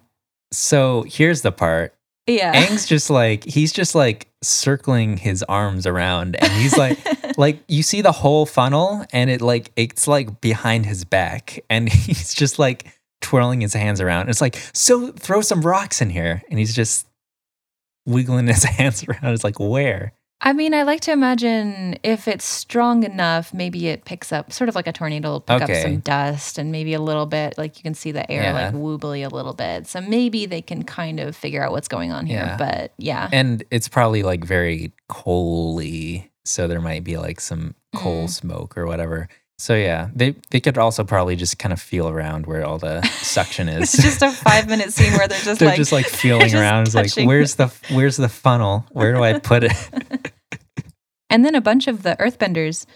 So 0.53 1.05
here's 1.09 1.41
the 1.43 1.53
part. 1.53 1.95
Yeah. 2.27 2.53
Aang's 2.55 2.87
just 2.87 3.09
like 3.11 3.45
he's 3.45 3.73
just 3.73 3.95
like 3.95 4.29
circling 4.43 5.17
his 5.17 5.43
arms 5.45 5.87
around, 5.87 6.37
and 6.37 6.53
he's 6.53 6.77
like, 6.77 6.99
like 7.39 7.63
you 7.69 7.83
see 7.83 8.03
the 8.03 8.13
whole 8.13 8.45
funnel, 8.45 9.05
and 9.13 9.31
it 9.31 9.41
like 9.41 9.73
it's 9.77 10.07
like 10.07 10.41
behind 10.41 10.85
his 10.87 11.05
back, 11.05 11.65
and 11.71 11.89
he's 11.93 12.35
just 12.35 12.59
like 12.59 12.87
twirling 13.23 13.61
his 13.63 13.73
hands 13.73 14.01
around. 14.01 14.29
It's 14.29 14.41
like 14.43 14.57
so 14.75 15.09
throw 15.13 15.41
some 15.41 15.63
rocks 15.63 16.03
in 16.03 16.11
here, 16.11 16.43
and 16.51 16.59
he's 16.59 16.75
just 16.75 17.07
wiggling 18.07 18.47
his 18.47 18.65
hands 18.79 19.05
around. 19.05 19.33
It's 19.35 19.45
like 19.45 19.59
where? 19.61 20.13
I 20.45 20.53
mean, 20.55 20.75
I 20.75 20.83
like 20.83 21.01
to 21.03 21.13
imagine 21.13 21.99
if 22.03 22.27
it's 22.27 22.45
strong 22.45 23.05
enough, 23.05 23.55
maybe 23.55 23.87
it 23.87 24.05
picks 24.05 24.33
up 24.33 24.53
sort 24.53 24.69
of 24.69 24.75
like 24.75 24.89
a 24.89 24.93
tornado 24.93 25.31
will 25.31 25.41
pick 25.41 25.63
Okay. 25.63 25.77
up 25.79 25.83
some 25.83 25.99
dust 26.01 26.59
and 26.59 26.73
maybe 26.73 26.95
a 26.95 27.01
little 27.01 27.27
bit 27.27 27.57
like 27.57 27.77
you 27.79 27.85
can 27.85 27.95
see 27.95 28.11
the 28.11 28.29
air 28.29 28.43
Yeah. 28.43 28.53
like 28.53 28.75
woobly 28.75 29.25
a 29.25 29.33
little 29.33 29.53
bit. 29.53 29.87
So 29.87 30.01
maybe 30.01 30.47
they 30.47 30.61
can 30.61 30.83
kind 30.83 31.21
of 31.21 31.37
figure 31.37 31.63
out 31.63 31.71
what's 31.71 31.87
going 31.87 32.11
on 32.11 32.27
here. 32.27 32.39
Yeah. 32.41 32.57
But 32.57 32.93
yeah. 32.99 33.29
And 33.33 33.63
it's 33.71 33.87
probably 33.87 34.25
like 34.25 34.45
very 34.45 34.93
coaly, 35.09 36.29
so 36.45 36.67
there 36.67 36.81
might 36.81 37.05
be 37.05 37.19
like 37.19 37.41
some 37.41 37.77
coal 37.95 38.25
Mm. 38.25 38.31
smoke 38.31 38.77
or 38.77 38.87
whatever. 38.87 39.29
So 39.63 39.77
yeah, 39.77 40.09
they 40.13 40.35
they 40.51 40.59
could 40.59 40.77
also 40.77 41.05
probably 41.05 41.37
just 41.37 41.57
kind 41.57 41.73
of 41.73 41.81
feel 41.81 42.09
around 42.09 42.47
where 42.47 42.65
all 42.65 42.79
the 42.79 43.01
suction 43.03 43.69
is. 43.69 43.95
It's 43.95 44.03
just 44.03 44.21
a 44.21 44.33
five 44.33 44.69
minute 44.69 44.93
scene 44.93 45.13
where 45.13 45.29
they're 45.29 45.39
just 45.45 45.61
They're 45.61 45.69
like 45.69 45.77
just 45.77 45.93
like 45.93 46.07
feeling 46.23 46.49
just 46.49 46.55
around. 46.57 46.89
It's 46.89 46.97
like, 46.97 47.29
where's 47.29 47.55
the 47.55 47.73
where's 47.93 48.17
the 48.17 48.29
funnel? 48.29 48.85
Where 48.91 49.13
do 49.13 49.23
I 49.23 49.39
put 49.39 49.63
it? 49.63 50.33
And 51.31 51.45
then 51.45 51.55
a 51.55 51.61
bunch 51.61 51.87
of 51.87 52.03
the 52.03 52.17
earthbenders 52.19 52.87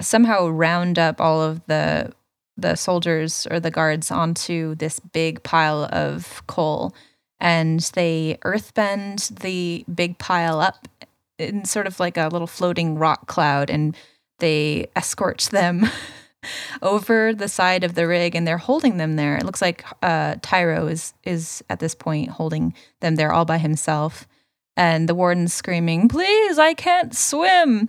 somehow 0.00 0.46
round 0.46 1.00
up 1.00 1.20
all 1.20 1.42
of 1.42 1.66
the 1.66 2.12
the 2.56 2.76
soldiers 2.76 3.48
or 3.50 3.58
the 3.58 3.72
guards 3.72 4.12
onto 4.12 4.76
this 4.76 5.00
big 5.00 5.42
pile 5.42 5.88
of 5.90 6.46
coal 6.46 6.94
and 7.40 7.80
they 7.94 8.38
earthbend 8.44 9.36
the 9.40 9.84
big 9.92 10.16
pile 10.18 10.60
up 10.60 10.86
in 11.40 11.64
sort 11.64 11.88
of 11.88 11.98
like 11.98 12.16
a 12.16 12.28
little 12.28 12.46
floating 12.46 12.96
rock 12.96 13.26
cloud 13.26 13.68
and 13.68 13.96
they 14.38 14.88
escort 14.96 15.48
them 15.50 15.86
over 16.82 17.34
the 17.34 17.48
side 17.48 17.84
of 17.84 17.94
the 17.94 18.06
rig 18.06 18.34
and 18.34 18.46
they're 18.46 18.58
holding 18.58 18.96
them 18.96 19.16
there. 19.16 19.36
It 19.36 19.44
looks 19.44 19.62
like 19.62 19.84
uh, 20.02 20.36
Tyro 20.42 20.86
is 20.86 21.14
is 21.24 21.62
at 21.70 21.80
this 21.80 21.94
point 21.94 22.30
holding 22.30 22.74
them 23.00 23.16
there 23.16 23.32
all 23.32 23.44
by 23.44 23.58
himself. 23.58 24.26
And 24.76 25.08
the 25.08 25.14
warden's 25.14 25.54
screaming, 25.54 26.08
Please, 26.08 26.58
I 26.58 26.74
can't 26.74 27.14
swim. 27.14 27.88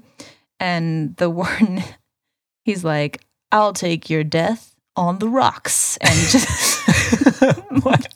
And 0.59 1.15
the 1.17 1.29
warden, 1.31 1.83
he's 2.63 2.83
like, 2.83 3.23
I'll 3.51 3.73
take 3.73 4.09
your 4.09 4.23
death 4.23 4.75
on 4.95 5.19
the 5.19 5.29
rocks. 5.29 5.97
And 5.97 6.13
just 6.29 6.87
what? 7.83 8.13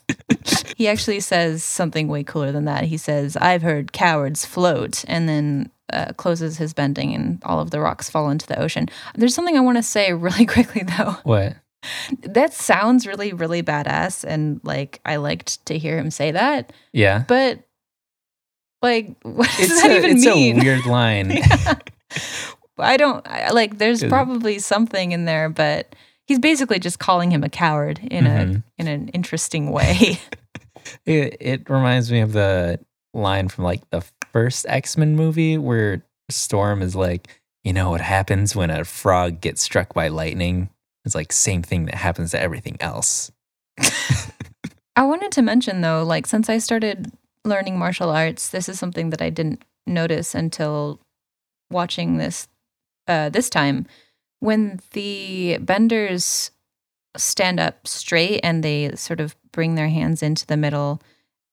He 0.80 0.88
actually 0.88 1.20
says 1.20 1.62
something 1.62 2.08
way 2.08 2.24
cooler 2.24 2.52
than 2.52 2.64
that. 2.64 2.84
He 2.84 2.96
says, 2.96 3.36
I've 3.36 3.60
heard 3.60 3.92
cowards 3.92 4.46
float, 4.46 5.04
and 5.06 5.28
then 5.28 5.70
uh, 5.92 6.14
closes 6.16 6.56
his 6.56 6.72
bending, 6.72 7.14
and 7.14 7.38
all 7.44 7.60
of 7.60 7.70
the 7.70 7.80
rocks 7.80 8.08
fall 8.08 8.30
into 8.30 8.46
the 8.46 8.58
ocean. 8.58 8.88
There's 9.14 9.34
something 9.34 9.58
I 9.58 9.60
want 9.60 9.76
to 9.76 9.82
say 9.82 10.10
really 10.26 10.46
quickly, 10.46 10.84
though. 10.84 11.16
What? 11.24 11.56
That 12.22 12.54
sounds 12.54 13.06
really, 13.06 13.34
really 13.34 13.62
badass, 13.62 14.24
and 14.24 14.58
like 14.64 15.00
I 15.04 15.16
liked 15.16 15.66
to 15.66 15.76
hear 15.76 15.98
him 15.98 16.10
say 16.10 16.30
that, 16.30 16.72
Yeah. 16.94 17.24
but 17.28 17.60
like, 18.80 19.16
what 19.22 19.50
does 19.58 19.70
It's 19.70 19.82
that 19.82 19.90
a, 19.90 19.96
even 19.98 20.10
it's 20.16 20.24
mean? 20.24 20.60
a 20.60 20.64
weird 20.64 20.86
line. 20.86 21.30
Yeah. 21.30 21.74
I 22.78 22.96
don't 22.96 23.26
I, 23.28 23.50
like. 23.50 23.76
There's 23.76 24.02
probably 24.02 24.58
something 24.60 25.12
in 25.12 25.26
there, 25.26 25.50
but 25.50 25.94
he's 26.26 26.38
basically 26.38 26.78
just 26.78 26.98
calling 26.98 27.30
him 27.30 27.44
a 27.44 27.50
coward 27.50 27.98
in 28.10 28.24
Mhm. 28.24 28.56
a 28.56 28.62
in 28.80 28.88
an 28.88 29.08
interesting 29.08 29.70
way. 29.70 30.18
It, 31.06 31.36
it 31.40 31.70
reminds 31.70 32.10
me 32.10 32.20
of 32.20 32.32
the 32.32 32.80
line 33.14 33.48
from 33.48 33.64
like 33.64 33.88
the 33.90 34.02
first 34.32 34.66
X 34.68 34.96
Men 34.96 35.16
movie 35.16 35.58
where 35.58 36.04
Storm 36.30 36.82
is 36.82 36.94
like, 36.94 37.28
you 37.64 37.72
know 37.72 37.90
what 37.90 38.00
happens 38.00 38.56
when 38.56 38.70
a 38.70 38.84
frog 38.84 39.40
gets 39.40 39.62
struck 39.62 39.94
by 39.94 40.08
lightning? 40.08 40.70
It's 41.04 41.14
like 41.14 41.32
same 41.32 41.62
thing 41.62 41.86
that 41.86 41.94
happens 41.94 42.30
to 42.32 42.40
everything 42.40 42.76
else. 42.80 43.32
I 44.96 45.02
wanted 45.02 45.32
to 45.32 45.42
mention 45.42 45.80
though, 45.80 46.02
like 46.02 46.26
since 46.26 46.48
I 46.48 46.58
started 46.58 47.10
learning 47.44 47.78
martial 47.78 48.10
arts, 48.10 48.48
this 48.48 48.68
is 48.68 48.78
something 48.78 49.10
that 49.10 49.22
I 49.22 49.30
didn't 49.30 49.62
notice 49.86 50.34
until 50.34 51.00
watching 51.70 52.18
this 52.18 52.48
uh, 53.08 53.28
this 53.28 53.50
time. 53.50 53.86
When 54.40 54.80
the 54.92 55.58
benders 55.60 56.50
stand 57.16 57.60
up 57.60 57.86
straight 57.86 58.40
and 58.42 58.62
they 58.62 58.94
sort 58.94 59.20
of 59.20 59.36
bring 59.52 59.74
their 59.74 59.88
hands 59.88 60.22
into 60.22 60.46
the 60.46 60.56
middle 60.56 61.00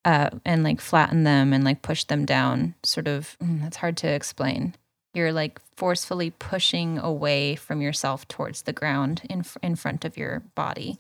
uh, 0.06 0.30
and 0.46 0.64
like 0.64 0.80
flatten 0.80 1.24
them 1.24 1.54
and 1.54 1.64
like 1.64 1.82
push 1.82 2.04
them 2.06 2.26
down, 2.26 2.76
sort 2.84 3.08
of, 3.08 3.38
mm, 3.44 3.62
that's 3.62 3.78
hard 3.78 3.98
to 3.98 4.08
explain. 4.08 4.76
You're 5.14 5.34
like 5.34 5.60
forcefully 5.76 6.32
pushing 6.32 6.98
away 6.98 7.56
from 7.56 7.82
yourself 7.82 8.28
towards 8.28 8.64
the 8.64 8.74
ground 8.74 9.22
in 9.30 9.44
in 9.64 9.76
front 9.76 10.06
of 10.06 10.18
your 10.18 10.44
body 10.54 10.98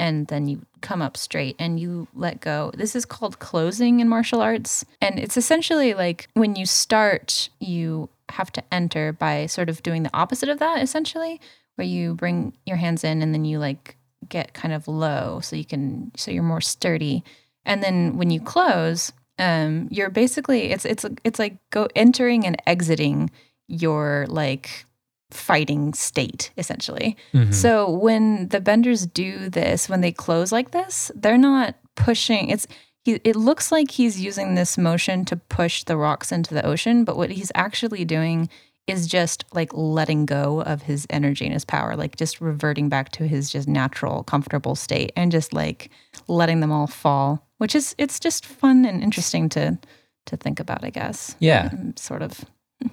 and 0.00 0.28
then 0.28 0.48
you 0.48 0.64
come 0.80 1.02
up 1.02 1.14
straight 1.14 1.54
and 1.58 1.78
you 1.78 2.08
let 2.14 2.40
go. 2.40 2.72
This 2.74 2.96
is 2.96 3.04
called 3.04 3.38
closing 3.38 4.00
in 4.00 4.08
martial 4.08 4.40
arts. 4.40 4.82
And 5.02 5.18
it's 5.18 5.36
essentially 5.36 5.92
like 5.92 6.26
when 6.32 6.56
you 6.56 6.64
start, 6.64 7.50
you 7.60 8.08
have 8.30 8.50
to 8.52 8.62
enter 8.72 9.12
by 9.12 9.44
sort 9.44 9.68
of 9.68 9.82
doing 9.82 10.02
the 10.02 10.16
opposite 10.16 10.48
of 10.48 10.58
that, 10.58 10.82
essentially, 10.82 11.38
where 11.74 11.86
you 11.86 12.14
bring 12.14 12.54
your 12.64 12.78
hands 12.78 13.04
in 13.04 13.20
and 13.20 13.34
then 13.34 13.44
you 13.44 13.58
like 13.58 13.94
get 14.28 14.54
kind 14.54 14.74
of 14.74 14.86
low 14.88 15.40
so 15.40 15.56
you 15.56 15.64
can, 15.64 16.12
so 16.16 16.30
you're 16.30 16.42
more 16.42 16.60
sturdy. 16.60 17.24
And 17.64 17.82
then 17.82 18.16
when 18.16 18.30
you 18.30 18.40
close, 18.40 19.12
um, 19.38 19.88
you're 19.90 20.10
basically 20.10 20.70
it's 20.70 20.84
it's 20.84 21.04
it's 21.24 21.38
like 21.38 21.56
go 21.70 21.88
entering 21.96 22.46
and 22.46 22.60
exiting 22.66 23.30
your 23.68 24.26
like 24.28 24.84
fighting 25.30 25.94
state 25.94 26.50
essentially. 26.58 27.16
Mhm. 27.32 27.54
So 27.54 27.88
when 27.88 28.48
the 28.48 28.60
benders 28.60 29.06
do 29.06 29.48
this, 29.48 29.88
when 29.88 30.00
they 30.00 30.12
close 30.12 30.52
like 30.52 30.72
this, 30.72 31.10
they're 31.14 31.38
not 31.38 31.76
pushing. 31.94 32.50
It's 32.50 32.66
he, 33.04 33.12
it 33.24 33.36
looks 33.36 33.72
like 33.72 33.90
he's 33.90 34.20
using 34.20 34.54
this 34.54 34.76
motion 34.76 35.24
to 35.26 35.36
push 35.36 35.84
the 35.84 35.96
rocks 35.96 36.32
into 36.32 36.52
the 36.52 36.66
ocean, 36.66 37.04
but 37.04 37.16
what 37.16 37.30
he's 37.30 37.52
actually 37.54 38.04
doing 38.04 38.50
is 38.86 39.06
just 39.06 39.44
like 39.52 39.72
letting 39.72 40.26
go 40.26 40.62
of 40.62 40.82
his 40.82 41.06
energy 41.10 41.44
and 41.44 41.54
his 41.54 41.64
power, 41.64 41.96
like 41.96 42.16
just 42.16 42.40
reverting 42.40 42.88
back 42.88 43.10
to 43.12 43.26
his 43.26 43.50
just 43.50 43.68
natural, 43.68 44.24
comfortable 44.24 44.74
state 44.74 45.12
and 45.16 45.30
just 45.30 45.52
like 45.52 45.90
letting 46.28 46.60
them 46.60 46.72
all 46.72 46.86
fall, 46.86 47.46
which 47.58 47.74
is 47.74 47.94
it's 47.98 48.18
just 48.18 48.44
fun 48.44 48.84
and 48.84 49.02
interesting 49.02 49.48
to 49.50 49.78
to 50.26 50.36
think 50.36 50.60
about, 50.60 50.84
I 50.84 50.90
guess. 50.90 51.36
Yeah. 51.38 51.70
Um, 51.72 51.94
sort 51.96 52.22
of. 52.22 52.44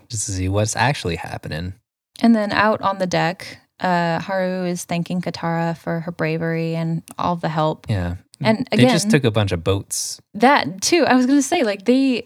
just 0.10 0.26
to 0.26 0.32
see 0.32 0.50
what's 0.50 0.76
actually 0.76 1.16
happening. 1.16 1.74
And 2.22 2.36
then 2.36 2.52
out 2.52 2.82
on 2.82 2.98
the 2.98 3.08
deck, 3.08 3.60
uh, 3.80 4.20
Haru 4.20 4.66
is 4.66 4.86
thanking 4.86 5.22
Katara 5.22 5.78
for 5.78 6.00
her 6.02 6.12
bravery 6.12 6.76
and 6.76 7.04
all 7.18 7.36
the 7.36 7.50
help. 7.50 7.88
Yeah. 7.90 8.16
And 8.40 8.68
again, 8.72 8.86
they 8.86 8.92
just 8.92 9.10
took 9.10 9.24
a 9.24 9.32
bunch 9.32 9.52
of 9.52 9.64
boats. 9.64 10.22
That 10.34 10.82
too, 10.82 11.06
I 11.06 11.16
was 11.16 11.26
going 11.26 11.40
to 11.40 11.44
say, 11.44 11.64
like, 11.64 11.86
they 11.86 12.24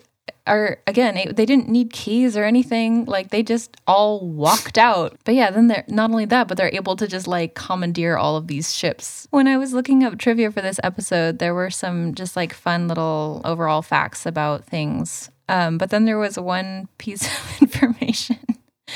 are, 0.47 0.79
again, 0.87 1.17
it- 1.17 1.35
they 1.35 1.45
didn't 1.45 1.69
need 1.69 1.93
keys 1.93 2.35
or 2.35 2.43
anything. 2.43 3.05
Like, 3.05 3.29
they 3.29 3.43
just 3.43 3.77
all 3.87 4.27
walked 4.27 4.77
out. 4.77 5.17
But 5.23 5.35
yeah, 5.35 5.51
then 5.51 5.67
they're 5.67 5.85
not 5.87 6.09
only 6.09 6.25
that, 6.25 6.47
but 6.47 6.57
they're 6.57 6.73
able 6.73 6.95
to 6.95 7.07
just 7.07 7.27
like 7.27 7.53
commandeer 7.55 8.17
all 8.17 8.35
of 8.35 8.47
these 8.47 8.73
ships. 8.75 9.27
When 9.31 9.47
I 9.47 9.57
was 9.57 9.73
looking 9.73 10.03
up 10.03 10.17
trivia 10.17 10.51
for 10.51 10.61
this 10.61 10.79
episode, 10.83 11.39
there 11.39 11.53
were 11.53 11.69
some 11.69 12.15
just 12.15 12.35
like 12.35 12.53
fun 12.53 12.87
little 12.87 13.41
overall 13.45 13.81
facts 13.81 14.25
about 14.25 14.65
things. 14.65 15.29
Um, 15.49 15.77
but 15.77 15.89
then 15.89 16.05
there 16.05 16.17
was 16.19 16.39
one 16.39 16.87
piece 16.97 17.25
of 17.25 17.61
information 17.61 18.39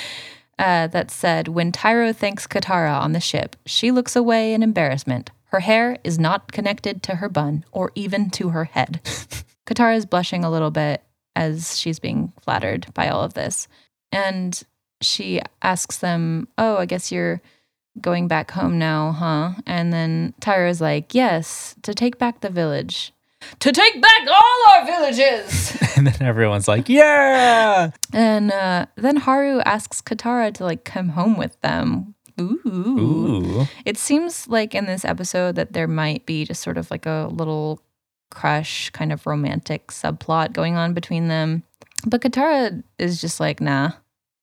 uh, 0.59 0.87
that 0.87 1.11
said 1.11 1.47
when 1.49 1.71
Tyro 1.71 2.13
thanks 2.13 2.47
Katara 2.47 2.99
on 2.99 3.11
the 3.11 3.19
ship, 3.19 3.55
she 3.65 3.91
looks 3.91 4.15
away 4.15 4.53
in 4.53 4.63
embarrassment. 4.63 5.31
Her 5.49 5.59
hair 5.61 5.97
is 6.03 6.17
not 6.19 6.51
connected 6.51 7.01
to 7.03 7.15
her 7.15 7.29
bun 7.29 7.63
or 7.71 7.91
even 7.95 8.29
to 8.31 8.49
her 8.49 8.65
head. 8.65 8.99
Katara 9.65 9.95
is 9.95 10.05
blushing 10.05 10.43
a 10.43 10.51
little 10.51 10.71
bit 10.71 11.01
as 11.36 11.77
she's 11.79 11.99
being 11.99 12.33
flattered 12.41 12.88
by 12.93 13.09
all 13.09 13.23
of 13.23 13.33
this. 13.33 13.67
And 14.11 14.61
she 15.01 15.41
asks 15.61 15.97
them, 15.97 16.47
Oh, 16.57 16.77
I 16.77 16.86
guess 16.86 17.11
you're 17.11 17.41
going 18.01 18.27
back 18.27 18.51
home 18.51 18.77
now, 18.77 19.11
huh? 19.11 19.53
And 19.65 19.91
then 19.93 20.33
Tyro's 20.39 20.81
like, 20.81 21.13
Yes, 21.13 21.75
to 21.83 21.93
take 21.93 22.17
back 22.17 22.41
the 22.41 22.49
village. 22.49 23.13
To 23.59 23.71
take 23.71 24.01
back 24.01 24.27
all 24.27 24.73
our 24.73 24.86
villages! 24.86 25.77
and 25.95 26.07
then 26.07 26.27
everyone's 26.27 26.67
like, 26.67 26.89
yeah. 26.89 27.91
And 28.13 28.51
uh, 28.51 28.88
then 28.95 29.17
Haru 29.17 29.59
asks 29.61 30.01
Katara 30.01 30.53
to 30.55 30.63
like 30.63 30.83
come 30.83 31.09
home 31.09 31.38
with 31.38 31.59
them. 31.61 32.15
Ooh. 32.39 32.59
Ooh. 32.67 33.67
It 33.86 33.97
seems 33.97 34.47
like 34.47 34.75
in 34.75 34.86
this 34.86 35.05
episode 35.05 35.55
that 35.55 35.73
there 35.73 35.88
might 35.88 36.25
be 36.25 36.43
just 36.43 36.61
sort 36.61 36.77
of 36.77 36.91
like 36.91 37.05
a 37.05 37.29
little 37.31 37.81
crush, 38.36 38.89
kind 38.91 39.11
of 39.11 39.25
romantic 39.25 39.88
subplot 39.88 40.53
going 40.53 40.75
on 40.75 40.93
between 40.93 41.27
them. 41.29 41.63
But 42.05 42.21
Katara 42.21 42.83
is 42.99 43.19
just 43.19 43.39
like, 43.39 43.59
nah. 43.59 43.91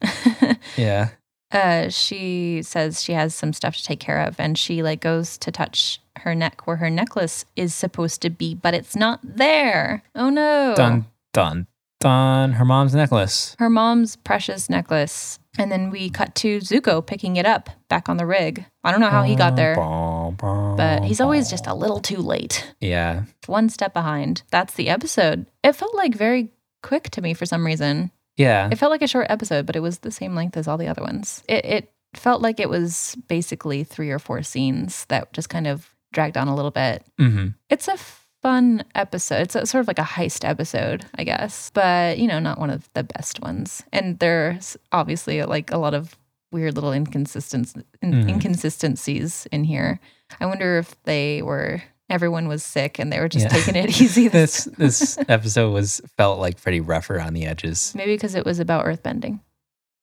Yeah. 0.76 1.11
uh, 1.53 1.88
she 1.90 2.62
says 2.62 3.03
she 3.03 3.12
has 3.12 3.34
some 3.34 3.53
stuff 3.53 3.76
to 3.76 3.84
take 3.84 4.01
care 4.01 4.20
of, 4.22 4.40
and 4.40 4.59
she 4.59 4.82
like 4.82 5.01
goes 5.01 5.36
to 5.38 5.53
touch 5.53 6.01
her 6.16 6.34
neck 6.34 6.66
where 6.66 6.76
her 6.76 6.90
necklace 6.90 7.45
is 7.57 7.74
supposed 7.74 8.20
to 8.22 8.30
be, 8.30 8.55
but 8.55 8.74
it's 8.74 8.97
not 8.97 9.20
there. 9.22 10.03
Oh 10.14 10.30
no! 10.30 10.74
Dun, 10.76 11.07
dun, 11.32 11.66
dun. 12.01 12.53
Her 12.53 12.64
mom's 12.64 12.95
necklace. 12.95 13.55
her 13.59 13.70
mom's 13.70 14.16
precious 14.16 14.68
necklace. 14.70 15.38
And 15.59 15.70
then 15.70 15.90
we 15.90 16.09
cut 16.09 16.34
to 16.36 16.59
Zuko 16.61 17.05
picking 17.07 17.36
it 17.36 17.44
up 17.44 17.68
back 17.88 18.09
on 18.09 18.16
the 18.16 18.24
rig. 18.26 18.64
I 18.84 18.90
don't 18.90 19.00
know 19.00 19.11
how 19.11 19.22
he 19.22 19.36
got 19.36 19.55
there, 19.57 19.76
but 19.76 21.05
he's 21.05 21.20
always 21.20 21.50
just 21.50 21.66
a 21.66 21.74
little 21.74 22.00
too 22.00 22.18
late. 22.18 22.72
Yeah. 22.80 23.24
One 23.46 23.68
step 23.68 23.92
behind. 23.92 24.42
That's 24.50 24.74
the 24.74 24.88
episode. 24.88 25.46
It 25.62 25.74
felt 25.76 25.94
like 25.94 26.14
very 26.14 26.53
quick 26.82 27.11
to 27.11 27.20
me 27.22 27.34
for 27.34 27.46
some 27.46 27.66
reason. 27.66 28.11
Yeah. 28.36 28.68
It 28.72 28.76
felt 28.76 28.90
like 28.90 29.03
a 29.03 29.07
short 29.09 29.26
episode, 29.28 29.66
but 29.66 29.76
it 29.76 29.80
was 29.80 29.98
the 29.98 30.11
same 30.11 30.34
length 30.34 30.57
as 30.57 30.66
all 30.66 30.78
the 30.78 30.88
other 30.88 31.03
ones. 31.03 31.44
It, 31.48 31.64
it 31.64 31.92
felt 32.14 32.40
like 32.40 32.59
it 32.59 32.70
was 32.70 33.16
basically 33.28 33.84
three 33.84 34.11
or 34.11 34.18
four 34.18 34.42
scenes 34.42 35.05
that 35.07 35.32
just 35.34 35.48
kind 35.50 35.66
of 35.66 35.94
dragged 36.12 36.36
on 36.38 36.48
a 36.48 36.55
little 36.57 36.70
bit. 36.70 37.05
hmm 37.18 37.48
It's 37.68 37.88
a 37.88 37.96
fun 38.43 38.84
episode. 38.95 39.43
It's 39.43 39.55
a, 39.55 39.66
sort 39.66 39.80
of 39.82 39.88
like 39.88 39.99
a 39.99 40.03
heist 40.03 40.47
episode, 40.49 41.05
I 41.14 41.24
guess, 41.24 41.70
but 41.70 42.18
you 42.18 42.26
know, 42.26 42.38
not 42.40 42.59
one 42.59 42.70
of 42.70 42.88
the 42.95 43.05
best 43.05 43.40
ones. 43.40 43.82
And 43.93 44.18
there's 44.18 44.76
obviously 44.90 45.43
like 45.45 45.70
a 45.70 45.78
lot 45.78 45.95
of 45.95 46.16
weird 46.51 46.74
little 46.74 46.93
inconsistencies 46.93 47.82
in, 48.03 48.12
Mhm. 48.12 48.28
inconsistencies 48.28 49.47
in 49.53 49.64
here. 49.64 50.01
I 50.40 50.47
wonder 50.47 50.78
if 50.78 51.01
they 51.05 51.43
were 51.43 51.82
everyone 52.11 52.47
was 52.47 52.62
sick 52.62 52.99
and 52.99 53.11
they 53.11 53.18
were 53.20 53.28
just 53.28 53.45
Yeah. 53.47 53.53
taking 53.53 53.76
it 53.76 53.88
easy. 54.03 54.28
This 54.28 54.64
this 54.76 55.16
episode 55.28 55.70
was 55.72 56.03
felt 56.18 56.38
like 56.40 56.61
pretty 56.61 56.80
rougher 56.80 57.18
on 57.20 57.32
the 57.32 57.47
edges. 57.47 57.93
maybe 57.95 58.14
because 58.14 58.34
it 58.34 58.45
was 58.45 58.59
about 58.61 58.84
earthbending. 58.84 59.40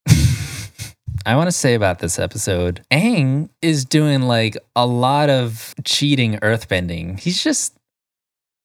I 1.25 1.35
want 1.35 1.47
to 1.47 1.51
say 1.51 1.73
about 1.75 1.99
this 1.99 2.17
episode, 2.17 2.81
Aang 2.91 3.49
is 3.61 3.85
doing 3.85 4.23
like 4.23 4.57
a 4.75 4.85
lot 4.87 5.29
of 5.29 5.75
cheating 5.83 6.35
earthbending. 6.37 7.19
He's 7.19 7.43
just 7.43 7.73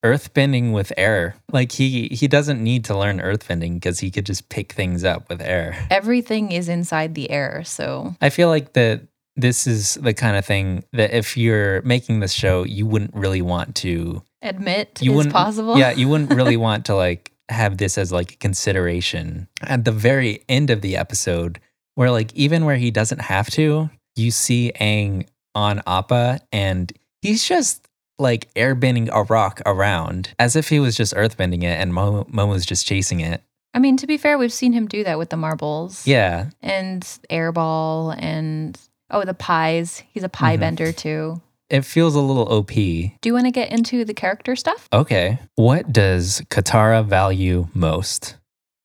earthbending 0.05 0.73
with 0.73 0.93
air. 0.97 1.35
Like 1.51 1.73
he 1.73 2.09
he 2.09 2.29
doesn't 2.29 2.63
need 2.63 2.85
to 2.85 2.97
learn 2.97 3.19
earthbending 3.21 3.75
because 3.75 3.99
he 4.01 4.11
could 4.11 4.27
just 4.27 4.49
pick 4.51 4.73
things 4.73 5.03
up 5.03 5.29
with 5.29 5.41
air. 5.41 5.87
Everything 5.91 6.53
is 6.53 6.69
inside 6.69 7.15
the 7.15 7.31
air, 7.31 7.63
so 7.65 8.15
I 8.21 8.31
feel 8.31 8.49
like 8.49 8.75
that 8.75 9.01
this 9.37 9.67
is 9.67 9.95
the 9.95 10.15
kind 10.15 10.37
of 10.37 10.45
thing 10.45 10.85
that 10.93 11.13
if 11.13 11.37
you're 11.37 11.83
making 11.83 12.21
this 12.21 12.33
show, 12.33 12.63
you 12.65 12.87
wouldn't 12.87 13.15
really 13.15 13.43
want 13.43 13.75
to. 13.77 14.23
Admit 14.43 14.99
You 15.03 15.11
is 15.13 15.17
wouldn't. 15.17 15.33
possible. 15.35 15.79
Yeah, 15.79 15.91
you 15.91 16.09
wouldn't 16.09 16.33
really 16.35 16.57
want 16.69 16.85
to 16.87 16.95
like 16.95 17.33
have 17.49 17.79
this 17.79 17.99
as 17.99 18.13
like 18.13 18.33
a 18.33 18.37
consideration 18.37 19.49
at 19.63 19.85
the 19.85 19.91
very 19.93 20.45
end 20.49 20.71
of 20.71 20.83
the 20.83 20.97
episode, 20.97 21.59
where 21.95 22.11
like 22.11 22.33
even 22.35 22.65
where 22.65 22.77
he 22.77 22.91
doesn't 22.91 23.23
have 23.23 23.49
to, 23.51 23.91
you 24.17 24.31
see 24.31 24.71
Aang 24.81 25.27
on 25.55 25.81
Appa, 25.87 26.41
and 26.53 26.93
he's 27.23 27.45
just 27.49 27.84
like 28.19 28.53
airbending 28.55 29.09
a 29.13 29.23
rock 29.25 29.61
around 29.67 30.35
as 30.39 30.57
if 30.57 30.69
he 30.69 30.81
was 30.81 30.97
just 30.97 31.15
earthbending 31.15 31.63
it, 31.63 31.79
and 31.81 31.93
Mo- 31.95 32.27
Momo's 32.31 32.65
just 32.67 32.87
chasing 32.87 33.21
it. 33.21 33.43
I 33.73 33.81
mean, 33.81 33.97
to 33.97 34.07
be 34.07 34.17
fair, 34.17 34.39
we've 34.39 34.53
seen 34.53 34.73
him 34.73 34.87
do 34.87 35.03
that 35.05 35.19
with 35.19 35.31
the 35.31 35.37
marbles. 35.37 36.07
Yeah, 36.07 36.51
And 36.63 37.03
airball 37.31 38.15
and 38.19 38.79
oh, 39.11 39.25
the 39.25 39.35
pies. 39.35 40.03
He's 40.13 40.23
a 40.23 40.29
pie 40.29 40.57
Mhm. 40.57 40.61
bender 40.61 40.93
too. 40.93 41.41
it 41.71 41.81
feels 41.85 42.15
a 42.15 42.21
little 42.21 42.47
OP. 42.53 42.73
Do 43.21 43.29
you 43.29 43.33
want 43.33 43.47
to 43.47 43.51
get 43.51 43.73
into 43.73 44.05
the 44.05 44.15
character 44.15 44.55
stuff? 44.55 44.87
Okay. 44.93 45.39
What 45.57 45.93
does 45.93 46.43
Katara 46.51 47.05
value 47.05 47.69
most? 47.75 48.37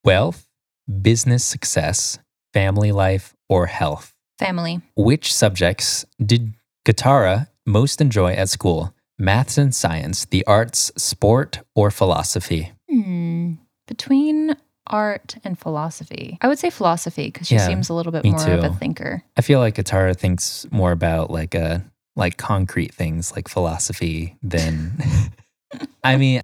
Wealth, 0.03 0.47
business 1.01 1.43
success, 1.43 2.17
family 2.53 2.91
life, 2.91 3.35
or 3.49 3.65
health? 3.67 4.13
Family. 4.39 4.81
Which 4.95 5.31
subjects 5.33 6.05
did 6.25 6.53
Katara 6.85 7.49
most 7.65 7.99
enjoy 8.01 8.31
at 8.33 8.49
school? 8.49 8.93
Maths 9.21 9.57
and 9.57 9.75
science, 9.75 10.23
the 10.25 10.45
arts, 10.47 10.93
sport, 10.95 11.59
or 11.75 11.91
philosophy? 11.91 12.71
Hmm. 12.89 13.55
Between 13.85 14.55
art 14.87 15.35
and 15.43 15.59
philosophy, 15.59 16.37
I 16.41 16.47
would 16.47 16.57
say 16.57 16.69
philosophy 16.69 17.25
because 17.27 17.47
she 17.47 17.55
Yeah, 17.55 17.67
seems 17.67 17.89
a 17.89 17.93
little 17.93 18.13
bit 18.13 18.23
more 18.23 18.45
of 18.47 18.63
a 18.63 18.69
thinker. 18.69 19.23
I 19.35 19.41
feel 19.41 19.59
like 19.59 19.75
Katara 19.75 20.15
thinks 20.15 20.65
more 20.71 20.91
about 20.93 21.29
like 21.29 21.53
uh 21.53 21.79
like 22.15 22.37
concrete 22.37 22.93
things 22.93 23.33
like 23.35 23.47
philosophy 23.49 24.37
than 24.41 24.93
I 26.03 26.15
mean 26.17 26.41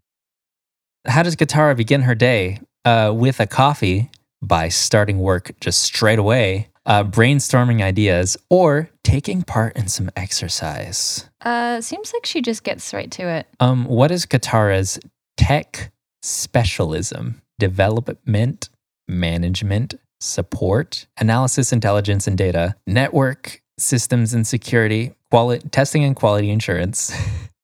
how 1.08 1.24
does 1.24 1.36
Katara 1.36 1.76
begin 1.78 2.02
her 2.02 2.16
day? 2.16 2.60
Uh 2.84 3.14
with 3.16 3.40
a 3.40 3.48
coffee 3.48 4.10
by 4.42 4.70
starting 4.70 5.20
work 5.20 5.52
just 5.60 5.82
straight 5.82 6.20
away, 6.20 6.70
uh 6.86 7.04
brainstorming 7.04 7.82
ideas 7.82 8.38
or 8.50 8.90
taking 9.04 9.44
part 9.44 9.76
in 9.76 9.88
some 9.88 10.10
exercise. 10.16 11.30
Uh, 11.42 11.80
seems 11.82 12.12
like 12.14 12.26
she 12.26 12.42
just 12.42 12.64
gets 12.64 12.94
right 12.94 13.12
to 13.12 13.28
it. 13.28 13.48
Um 13.60 13.86
what 13.86 14.12
is 14.12 14.26
Katara's 14.26 15.00
tech 15.38 15.92
specialism? 16.22 17.42
Development, 17.60 18.70
management, 19.08 19.96
support, 20.20 21.08
analysis, 21.18 21.72
intelligence, 21.72 22.28
and 22.28 22.38
data, 22.38 22.76
network, 22.86 23.62
systems 23.78 24.34
and 24.34 24.46
security, 24.46 25.14
quality, 25.30 25.68
testing 25.70 26.04
and 26.04 26.16
quality 26.16 26.50
insurance, 26.50 27.14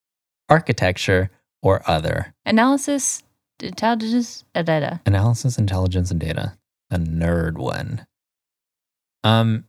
architecture, 0.50 1.30
or 1.62 1.82
other. 1.88 2.34
Analysis, 2.46 3.24
intelligence, 3.62 4.44
da, 4.54 4.62
da, 4.64 4.80
da. 4.80 4.98
Analysis, 5.06 5.58
intelligence, 5.58 6.12
and 6.12 6.20
data. 6.20 6.58
A 6.90 6.98
nerd 6.98 7.58
one. 7.58 8.06
Um, 9.24 9.66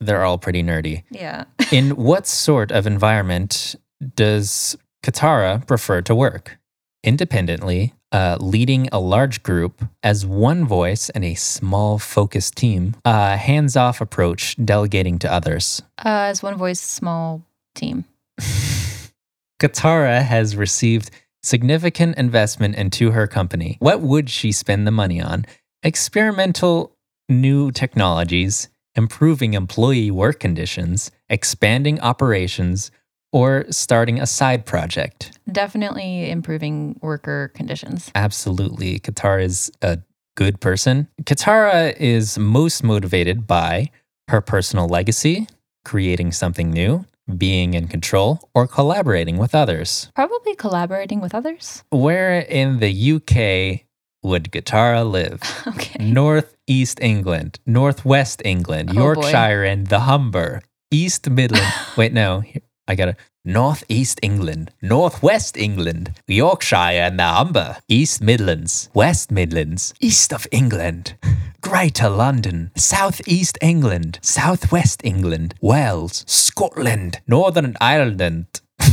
they're 0.00 0.24
all 0.24 0.38
pretty 0.38 0.62
nerdy. 0.62 1.04
Yeah. 1.10 1.44
In 1.72 1.96
what 1.96 2.26
sort 2.26 2.70
of 2.70 2.86
environment 2.86 3.74
does 4.14 4.76
Katara 5.02 5.66
prefer 5.66 6.02
to 6.02 6.14
work? 6.14 6.58
Independently, 7.02 7.94
uh, 8.12 8.36
leading 8.40 8.88
a 8.92 8.98
large 8.98 9.42
group 9.42 9.84
as 10.02 10.26
one 10.26 10.66
voice 10.66 11.08
and 11.10 11.24
a 11.24 11.34
small 11.34 11.98
focused 11.98 12.56
team, 12.56 12.94
a 13.04 13.36
hands 13.36 13.76
off 13.76 14.00
approach, 14.00 14.56
delegating 14.64 15.18
to 15.20 15.32
others. 15.32 15.82
Uh, 15.98 16.26
as 16.30 16.42
one 16.42 16.56
voice, 16.56 16.80
small 16.80 17.42
team. 17.74 18.04
Katara 19.60 20.22
has 20.22 20.56
received 20.56 21.10
significant 21.42 22.18
investment 22.18 22.74
into 22.74 23.12
her 23.12 23.26
company. 23.26 23.76
What 23.78 24.00
would 24.00 24.28
she 24.28 24.52
spend 24.52 24.86
the 24.86 24.90
money 24.90 25.20
on? 25.20 25.46
Experimental 25.82 26.92
new 27.28 27.70
technologies, 27.70 28.68
improving 28.96 29.54
employee 29.54 30.10
work 30.10 30.40
conditions, 30.40 31.10
expanding 31.28 32.00
operations, 32.00 32.90
or 33.32 33.66
starting 33.70 34.20
a 34.20 34.26
side 34.26 34.64
project. 34.64 35.38
Definitely 35.50 36.30
improving 36.30 36.98
worker 37.02 37.52
conditions. 37.54 38.10
Absolutely. 38.14 38.98
Katara 38.98 39.44
is 39.44 39.70
a 39.82 39.98
good 40.36 40.60
person. 40.60 41.08
Katara 41.22 41.96
is 41.98 42.38
most 42.38 42.82
motivated 42.82 43.46
by 43.46 43.90
her 44.28 44.40
personal 44.40 44.88
legacy, 44.88 45.46
creating 45.84 46.32
something 46.32 46.70
new, 46.70 47.04
being 47.36 47.74
in 47.74 47.88
control, 47.88 48.48
or 48.54 48.66
collaborating 48.66 49.36
with 49.36 49.54
others. 49.54 50.10
Probably 50.14 50.54
collaborating 50.54 51.20
with 51.20 51.34
others. 51.34 51.84
Where 51.90 52.40
in 52.40 52.78
the 52.78 53.12
UK 53.12 53.85
would 54.26 54.50
Katara 54.52 55.02
live? 55.18 55.40
Okay. 55.66 56.04
Northeast 56.04 56.98
England, 57.00 57.58
Northwest 57.66 58.42
England, 58.44 58.90
Oh, 58.90 58.94
boy. 58.94 59.00
Yorkshire 59.00 59.64
and 59.64 59.86
the 59.88 60.00
Humber, 60.00 60.62
East 60.90 61.28
Midland. 61.30 61.66
Wait, 61.96 62.12
no, 62.12 62.42
I 62.88 62.94
got 62.94 63.08
it. 63.08 63.16
Northeast 63.44 64.18
England, 64.22 64.72
Northwest 64.82 65.56
England, 65.56 66.12
Yorkshire 66.26 67.00
and 67.06 67.18
the 67.18 67.24
Humber, 67.38 67.76
East 67.88 68.20
Midlands, 68.20 68.90
West 68.92 69.30
Midlands, 69.30 69.94
East 70.00 70.32
of 70.32 70.46
England, 70.50 71.14
Greater 71.60 72.08
London, 72.08 72.70
Southeast 72.76 73.56
England, 73.62 74.18
Southwest 74.22 75.00
England, 75.04 75.54
Wales, 75.60 76.24
Scotland, 76.26 77.20
Northern 77.26 77.76
Ireland. 77.80 78.46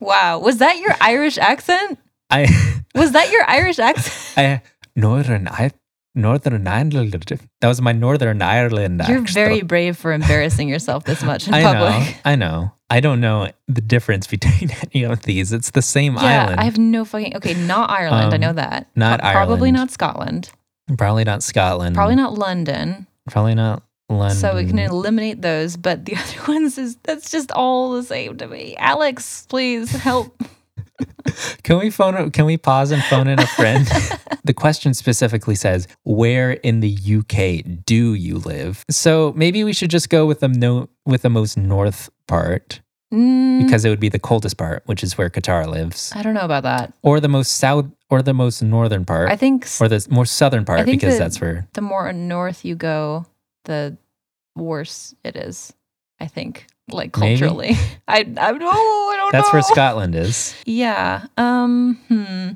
Wow. 0.00 0.38
Was 0.40 0.58
that 0.58 0.76
your 0.78 0.94
Irish 1.00 1.38
accent? 1.38 1.98
I, 2.30 2.46
Was 2.94 3.12
that 3.12 3.30
your 3.30 3.44
Irish 3.48 3.78
accent? 3.78 4.34
I, 4.38 4.62
Northern 4.96 5.48
I, 5.48 5.70
Northern 6.14 6.66
Ireland. 6.66 7.12
That 7.60 7.68
was 7.68 7.80
my 7.80 7.92
Northern 7.92 8.40
Ireland. 8.40 9.02
You're 9.08 9.22
accent. 9.22 9.34
very 9.34 9.62
brave 9.62 9.96
for 9.96 10.12
embarrassing 10.12 10.68
yourself 10.68 11.04
this 11.04 11.22
much 11.30 11.48
in 11.48 11.54
I 11.54 11.62
public. 11.62 11.90
know. 11.90 12.14
I 12.24 12.36
know. 12.36 12.72
I 12.90 13.00
don't 13.00 13.20
know 13.20 13.50
the 13.66 13.80
difference 13.80 14.26
between 14.36 14.70
any 14.92 15.04
of 15.04 15.22
these. 15.22 15.52
It's 15.52 15.70
the 15.70 15.82
same 15.82 16.14
Yeah, 16.14 16.44
island. 16.44 16.60
I 16.60 16.64
have 16.64 16.78
no 16.78 17.04
fucking. 17.04 17.36
Okay, 17.36 17.54
not 17.54 17.90
Ireland. 17.90 18.32
I 18.32 18.36
Um, 18.36 18.40
know 18.40 18.52
that. 18.52 18.88
not 18.94 19.20
Pro- 19.20 19.32
Probably 19.32 19.72
not 19.72 19.90
Scotland. 19.90 20.50
Probably 20.96 21.24
not 21.24 21.42
Scotland. 21.42 21.96
Probably 21.96 22.14
not 22.16 22.34
London. 22.34 23.06
Probably 23.30 23.54
not 23.54 23.82
London. 24.10 24.36
So 24.36 24.54
we 24.54 24.66
can 24.66 24.78
eliminate 24.78 25.40
those. 25.42 25.76
But 25.76 26.04
the 26.04 26.14
other 26.16 26.52
ones 26.52 26.78
is 26.78 26.96
that's 27.02 27.30
just 27.30 27.50
all 27.52 27.92
the 27.92 28.02
same 28.02 28.36
to 28.36 28.46
me. 28.46 28.76
Alex, 28.78 29.46
please 29.48 29.90
help. 29.90 30.40
Can 31.62 31.78
we 31.78 31.90
phone? 31.90 32.30
Can 32.30 32.44
we 32.44 32.56
pause 32.56 32.90
and 32.90 33.02
phone 33.04 33.26
in 33.28 33.38
a 33.38 33.46
friend? 33.46 33.86
the 34.44 34.54
question 34.54 34.94
specifically 34.94 35.54
says, 35.54 35.86
"Where 36.04 36.52
in 36.52 36.80
the 36.80 36.92
UK 37.18 37.84
do 37.86 38.14
you 38.14 38.38
live?" 38.38 38.84
So 38.90 39.32
maybe 39.36 39.64
we 39.64 39.72
should 39.72 39.90
just 39.90 40.10
go 40.10 40.26
with 40.26 40.40
the 40.40 40.48
no 40.48 40.88
with 41.06 41.22
the 41.22 41.30
most 41.30 41.56
north 41.56 42.10
part 42.28 42.80
Mm, 43.12 43.62
because 43.64 43.84
it 43.84 43.90
would 43.90 44.00
be 44.00 44.08
the 44.08 44.18
coldest 44.18 44.56
part, 44.56 44.82
which 44.86 45.04
is 45.04 45.16
where 45.16 45.30
Katara 45.30 45.68
lives, 45.68 46.10
I 46.16 46.22
don't 46.22 46.34
know 46.34 46.40
about 46.40 46.64
that. 46.64 46.92
or 47.02 47.20
the 47.20 47.28
most 47.28 47.52
south 47.58 47.86
or 48.10 48.22
the 48.22 48.34
most 48.34 48.60
northern 48.62 49.04
part, 49.04 49.28
I 49.30 49.36
think 49.36 49.68
or 49.80 49.86
the 49.88 50.04
more 50.10 50.24
southern 50.26 50.64
part 50.64 50.84
because 50.86 51.18
that- 51.18 51.24
that's 51.24 51.40
where 51.40 51.68
the 51.74 51.80
more 51.82 52.12
north 52.12 52.64
you 52.64 52.74
go, 52.74 53.26
the 53.66 53.96
worse 54.56 55.14
it 55.22 55.36
is. 55.36 55.72
I 56.20 56.26
think, 56.26 56.66
like 56.90 57.16
Maybe. 57.18 57.38
culturally. 57.40 57.76
I 58.08 58.18
I 58.18 58.22
don't 58.24 58.58
know. 58.58 58.68
I 58.70 59.14
don't 59.18 59.32
that's 59.32 59.48
know. 59.48 59.52
where 59.52 59.62
Scotland 59.62 60.14
is. 60.14 60.54
Yeah. 60.64 61.26
Um. 61.36 61.98
Hmm. 62.08 62.50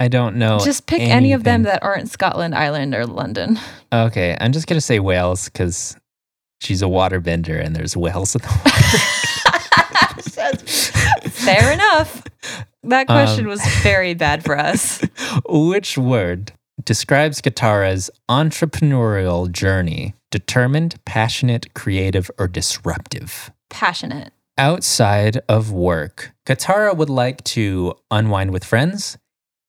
I 0.00 0.08
don't 0.08 0.36
know. 0.36 0.58
Just 0.58 0.86
pick 0.86 1.00
any 1.00 1.32
of 1.32 1.44
them 1.44 1.62
that 1.62 1.82
aren't 1.84 2.10
Scotland, 2.10 2.54
Ireland, 2.54 2.94
or 2.94 3.06
London. 3.06 3.58
Okay, 3.92 4.36
I'm 4.40 4.50
just 4.52 4.66
gonna 4.66 4.80
say 4.80 4.98
Wales 4.98 5.44
because 5.44 5.96
she's 6.60 6.82
a 6.82 6.86
waterbender 6.86 7.64
and 7.64 7.76
there's 7.76 7.96
whales 7.96 8.34
in 8.34 8.42
the 8.42 8.48
water. 8.64 8.80
Fair 11.30 11.72
enough. 11.72 12.22
That 12.82 13.06
question 13.06 13.44
Um, 13.46 13.50
was 13.50 13.64
very 13.82 14.14
bad 14.14 14.44
for 14.44 14.58
us. 14.58 15.00
Which 15.48 15.96
word 15.96 16.52
describes 16.82 17.40
Katara's 17.40 18.10
entrepreneurial 18.28 19.50
journey? 19.50 20.14
Determined, 20.30 20.96
passionate, 21.04 21.74
creative, 21.74 22.30
or 22.38 22.48
disruptive? 22.48 23.52
Passionate. 23.70 24.32
Outside 24.56 25.40
of 25.48 25.72
work, 25.72 26.32
Katara 26.46 26.96
would 26.96 27.10
like 27.10 27.42
to 27.44 27.94
unwind 28.10 28.52
with 28.52 28.64
friends, 28.64 29.18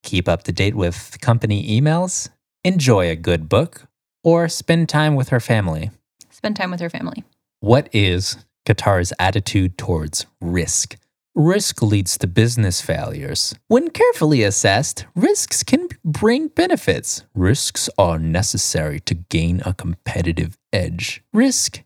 keep 0.03 0.29
up 0.29 0.43
to 0.43 0.51
date 0.51 0.75
with 0.75 1.17
company 1.21 1.79
emails, 1.79 2.29
enjoy 2.63 3.09
a 3.09 3.15
good 3.15 3.49
book, 3.49 3.87
or 4.23 4.47
spend 4.47 4.89
time 4.89 5.15
with 5.15 5.29
her 5.29 5.39
family. 5.39 5.91
Spend 6.29 6.55
time 6.55 6.71
with 6.71 6.79
her 6.79 6.89
family. 6.89 7.23
What 7.61 7.89
is 7.93 8.37
Katara's 8.65 9.13
attitude 9.17 9.77
towards 9.77 10.25
risk? 10.39 10.97
Risk 11.38 11.81
leads 11.81 12.17
to 12.19 12.27
business 12.27 12.79
failures. 12.79 13.53
When 13.67 13.89
carefully 13.89 14.41
assessed, 14.41 15.05
risks 15.15 15.63
can 15.63 15.89
bring 16.05 16.47
benefits. 16.47 17.25
Risks 17.36 17.89
are 17.97 18.17
necessary 18.17 19.01
to 19.01 19.15
gain 19.15 19.61
a 19.65 19.73
competitive 19.73 20.57
edge. 20.71 21.21
Risk 21.33 21.83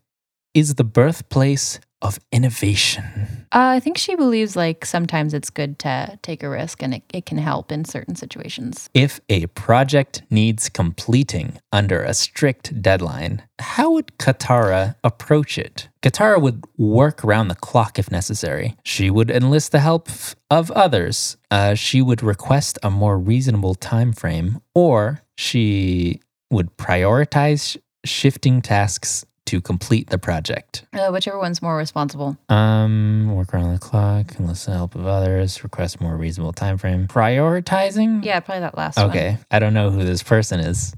is 0.54 0.76
the 0.76 0.84
birthplace 0.84 1.80
of 2.02 2.18
innovation. 2.32 3.04
Uh, 3.52 3.76
I 3.76 3.80
think 3.80 3.98
she 3.98 4.14
believes 4.14 4.56
like 4.56 4.84
sometimes 4.84 5.34
it's 5.34 5.50
good 5.50 5.78
to 5.80 6.18
take 6.22 6.42
a 6.42 6.48
risk 6.48 6.82
and 6.82 6.94
it, 6.94 7.02
it 7.12 7.26
can 7.26 7.38
help 7.38 7.72
in 7.72 7.84
certain 7.84 8.14
situations. 8.14 8.88
If 8.94 9.20
a 9.28 9.46
project 9.48 10.22
needs 10.30 10.68
completing 10.68 11.58
under 11.72 12.02
a 12.02 12.14
strict 12.14 12.80
deadline, 12.80 13.42
how 13.58 13.90
would 13.92 14.18
Katara 14.18 14.94
approach 15.04 15.58
it? 15.58 15.88
Katara 16.02 16.40
would 16.40 16.64
work 16.78 17.24
around 17.24 17.48
the 17.48 17.54
clock 17.54 17.98
if 17.98 18.10
necessary. 18.10 18.76
She 18.84 19.10
would 19.10 19.30
enlist 19.30 19.72
the 19.72 19.80
help 19.80 20.08
of 20.50 20.70
others. 20.70 21.36
Uh, 21.50 21.74
she 21.74 22.00
would 22.00 22.22
request 22.22 22.78
a 22.82 22.90
more 22.90 23.18
reasonable 23.18 23.74
time 23.74 24.12
frame, 24.12 24.60
or 24.74 25.22
she 25.36 26.20
would 26.50 26.76
prioritize 26.76 27.76
shifting 28.04 28.62
tasks 28.62 29.24
to 29.50 29.60
complete 29.60 30.10
the 30.10 30.18
project. 30.18 30.86
Uh, 30.92 31.10
whichever 31.10 31.36
one's 31.36 31.60
more 31.60 31.76
responsible. 31.76 32.36
Um, 32.48 33.34
work 33.34 33.52
around 33.52 33.72
the 33.72 33.80
clock, 33.80 34.38
enlist 34.38 34.66
the 34.66 34.72
help 34.72 34.94
of 34.94 35.06
others, 35.06 35.64
request 35.64 36.00
more 36.00 36.16
reasonable 36.16 36.52
time 36.52 36.78
frame. 36.78 37.08
Prioritizing? 37.08 38.24
Yeah, 38.24 38.38
probably 38.38 38.60
that 38.60 38.76
last 38.76 38.96
one. 38.96 39.10
Okay. 39.10 39.38
I 39.50 39.58
don't 39.58 39.74
know 39.74 39.90
who 39.90 40.04
this 40.04 40.22
person 40.22 40.60
is. 40.60 40.94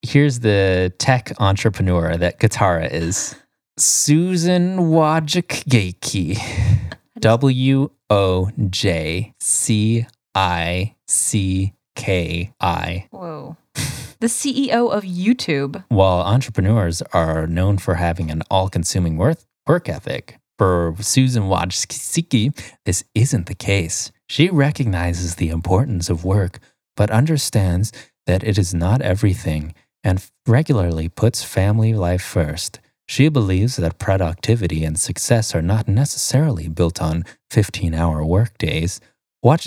Here's 0.00 0.40
the 0.40 0.92
tech 0.98 1.32
entrepreneur 1.38 2.16
that 2.16 2.40
Katara 2.40 2.90
is. 2.90 3.34
Susan 3.76 4.78
Wojcicki. 4.78 6.40
W 7.20 7.90
O 8.10 8.50
J 8.70 9.34
C 9.40 10.06
I 10.34 10.94
C 11.06 11.74
K 11.94 12.52
I. 12.60 13.06
Whoa. 13.10 13.56
The 14.24 14.30
CEO 14.30 14.90
of 14.90 15.02
YouTube. 15.04 15.84
While 15.88 16.22
entrepreneurs 16.22 17.02
are 17.12 17.46
known 17.46 17.76
for 17.76 17.96
having 17.96 18.30
an 18.30 18.40
all 18.50 18.70
consuming 18.70 19.18
work, 19.18 19.36
ethic, 19.68 20.38
for 20.56 20.94
Susan 20.98 21.42
Wojcicki, 21.42 22.58
this 22.86 23.04
isn't 23.14 23.44
the 23.44 23.54
case. 23.54 24.12
She 24.26 24.48
recognizes 24.48 25.34
the 25.34 25.50
importance 25.50 26.08
of 26.08 26.24
work, 26.24 26.58
but 26.96 27.10
understands 27.10 27.92
that 28.24 28.42
it 28.42 28.56
is 28.56 28.72
not 28.72 29.02
everything 29.02 29.74
and 30.02 30.24
regularly 30.46 31.10
puts 31.10 31.44
family 31.44 31.92
life 31.92 32.22
first. 32.22 32.80
She 33.06 33.28
believes 33.28 33.76
that 33.76 33.98
productivity 33.98 34.86
and 34.86 34.98
success 34.98 35.54
are 35.54 35.60
not 35.60 35.86
necessarily 35.86 36.68
built 36.68 37.02
on 37.02 37.24
15 37.50 37.92
hour 37.92 38.24
workdays. 38.24 39.02
Watch 39.42 39.66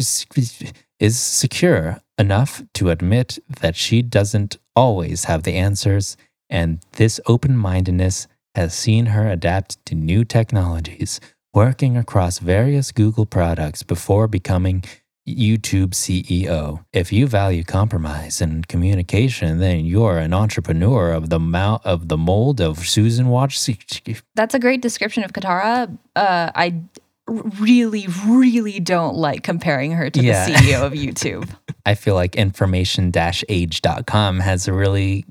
is, 1.00 1.20
secure 1.20 2.02
enough 2.18 2.64
to 2.74 2.90
admit 2.90 3.40
that 3.62 3.76
she 3.76 4.02
doesn't 4.02 4.58
always 4.76 5.26
have 5.26 5.44
the 5.44 5.54
answers, 5.54 6.18
and 6.50 6.80
this 6.94 7.20
open 7.28 7.58
mindedness 7.58 8.28
has 8.56 8.74
seen 8.74 9.08
her 9.08 9.28
adapt 9.30 9.86
to 9.86 9.96
new 9.96 10.24
technologies, 10.24 11.20
working 11.54 11.96
across 11.96 12.40
various 12.40 12.92
Google 12.92 13.26
products 13.26 13.84
before 13.84 14.28
becoming 14.28 14.84
YouTube 15.28 15.90
CEO. 15.90 16.84
If 16.94 17.12
you 17.12 17.28
value 17.28 17.64
compromise 17.64 18.42
and 18.42 18.68
communication, 18.68 19.60
then 19.60 19.86
you're 19.86 20.18
an 20.18 20.34
entrepreneur 20.34 21.12
of 21.12 21.30
the 21.30 21.40
of 21.84 22.08
the 22.08 22.18
mold 22.18 22.62
of 22.62 22.80
Susan 22.88 23.28
Watch. 23.28 23.60
That's 24.36 24.56
a 24.56 24.60
great 24.60 24.82
description 24.82 25.24
of 25.24 25.34
Katara. 25.34 25.98
Uh, 26.16 26.52
I 26.56 26.82
really, 27.28 28.08
really 28.26 28.80
don't 28.80 29.16
like 29.16 29.44
comparing 29.44 29.92
her 29.92 30.10
to 30.10 30.24
Yeah. 30.24 30.48
the 30.48 30.54
CEO 30.54 30.86
of 30.86 30.94
YouTube. 30.94 31.50
I 31.86 31.96
feel 31.96 32.16
like 32.16 32.36
information-age.com 32.36 34.40
has 34.40 34.68
a 34.68 34.74
really 34.74 35.26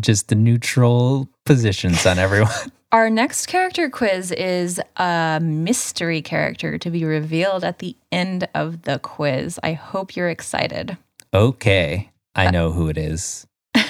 just 0.00 0.28
the 0.28 0.34
neutral 0.34 1.28
positions 1.44 2.06
on 2.06 2.18
everyone. 2.18 2.52
Our 2.92 3.08
next 3.08 3.46
character 3.46 3.88
quiz 3.88 4.32
is 4.32 4.78
a 4.98 5.40
mystery 5.42 6.20
character 6.20 6.76
to 6.76 6.90
be 6.90 7.06
revealed 7.06 7.64
at 7.64 7.78
the 7.78 7.96
end 8.10 8.46
of 8.54 8.82
the 8.82 8.98
quiz. 8.98 9.58
I 9.62 9.72
hope 9.72 10.14
you're 10.14 10.28
excited. 10.28 10.98
okay, 11.32 12.10
I 12.34 12.46
uh, 12.46 12.50
know 12.50 12.72
who 12.72 12.88
it 12.88 12.98
is. 12.98 13.46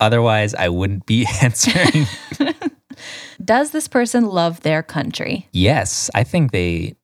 Otherwise, 0.00 0.54
I 0.54 0.68
wouldn't 0.68 1.06
be 1.06 1.26
answering. 1.42 2.06
Does 3.44 3.70
this 3.70 3.88
person 3.88 4.26
love 4.26 4.60
their 4.60 4.82
country? 4.82 5.48
yes, 5.52 6.10
I 6.14 6.24
think 6.24 6.52
they 6.52 6.96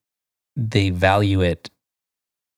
they 0.57 0.91
value 0.91 1.41
it 1.41 1.71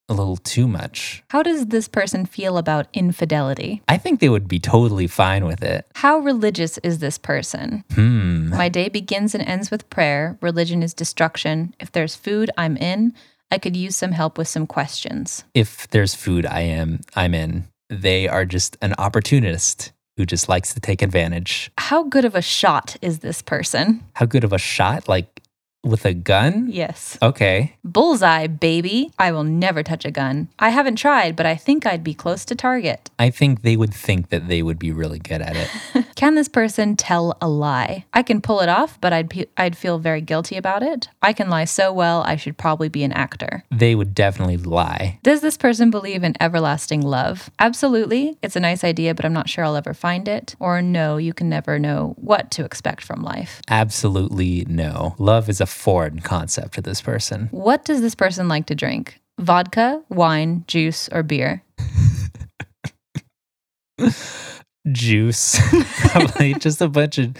a 0.08 0.14
little 0.14 0.36
too 0.36 0.66
much. 0.66 1.22
How 1.30 1.42
does 1.42 1.66
this 1.66 1.88
person 1.88 2.26
feel 2.26 2.58
about 2.58 2.88
infidelity? 2.92 3.82
I 3.88 3.96
think 3.98 4.20
they 4.20 4.28
would 4.28 4.48
be 4.48 4.58
totally 4.58 5.06
fine 5.06 5.44
with 5.46 5.62
it. 5.62 5.86
How 5.94 6.18
religious 6.18 6.76
is 6.78 6.98
this 6.98 7.18
person? 7.18 7.84
Hmm. 7.94 8.48
My 8.50 8.68
day 8.68 8.88
begins 8.88 9.34
and 9.34 9.42
ends 9.44 9.70
with 9.70 9.88
prayer. 9.90 10.36
Religion 10.40 10.82
is 10.82 10.92
destruction. 10.92 11.74
If 11.78 11.92
there's 11.92 12.16
food, 12.16 12.50
I'm 12.58 12.76
in. 12.76 13.14
I 13.50 13.58
could 13.58 13.76
use 13.76 13.96
some 13.96 14.12
help 14.12 14.38
with 14.38 14.48
some 14.48 14.66
questions. 14.66 15.44
If 15.54 15.88
there's 15.88 16.14
food, 16.14 16.46
I 16.46 16.62
am 16.62 17.00
I'm 17.14 17.32
in. 17.34 17.68
They 17.88 18.26
are 18.28 18.44
just 18.44 18.76
an 18.82 18.94
opportunist 18.98 19.91
who 20.16 20.26
just 20.26 20.48
likes 20.48 20.74
to 20.74 20.80
take 20.80 21.02
advantage. 21.02 21.70
How 21.78 22.02
good 22.04 22.24
of 22.24 22.34
a 22.34 22.42
shot 22.42 22.96
is 23.02 23.20
this 23.20 23.42
person? 23.42 24.04
How 24.14 24.26
good 24.26 24.44
of 24.44 24.52
a 24.52 24.58
shot? 24.58 25.08
Like 25.08 25.42
with 25.84 26.04
a 26.04 26.14
gun? 26.14 26.68
Yes. 26.70 27.18
Okay. 27.20 27.74
Bullseye, 27.84 28.46
baby. 28.46 29.10
I 29.18 29.32
will 29.32 29.44
never 29.44 29.82
touch 29.82 30.04
a 30.04 30.10
gun. 30.10 30.48
I 30.58 30.68
haven't 30.68 30.96
tried, 30.96 31.34
but 31.34 31.46
I 31.46 31.56
think 31.56 31.86
I'd 31.86 32.04
be 32.04 32.14
close 32.14 32.44
to 32.46 32.54
target. 32.54 33.10
I 33.18 33.30
think 33.30 33.62
they 33.62 33.76
would 33.76 33.92
think 33.92 34.28
that 34.28 34.48
they 34.48 34.62
would 34.62 34.78
be 34.78 34.92
really 34.92 35.18
good 35.18 35.42
at 35.42 35.56
it. 35.56 36.06
Can 36.22 36.36
this 36.36 36.46
person 36.46 36.94
tell 36.94 37.36
a 37.40 37.48
lie? 37.48 38.04
I 38.14 38.22
can 38.22 38.40
pull 38.40 38.60
it 38.60 38.68
off, 38.68 38.96
but 39.00 39.12
I'd 39.12 39.28
pe- 39.28 39.46
I'd 39.56 39.76
feel 39.76 39.98
very 39.98 40.20
guilty 40.20 40.56
about 40.56 40.84
it. 40.84 41.08
I 41.20 41.32
can 41.32 41.50
lie 41.50 41.64
so 41.64 41.92
well, 41.92 42.22
I 42.22 42.36
should 42.36 42.56
probably 42.56 42.88
be 42.88 43.02
an 43.02 43.10
actor. 43.10 43.64
they 43.72 43.96
would 43.96 44.14
definitely 44.14 44.56
lie. 44.56 45.18
Does 45.24 45.40
this 45.40 45.56
person 45.56 45.90
believe 45.90 46.22
in 46.22 46.36
everlasting 46.38 47.00
love? 47.00 47.50
Absolutely. 47.58 48.38
It's 48.40 48.54
a 48.54 48.60
nice 48.60 48.84
idea, 48.84 49.16
but 49.16 49.24
I'm 49.24 49.32
not 49.32 49.48
sure 49.48 49.64
I'll 49.64 49.74
ever 49.74 49.94
find 49.94 50.28
it. 50.28 50.54
Or 50.60 50.80
no, 50.80 51.16
you 51.16 51.34
can 51.34 51.48
never 51.48 51.76
know 51.80 52.14
what 52.18 52.52
to 52.52 52.64
expect 52.64 53.02
from 53.02 53.24
life. 53.24 53.60
Absolutely 53.66 54.64
no. 54.68 55.16
Love 55.18 55.48
is 55.48 55.60
a 55.60 55.66
foreign 55.66 56.20
concept 56.20 56.74
to 56.74 56.82
this 56.82 57.00
person. 57.00 57.48
What 57.50 57.84
does 57.84 58.00
this 58.00 58.14
person 58.14 58.46
like 58.46 58.66
to 58.66 58.76
drink? 58.76 59.20
Vodka, 59.40 60.04
wine, 60.08 60.62
juice, 60.68 61.08
or 61.10 61.24
beer? 61.24 61.64
Juice. 64.90 65.58
Probably 66.10 66.54
just 66.54 66.80
a 66.80 66.88
bunch 66.88 67.18
of, 67.18 67.36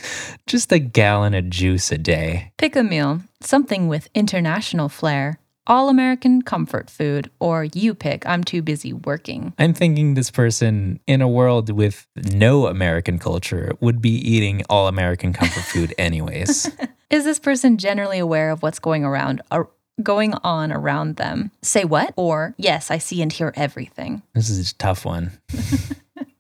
just 0.47 0.71
a 0.73 0.79
gallon 0.79 1.35
of 1.35 1.51
juice 1.51 1.91
a 1.91 1.99
day. 1.99 2.53
Pick 2.59 2.77
a 2.77 2.83
meal, 2.85 3.23
something 3.41 3.89
with 3.89 4.09
international 4.15 4.89
flair, 4.89 5.39
all 5.67 5.89
American 5.89 6.43
comfort 6.43 6.91
food, 6.91 7.31
or 7.41 7.65
you 7.65 7.95
pick, 7.95 8.27
I'm 8.27 8.45
too 8.45 8.63
busy 8.63 8.93
working. 8.93 9.53
I'm 9.59 9.75
thinking 9.75 10.15
this 10.15 10.31
person 10.31 11.01
in 11.07 11.21
a 11.21 11.29
world 11.29 11.71
with 11.71 12.07
no 12.17 12.67
American 12.67 13.19
culture 13.19 13.73
would 13.81 14.01
be 14.01 14.11
eating 14.11 14.63
all 14.69 14.89
American 14.89 15.33
comfort 15.33 15.63
food 15.65 15.95
anyways. 15.99 16.71
Is 17.11 17.25
this 17.25 17.39
person 17.39 17.77
generally 17.79 18.19
aware 18.19 18.51
of 18.51 18.63
what's 18.63 18.79
going 18.79 19.05
around 19.05 19.43
ar- 19.51 19.69
going 20.03 20.35
on 20.43 20.73
around 20.73 21.17
them? 21.17 21.51
Say 21.63 21.85
what? 21.85 22.15
Or 22.17 22.55
yes, 22.57 22.91
I 22.91 22.99
see 22.99 23.21
and 23.23 23.33
hear 23.33 23.53
everything. 23.55 24.23
This 24.35 24.49
is 24.49 24.71
a 24.71 24.75
tough 24.75 25.05
one. 25.05 25.33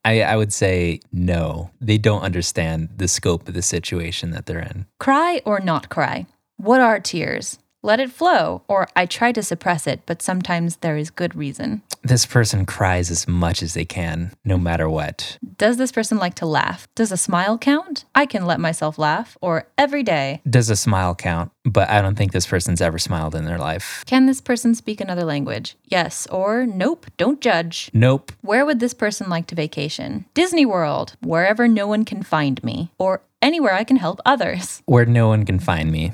I, 0.04 0.22
I 0.22 0.36
would 0.36 0.52
say 0.52 1.00
no. 1.12 1.70
They 1.80 1.98
don't 1.98 2.22
understand 2.22 2.90
the 2.96 3.08
scope 3.08 3.48
of 3.48 3.54
the 3.54 3.62
situation 3.62 4.30
that 4.30 4.46
they're 4.46 4.58
in. 4.60 4.86
Cry 4.98 5.40
or 5.44 5.60
not 5.60 5.88
cry? 5.88 6.26
What 6.56 6.80
are 6.80 7.00
tears? 7.00 7.58
Let 7.82 7.98
it 7.98 8.12
flow, 8.12 8.62
or 8.68 8.88
I 8.94 9.06
try 9.06 9.32
to 9.32 9.42
suppress 9.42 9.86
it, 9.88 10.02
but 10.06 10.22
sometimes 10.22 10.76
there 10.76 10.96
is 10.96 11.10
good 11.10 11.34
reason. 11.34 11.82
This 12.04 12.26
person 12.26 12.66
cries 12.66 13.12
as 13.12 13.28
much 13.28 13.62
as 13.62 13.74
they 13.74 13.84
can, 13.84 14.32
no 14.44 14.58
matter 14.58 14.88
what. 14.88 15.38
Does 15.56 15.76
this 15.76 15.92
person 15.92 16.18
like 16.18 16.34
to 16.36 16.46
laugh? 16.46 16.88
Does 16.96 17.12
a 17.12 17.16
smile 17.16 17.56
count? 17.56 18.06
I 18.12 18.26
can 18.26 18.44
let 18.44 18.58
myself 18.58 18.98
laugh, 18.98 19.38
or 19.40 19.68
every 19.78 20.02
day. 20.02 20.40
Does 20.48 20.68
a 20.68 20.74
smile 20.74 21.14
count? 21.14 21.52
But 21.64 21.88
I 21.90 22.02
don't 22.02 22.16
think 22.16 22.32
this 22.32 22.46
person's 22.46 22.80
ever 22.80 22.98
smiled 22.98 23.36
in 23.36 23.44
their 23.44 23.58
life. 23.58 24.02
Can 24.04 24.26
this 24.26 24.40
person 24.40 24.74
speak 24.74 25.00
another 25.00 25.22
language? 25.22 25.76
Yes, 25.84 26.26
or 26.26 26.66
nope, 26.66 27.06
don't 27.18 27.40
judge. 27.40 27.88
Nope. 27.94 28.32
Where 28.40 28.66
would 28.66 28.80
this 28.80 28.94
person 28.94 29.28
like 29.28 29.46
to 29.46 29.54
vacation? 29.54 30.24
Disney 30.34 30.66
World, 30.66 31.14
wherever 31.20 31.68
no 31.68 31.86
one 31.86 32.04
can 32.04 32.24
find 32.24 32.62
me, 32.64 32.90
or 32.98 33.22
anywhere 33.40 33.74
I 33.74 33.84
can 33.84 33.96
help 33.96 34.20
others. 34.26 34.82
Where 34.86 35.06
no 35.06 35.28
one 35.28 35.44
can 35.44 35.60
find 35.60 35.92
me. 35.92 36.10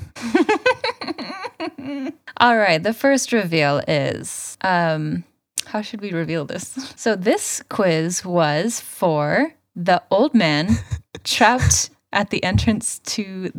All 2.37 2.57
right, 2.57 2.81
the 2.81 2.93
first 2.93 3.31
reveal 3.31 3.81
is 3.87 4.55
um 4.61 5.23
how 5.69 5.81
should 5.81 6.01
we 6.01 6.11
reveal 6.11 6.45
this? 6.45 6.93
So 6.97 7.15
this 7.15 7.63
quiz 7.69 8.25
was 8.25 8.79
for 8.81 9.53
the 9.75 10.01
old 10.11 10.33
man 10.33 10.69
trapped 11.23 11.91
at 12.11 12.29
the 12.29 12.43
entrance 12.43 12.99
to 12.99 13.51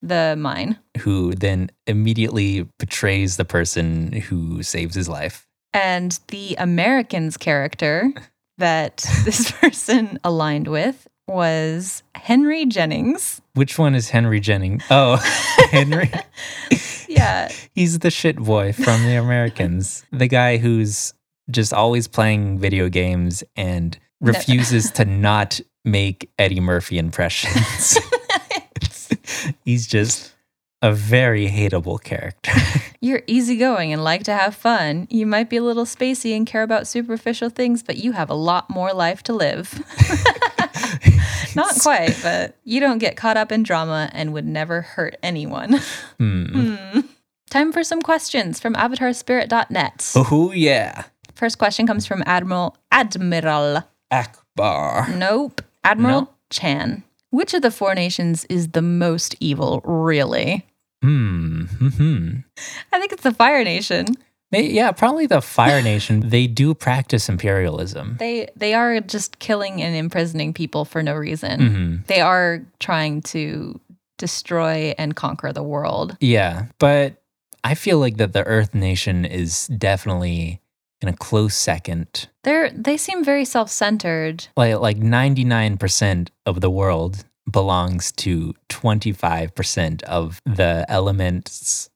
the 0.00 0.36
mine. 0.38 0.78
Who 0.98 1.32
then 1.34 1.70
immediately 1.86 2.68
betrays 2.78 3.36
the 3.36 3.44
person 3.44 4.12
who 4.12 4.62
saves 4.62 4.94
his 4.94 5.08
life. 5.08 5.46
And 5.72 6.18
the 6.28 6.54
American's 6.58 7.36
character 7.36 8.12
that 8.58 9.04
this 9.24 9.50
person 9.50 10.18
aligned 10.24 10.68
with 10.68 11.08
was 11.26 12.02
Henry 12.14 12.66
Jennings. 12.66 13.40
Which 13.54 13.78
one 13.78 13.94
is 13.94 14.10
Henry 14.10 14.40
Jennings? 14.40 14.84
Oh, 14.90 15.16
Henry. 15.70 16.10
Yeah. 17.08 17.50
He's 17.74 18.00
the 18.00 18.10
shit 18.10 18.36
boy 18.36 18.72
from 18.72 19.04
the 19.04 19.16
Americans. 19.16 20.04
the 20.12 20.28
guy 20.28 20.58
who's 20.58 21.13
just 21.50 21.72
always 21.72 22.08
playing 22.08 22.58
video 22.58 22.88
games 22.88 23.44
and 23.56 23.98
refuses 24.20 24.90
to 24.92 25.04
not 25.04 25.60
make 25.84 26.30
Eddie 26.38 26.60
Murphy 26.60 26.98
impressions. 26.98 27.98
He's 29.64 29.86
just 29.86 30.32
a 30.82 30.92
very 30.92 31.48
hateable 31.48 32.02
character. 32.02 32.52
You're 33.00 33.22
easygoing 33.26 33.92
and 33.92 34.02
like 34.02 34.24
to 34.24 34.32
have 34.32 34.54
fun. 34.54 35.06
You 35.10 35.26
might 35.26 35.50
be 35.50 35.56
a 35.56 35.62
little 35.62 35.84
spacey 35.84 36.36
and 36.36 36.46
care 36.46 36.62
about 36.62 36.86
superficial 36.86 37.50
things, 37.50 37.82
but 37.82 37.96
you 37.96 38.12
have 38.12 38.30
a 38.30 38.34
lot 38.34 38.70
more 38.70 38.92
life 38.92 39.22
to 39.24 39.32
live. 39.32 39.72
Not 41.56 41.78
quite, 41.80 42.18
but 42.22 42.56
you 42.64 42.80
don't 42.80 42.98
get 42.98 43.16
caught 43.16 43.36
up 43.36 43.52
in 43.52 43.62
drama 43.62 44.10
and 44.12 44.32
would 44.32 44.46
never 44.46 44.82
hurt 44.82 45.16
anyone. 45.22 45.78
Hmm. 46.18 46.44
Hmm. 46.46 47.00
Time 47.50 47.72
for 47.72 47.84
some 47.84 48.02
questions 48.02 48.58
from 48.58 48.74
avatarspirit.net. 48.74 50.12
Oh 50.16 50.52
yeah. 50.52 51.04
First 51.34 51.58
question 51.58 51.86
comes 51.86 52.06
from 52.06 52.22
Admiral 52.26 52.76
Admiral. 52.90 53.82
Ackbar. 54.12 55.16
Nope. 55.16 55.60
Admiral 55.82 56.20
No? 56.22 56.28
Chan. 56.50 57.02
Which 57.30 57.52
of 57.54 57.62
the 57.62 57.70
four 57.70 57.94
nations 57.94 58.44
is 58.48 58.68
the 58.68 58.82
most 58.82 59.34
evil, 59.40 59.80
really? 59.84 60.64
Hmm. 61.02 61.62
hmm 61.64 62.28
I 62.92 62.98
think 63.00 63.12
it's 63.12 63.24
the 63.24 63.34
Fire 63.34 63.64
Nation. 63.64 64.06
Yeah, 64.52 64.92
probably 64.92 65.26
the 65.26 65.40
Fire 65.42 65.82
Nation. 65.92 66.28
They 66.28 66.46
do 66.46 66.74
practice 66.74 67.28
imperialism. 67.28 68.16
They 68.20 68.48
they 68.56 68.72
are 68.72 69.00
just 69.00 69.38
killing 69.40 69.82
and 69.82 69.96
imprisoning 69.96 70.52
people 70.54 70.84
for 70.84 71.02
no 71.02 71.14
reason. 71.14 71.60
hmm 71.60 71.96
They 72.06 72.20
are 72.20 72.64
trying 72.78 73.22
to 73.22 73.80
destroy 74.16 74.94
and 74.96 75.16
conquer 75.16 75.52
the 75.52 75.62
world. 75.64 76.16
Yeah, 76.20 76.66
but 76.78 77.20
I 77.64 77.74
feel 77.74 77.98
like 77.98 78.16
that 78.18 78.32
the 78.32 78.44
Earth 78.44 78.74
Nation 78.74 79.24
is 79.24 79.66
definitely 79.66 80.60
in 81.04 81.12
a 81.12 81.16
close 81.16 81.54
second. 81.54 82.28
They're 82.44 82.70
they 82.70 82.96
seem 82.96 83.22
very 83.22 83.44
self-centered. 83.44 84.48
Like 84.56 84.78
like 84.78 84.98
99% 84.98 86.28
of 86.46 86.60
the 86.60 86.70
world 86.70 87.24
belongs 87.50 88.10
to 88.12 88.54
25% 88.70 90.02
of 90.04 90.40
the 90.46 90.86
elements. 90.88 91.90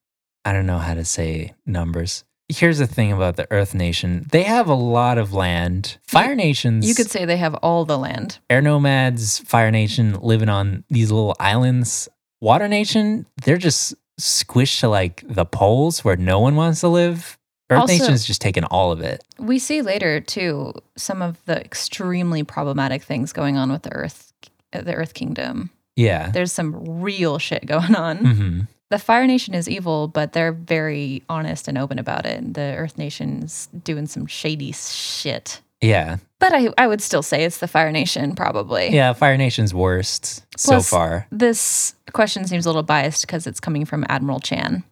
I 0.44 0.52
don't 0.52 0.66
know 0.66 0.78
how 0.78 0.94
to 0.94 1.04
say 1.04 1.54
numbers. 1.64 2.24
Here's 2.50 2.78
the 2.78 2.86
thing 2.86 3.12
about 3.12 3.36
the 3.36 3.46
Earth 3.50 3.74
Nation. 3.74 4.26
They 4.30 4.42
have 4.42 4.68
a 4.68 4.74
lot 4.74 5.18
of 5.18 5.34
land. 5.34 5.98
Fire 6.06 6.34
Nations 6.34 6.86
You 6.86 6.94
could 6.94 7.10
say 7.10 7.24
they 7.24 7.36
have 7.36 7.54
all 7.56 7.84
the 7.84 7.98
land. 7.98 8.38
Air 8.48 8.62
Nomads, 8.62 9.38
Fire 9.40 9.70
Nation 9.70 10.18
living 10.20 10.48
on 10.48 10.84
these 10.88 11.10
little 11.10 11.36
islands. 11.38 12.08
Water 12.40 12.68
Nation, 12.68 13.26
they're 13.44 13.58
just 13.58 13.94
squished 14.18 14.80
to 14.80 14.88
like 14.88 15.22
the 15.26 15.44
poles 15.44 16.04
where 16.04 16.16
no 16.16 16.40
one 16.40 16.56
wants 16.56 16.80
to 16.80 16.88
live. 16.88 17.37
Earth 17.70 17.80
Also- 17.80 17.92
Nation's 17.92 18.24
just 18.24 18.40
taken 18.40 18.64
all 18.64 18.92
of 18.92 19.00
it. 19.00 19.22
We 19.38 19.58
see 19.58 19.82
later 19.82 20.20
too 20.20 20.72
some 20.96 21.20
of 21.22 21.36
the 21.44 21.60
extremely 21.62 22.42
problematic 22.42 23.02
things 23.02 23.32
going 23.32 23.56
on 23.56 23.70
with 23.70 23.82
the 23.82 23.92
Earth 23.92 24.32
the 24.72 24.94
Earth 24.94 25.14
Kingdom. 25.14 25.70
Yeah. 25.96 26.30
There's 26.30 26.52
some 26.52 27.00
real 27.00 27.38
shit 27.38 27.66
going 27.66 27.94
on. 27.96 28.16
hmm 28.18 28.60
The 28.90 28.98
Fire 28.98 29.26
Nation 29.26 29.54
is 29.54 29.68
evil, 29.68 30.08
but 30.08 30.32
they're 30.32 30.52
very 30.52 31.22
honest 31.28 31.68
and 31.68 31.76
open 31.78 31.98
about 31.98 32.24
it. 32.26 32.54
The 32.54 32.74
Earth 32.76 32.96
Nation's 32.98 33.68
doing 33.84 34.06
some 34.06 34.26
shady 34.26 34.72
shit. 34.72 35.60
Yeah. 35.80 36.16
But 36.38 36.52
I, 36.54 36.68
I 36.78 36.86
would 36.86 37.00
still 37.00 37.22
say 37.22 37.44
it's 37.44 37.58
the 37.58 37.68
Fire 37.68 37.90
Nation, 37.92 38.34
probably. 38.34 38.88
Yeah. 38.90 39.12
Fire 39.12 39.36
Nation's 39.36 39.72
worst 39.74 40.44
so 40.58 40.80
far. 40.80 41.26
This 41.32 41.94
question 42.12 42.46
seems 42.46 42.66
a 42.66 42.68
little 42.68 42.82
biased 42.82 43.26
because 43.26 43.46
it's 43.46 43.60
coming 43.60 43.84
from 43.84 44.04
Admiral 44.08 44.40
Chan. 44.40 44.84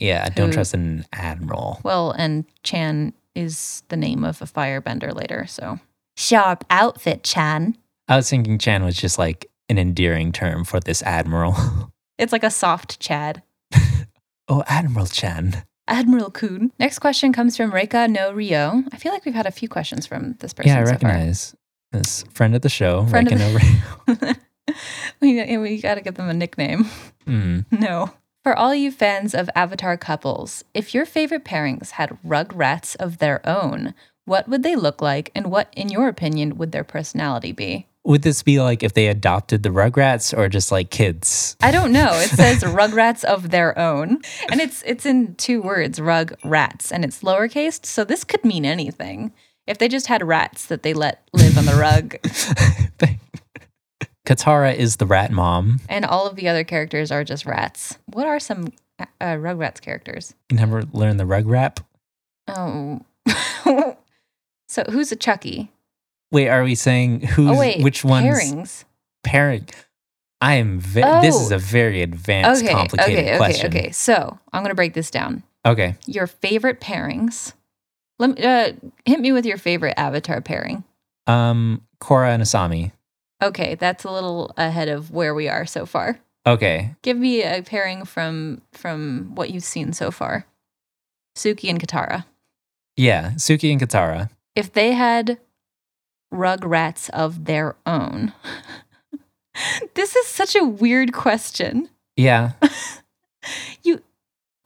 Yeah. 0.00 0.24
I 0.26 0.30
don't 0.30 0.48
who- 0.48 0.54
trust 0.54 0.74
an 0.74 1.04
admiral. 1.12 1.80
Well, 1.84 2.10
and 2.12 2.44
Chan 2.64 3.12
is 3.36 3.84
the 3.88 3.96
name 3.96 4.24
of 4.24 4.42
a 4.42 4.46
firebender 4.46 5.14
later, 5.14 5.46
so. 5.46 5.78
Sharp 6.16 6.64
outfit, 6.70 7.22
Chan. 7.22 7.76
I 8.08 8.16
was 8.16 8.28
thinking 8.28 8.58
Chan 8.58 8.84
was 8.84 8.96
just 8.96 9.18
like 9.18 9.48
an 9.68 9.78
endearing 9.78 10.32
term 10.32 10.64
for 10.64 10.80
this 10.80 11.02
admiral. 11.02 11.54
It's 12.18 12.32
like 12.32 12.44
a 12.44 12.50
soft 12.50 13.00
Chad. 13.00 13.42
oh, 14.48 14.62
Admiral 14.66 15.06
Chan. 15.06 15.64
Admiral 15.88 16.30
Kun. 16.30 16.70
Next 16.78 16.98
question 16.98 17.32
comes 17.32 17.56
from 17.56 17.72
Reika 17.72 18.10
no 18.10 18.30
Rio. 18.30 18.82
I 18.92 18.98
feel 18.98 19.10
like 19.10 19.24
we've 19.24 19.32
had 19.34 19.46
a 19.46 19.50
few 19.50 19.70
questions 19.70 20.06
from 20.06 20.34
this 20.40 20.52
person. 20.52 20.68
Yeah, 20.70 20.80
I 20.82 20.84
so 20.84 20.90
recognize 20.90 21.56
this 21.92 22.24
friend 22.34 22.54
of 22.54 22.60
the 22.60 22.68
show. 22.68 23.06
Friend 23.06 23.26
of 23.32 23.54
Reckon 23.54 23.56
the- 24.06 24.28
over. 24.28 24.34
we, 25.22 25.56
we 25.56 25.80
got 25.80 25.94
to 25.94 26.02
give 26.02 26.16
them 26.16 26.28
a 26.28 26.34
nickname. 26.34 26.84
Mm. 27.26 27.64
No. 27.72 28.12
For 28.42 28.56
all 28.56 28.74
you 28.74 28.90
fans 28.90 29.34
of 29.34 29.50
Avatar 29.54 29.98
couples, 29.98 30.64
if 30.72 30.94
your 30.94 31.04
favorite 31.04 31.44
pairings 31.44 31.90
had 31.90 32.16
rugrats 32.26 32.96
of 32.96 33.18
their 33.18 33.46
own, 33.46 33.92
what 34.24 34.48
would 34.48 34.62
they 34.62 34.76
look 34.76 35.02
like 35.02 35.30
and 35.34 35.50
what, 35.50 35.70
in 35.76 35.90
your 35.90 36.08
opinion, 36.08 36.56
would 36.56 36.72
their 36.72 36.82
personality 36.82 37.52
be? 37.52 37.86
Would 38.04 38.22
this 38.22 38.42
be 38.42 38.58
like 38.58 38.82
if 38.82 38.94
they 38.94 39.08
adopted 39.08 39.62
the 39.62 39.68
Rugrats 39.68 40.36
or 40.36 40.48
just 40.48 40.72
like 40.72 40.88
kids? 40.88 41.54
I 41.60 41.70
don't 41.70 41.92
know. 41.92 42.08
It 42.14 42.30
says 42.30 42.62
rugrats 42.62 43.24
of 43.24 43.50
their 43.50 43.78
own. 43.78 44.22
And 44.50 44.58
it's 44.58 44.82
it's 44.86 45.04
in 45.04 45.34
two 45.34 45.60
words, 45.60 46.00
rug 46.00 46.34
rats, 46.42 46.90
and 46.90 47.04
it's 47.04 47.22
lowercase, 47.22 47.84
so 47.84 48.04
this 48.04 48.24
could 48.24 48.42
mean 48.42 48.64
anything. 48.64 49.34
If 49.66 49.76
they 49.76 49.86
just 49.86 50.06
had 50.06 50.26
rats 50.26 50.64
that 50.66 50.82
they 50.82 50.94
let 50.94 51.28
live 51.34 51.58
on 51.58 51.66
the 51.66 51.74
rug, 51.74 52.16
Katara 54.26 54.74
is 54.74 54.96
the 54.96 55.06
rat 55.06 55.30
mom. 55.32 55.80
and 55.88 56.04
all 56.04 56.26
of 56.26 56.36
the 56.36 56.48
other 56.48 56.64
characters 56.64 57.10
are 57.10 57.24
just 57.24 57.46
rats. 57.46 57.98
What 58.06 58.26
are 58.26 58.38
some 58.38 58.68
uh, 58.98 59.04
Rugrats 59.36 59.80
characters? 59.80 60.34
You 60.50 60.56
never 60.58 60.82
learn 60.92 61.16
the 61.16 61.26
rug 61.26 61.46
rap? 61.46 61.80
Oh. 62.48 63.00
so 64.68 64.84
who's 64.90 65.10
a 65.12 65.16
Chucky? 65.16 65.70
Wait, 66.32 66.48
are 66.48 66.62
we 66.62 66.74
saying 66.74 67.22
who's 67.22 67.50
Oh 67.50 67.58
wait, 67.58 67.82
which 67.82 68.04
one's 68.04 68.26
pairings? 68.26 68.84
parent? 69.24 69.72
I 70.40 70.54
am. 70.54 70.78
Ve- 70.80 71.00
This 71.22 71.34
is 71.38 71.52
Oh. 71.52 71.56
a 71.56 71.58
very 71.58 72.02
advanced, 72.02 72.62
Okay, 72.62 72.72
complicated 72.72 73.18
okay, 73.18 73.28
okay, 73.30 73.36
question. 73.36 73.66
okay. 73.76 73.90
So 73.90 74.38
I'm 74.52 74.62
gonna 74.62 74.74
break 74.74 74.94
this 74.94 75.10
down. 75.10 75.42
Okay. 75.66 75.96
Your 76.06 76.26
favorite 76.26 76.80
pairings. 76.80 77.52
Let 78.18 78.36
me 78.38 78.42
uh, 78.44 78.72
hit 79.04 79.20
me 79.20 79.32
with 79.32 79.44
your 79.46 79.58
favorite 79.58 79.94
Avatar 79.96 80.40
pairing. 80.40 80.84
Um, 81.26 81.82
Korra 82.00 82.34
and 82.34 82.42
Asami. 82.42 82.92
Okay, 83.42 83.74
that's 83.74 84.04
a 84.04 84.10
little 84.10 84.52
ahead 84.56 84.88
of 84.88 85.10
where 85.10 85.34
we 85.34 85.48
are 85.48 85.66
so 85.66 85.86
far. 85.86 86.18
Okay. 86.46 86.94
Give 87.02 87.16
me 87.16 87.42
a 87.42 87.62
pairing 87.62 88.04
from 88.04 88.62
from 88.72 89.32
what 89.34 89.50
you've 89.50 89.64
seen 89.64 89.92
so 89.92 90.10
far. 90.10 90.46
Suki 91.36 91.70
and 91.70 91.80
Katara. 91.80 92.24
Yeah, 92.96 93.30
Suki 93.32 93.70
and 93.70 93.80
Katara. 93.80 94.30
If 94.56 94.72
they 94.72 94.92
had 94.92 95.38
rugrats 96.32 97.10
of 97.10 97.44
their 97.44 97.76
own. 97.86 98.32
this 99.94 100.16
is 100.16 100.26
such 100.26 100.54
a 100.56 100.64
weird 100.64 101.12
question. 101.12 101.88
Yeah. 102.16 102.52
You 103.82 104.02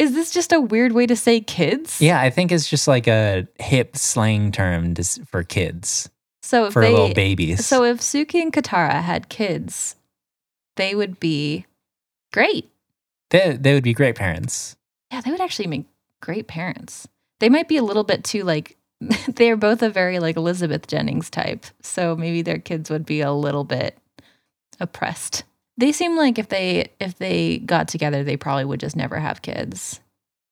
is 0.01 0.15
this 0.15 0.33
just 0.33 0.53
a 0.53 0.61
weird 0.61 0.91
way 0.91 1.07
to 1.07 1.15
say 1.15 1.41
kids? 1.41 2.01
Yeah, 2.01 2.21
I 2.21 2.31
think 2.31 2.51
it's 2.51 2.69
just 2.69 2.89
like 2.89 3.07
a 3.07 3.47
hip 3.61 3.97
slang 3.97 4.51
term 4.51 4.95
to, 4.95 5.05
for 5.27 5.45
kids, 5.45 6.11
So 6.45 6.67
if 6.67 6.75
for 6.75 6.83
they 6.83 6.91
little 6.91 7.15
babies. 7.15 7.65
So 7.65 7.85
if 7.85 8.01
Suki 8.01 8.43
and 8.43 8.53
Katara 8.53 9.03
had 9.03 9.31
kids, 9.31 9.97
they 10.77 10.95
would 10.95 11.19
be 11.19 11.65
great. 12.35 12.71
they, 13.31 13.57
they 13.59 13.73
would 13.73 13.83
be 13.83 13.95
great 13.95 14.15
parents. 14.15 14.77
Yeah, 15.11 15.23
they 15.23 15.31
would 15.31 15.41
actually 15.41 15.69
make 15.69 15.87
great 16.21 16.47
parents. 16.47 17.09
They 17.41 17.49
might 17.49 17.67
be 17.67 17.79
a 17.79 17.83
little 17.83 18.05
bit 18.05 18.25
too 18.25 18.43
like 18.45 18.77
they're 19.29 19.57
both 19.57 19.83
a 19.83 19.89
very 19.89 20.19
like 20.19 20.37
Elizabeth 20.37 20.87
Jennings 20.87 21.31
type. 21.31 21.65
So 21.81 22.15
maybe 22.15 22.43
their 22.43 22.59
kids 22.59 22.91
would 22.91 23.07
be 23.07 23.23
a 23.23 23.33
little 23.33 23.65
bit 23.65 23.97
oppressed. 24.79 25.45
They 25.79 25.93
seem 25.93 26.15
like 26.15 26.39
if 26.39 26.51
they 26.51 26.91
if 27.01 27.17
they 27.17 27.57
got 27.59 27.89
together, 27.89 28.23
they 28.23 28.37
probably 28.37 28.67
would 28.67 28.81
just 28.81 28.97
never 28.97 29.19
have 29.19 29.41
kids 29.41 29.99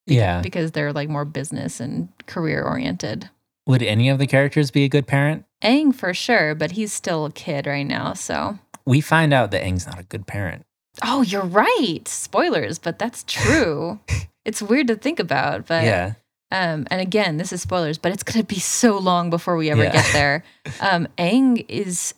Yeah. 0.06 0.40
because 0.40 0.72
they're 0.72 0.94
like 0.94 1.10
more 1.10 1.26
business 1.26 1.80
and 1.80 2.08
career 2.26 2.62
oriented. 2.64 3.28
Would 3.66 3.82
any 3.82 4.08
of 4.08 4.18
the 4.18 4.26
characters 4.26 4.70
be 4.70 4.84
a 4.84 4.88
good 4.88 5.06
parent? 5.06 5.44
Aang 5.62 5.94
for 5.94 6.12
sure, 6.12 6.54
but 6.54 6.72
he's 6.72 6.92
still 6.92 7.24
a 7.26 7.30
kid 7.32 7.66
right 7.66 7.86
now, 7.86 8.12
so 8.14 8.58
We 8.84 9.00
find 9.00 9.32
out 9.32 9.50
that 9.52 9.62
Aang's 9.62 9.86
not 9.86 10.00
a 10.00 10.04
good 10.04 10.26
parent. 10.26 10.64
Oh, 11.02 11.22
you're 11.22 11.44
right. 11.44 12.00
Spoilers, 12.06 12.78
but 12.78 12.98
that's 12.98 13.24
true. 13.26 14.00
it's 14.44 14.60
weird 14.60 14.88
to 14.88 14.96
think 14.96 15.20
about, 15.20 15.66
but 15.66 15.84
yeah. 15.84 16.14
um 16.50 16.86
and 16.90 17.00
again, 17.00 17.36
this 17.36 17.52
is 17.52 17.62
spoilers, 17.62 17.98
but 17.98 18.12
it's 18.12 18.24
going 18.24 18.40
to 18.40 18.46
be 18.46 18.58
so 18.60 18.98
long 18.98 19.30
before 19.30 19.56
we 19.56 19.70
ever 19.70 19.84
Yeah. 19.84 19.92
get 19.92 20.12
there. 20.12 20.44
Um 20.80 21.06
Aang 21.16 21.64
is 21.68 22.14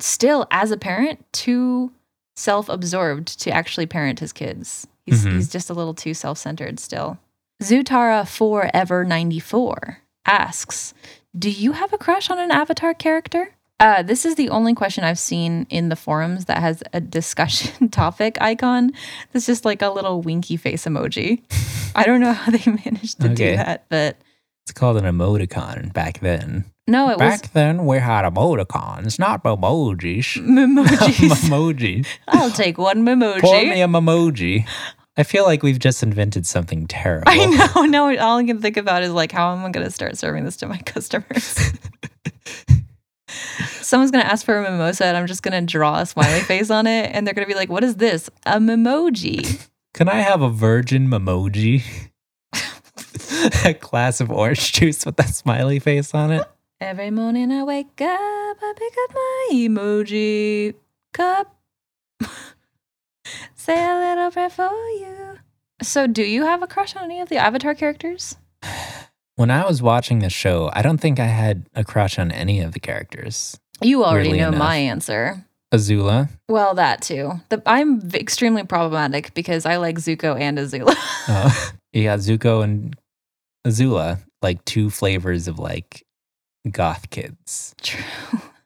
still 0.00 0.46
as 0.50 0.70
a 0.70 0.76
parent 0.78 1.24
too 1.32 1.92
self-absorbed 2.34 3.40
to 3.40 3.50
actually 3.50 3.86
parent 3.86 4.18
his 4.20 4.32
kids. 4.32 4.86
He's 5.06 5.24
Mhm. 5.24 5.34
he's 5.34 5.48
just 5.48 5.70
a 5.70 5.74
little 5.74 5.94
too 5.94 6.14
self-centered 6.14 6.80
still. 6.80 7.18
Zutara 7.62 8.26
Forever 8.26 9.04
94 9.04 9.98
asks, 10.26 10.94
"Do 11.38 11.50
you 11.50 11.72
have 11.72 11.92
a 11.92 11.98
crush 11.98 12.30
on 12.30 12.38
an 12.38 12.50
Avatar 12.50 12.94
character?" 12.94 13.54
Uh, 13.80 14.00
this 14.02 14.24
is 14.24 14.36
the 14.36 14.48
only 14.50 14.74
question 14.74 15.02
I've 15.02 15.18
seen 15.18 15.66
in 15.68 15.88
the 15.88 15.96
forums 15.96 16.44
that 16.44 16.58
has 16.58 16.84
a 16.92 17.00
discussion 17.00 17.88
topic 17.90 18.38
icon. 18.40 18.92
That's 19.32 19.46
just 19.46 19.64
like 19.64 19.82
a 19.82 19.88
little 19.90 20.22
winky 20.22 20.56
face 20.56 20.84
emoji. 20.84 21.42
I 21.96 22.04
don't 22.04 22.20
know 22.20 22.32
how 22.32 22.52
they 22.52 22.62
managed 22.70 23.20
to 23.20 23.26
Okay. 23.32 23.50
do 23.52 23.56
that, 23.56 23.86
but 23.88 24.16
It's 24.64 24.72
called 24.72 24.98
an 24.98 25.04
emoticon 25.04 25.92
back 25.92 26.20
then. 26.20 26.64
no, 26.86 27.10
it 27.10 27.18
was 27.18 27.40
back 27.40 27.52
then, 27.54 27.84
we 27.84 27.98
had 27.98 28.24
emoticons, 28.24 29.18
not 29.18 29.42
emojis. 29.42 30.36
memojis. 30.38 31.48
Emoji. 31.48 32.06
I'll 32.28 32.50
take 32.52 32.78
one 32.78 33.04
Pour 33.40 33.64
me 33.64 33.82
a 33.82 33.88
emoji. 33.88 34.64
I 35.16 35.24
feel 35.24 35.44
like 35.44 35.62
we've 35.62 35.78
just 35.78 36.02
invented 36.02 36.46
something 36.46 36.86
terrible. 36.86 37.24
I 37.26 37.44
know. 37.46 37.82
Now 37.84 38.04
all 38.18 38.38
I 38.38 38.44
can 38.44 38.60
think 38.60 38.78
about 38.78 39.02
is 39.02 39.12
like, 39.12 39.30
how 39.30 39.52
am 39.52 39.64
I 39.64 39.70
going 39.70 39.84
to 39.84 39.90
start 39.90 40.16
serving 40.16 40.44
this 40.44 40.56
to 40.58 40.66
my 40.66 40.78
customers? 40.86 41.58
Someone's 43.82 44.10
going 44.10 44.24
to 44.24 44.30
ask 44.30 44.44
for 44.46 44.56
a 44.56 44.62
mimosa, 44.62 45.04
and 45.04 45.16
I'm 45.16 45.26
just 45.26 45.42
going 45.42 45.58
to 45.60 45.70
draw 45.70 46.00
a 46.00 46.06
smiley 46.06 46.40
face 46.44 46.70
on 46.70 46.86
it, 46.86 47.10
and 47.12 47.26
they're 47.26 47.34
going 47.34 47.46
to 47.46 47.52
be 47.52 47.58
like, 47.58 47.68
"What 47.68 47.84
is 47.84 47.96
this? 47.96 48.30
A 48.46 48.58
memoji?" 48.58 49.68
Can 49.92 50.08
I 50.08 50.16
have 50.16 50.40
a 50.40 50.48
virgin 50.48 51.08
memoji? 51.08 51.82
a 53.64 53.74
glass 53.74 54.20
of 54.20 54.30
orange 54.30 54.72
juice 54.72 55.04
with 55.04 55.16
that 55.16 55.28
smiley 55.28 55.78
face 55.78 56.14
on 56.14 56.30
it. 56.30 56.46
Every 56.80 57.10
morning 57.10 57.52
I 57.52 57.62
wake 57.64 58.00
up, 58.00 58.56
I 58.62 58.72
pick 58.76 58.92
up 59.04 59.14
my 59.14 59.48
emoji 59.52 60.74
cup. 61.12 61.54
Say 63.62 63.80
a 63.80 63.94
little 63.94 64.32
prayer 64.32 64.50
for 64.50 64.72
you. 64.98 65.38
So, 65.82 66.08
do 66.08 66.24
you 66.24 66.44
have 66.44 66.64
a 66.64 66.66
crush 66.66 66.96
on 66.96 67.04
any 67.04 67.20
of 67.20 67.28
the 67.28 67.36
Avatar 67.36 67.76
characters? 67.76 68.34
When 69.36 69.52
I 69.52 69.64
was 69.64 69.80
watching 69.80 70.18
the 70.18 70.30
show, 70.30 70.68
I 70.72 70.82
don't 70.82 70.98
think 70.98 71.20
I 71.20 71.26
had 71.26 71.68
a 71.72 71.84
crush 71.84 72.18
on 72.18 72.32
any 72.32 72.58
of 72.58 72.72
the 72.72 72.80
characters. 72.80 73.60
You 73.80 74.04
already 74.04 74.32
know 74.32 74.48
enough. 74.48 74.58
my 74.58 74.76
answer. 74.78 75.46
Azula. 75.72 76.28
Well, 76.48 76.74
that 76.74 77.02
too. 77.02 77.34
The, 77.50 77.62
I'm 77.64 78.00
extremely 78.12 78.64
problematic 78.64 79.32
because 79.32 79.64
I 79.64 79.76
like 79.76 79.96
Zuko 79.98 80.36
and 80.36 80.58
Azula. 80.58 80.96
Uh, 81.28 81.70
you 81.92 82.02
got 82.02 82.18
Zuko 82.18 82.64
and 82.64 82.96
Azula, 83.64 84.18
like 84.42 84.64
two 84.64 84.90
flavors 84.90 85.46
of 85.46 85.60
like 85.60 86.04
goth 86.68 87.10
kids. 87.10 87.76
True. 87.80 88.02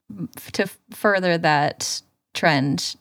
to 0.52 0.70
further 0.90 1.36
that 1.36 2.00
trend 2.32 2.96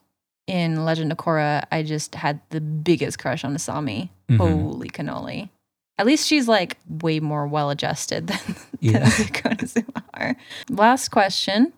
in 0.47 0.85
Legend 0.85 1.11
of 1.11 1.17
Korra, 1.17 1.65
I 1.71 1.83
just 1.83 2.15
had 2.15 2.39
the 2.49 2.61
biggest 2.61 3.19
crush 3.19 3.43
on 3.43 3.55
Asami. 3.55 4.09
Mhm. 4.29 4.37
Holy 4.37 4.89
cannoli. 4.89 5.49
At 5.97 6.05
least 6.05 6.27
she's 6.27 6.47
like 6.47 6.77
way 6.87 7.19
more 7.19 7.47
well 7.47 7.69
adjusted 7.69 8.27
than, 8.27 8.39
than 8.45 8.57
Yeah. 8.81 8.97
And 9.43 9.59
Azula 9.59 10.03
are. 10.13 10.35
Last 10.69 11.09
question. 11.09 11.73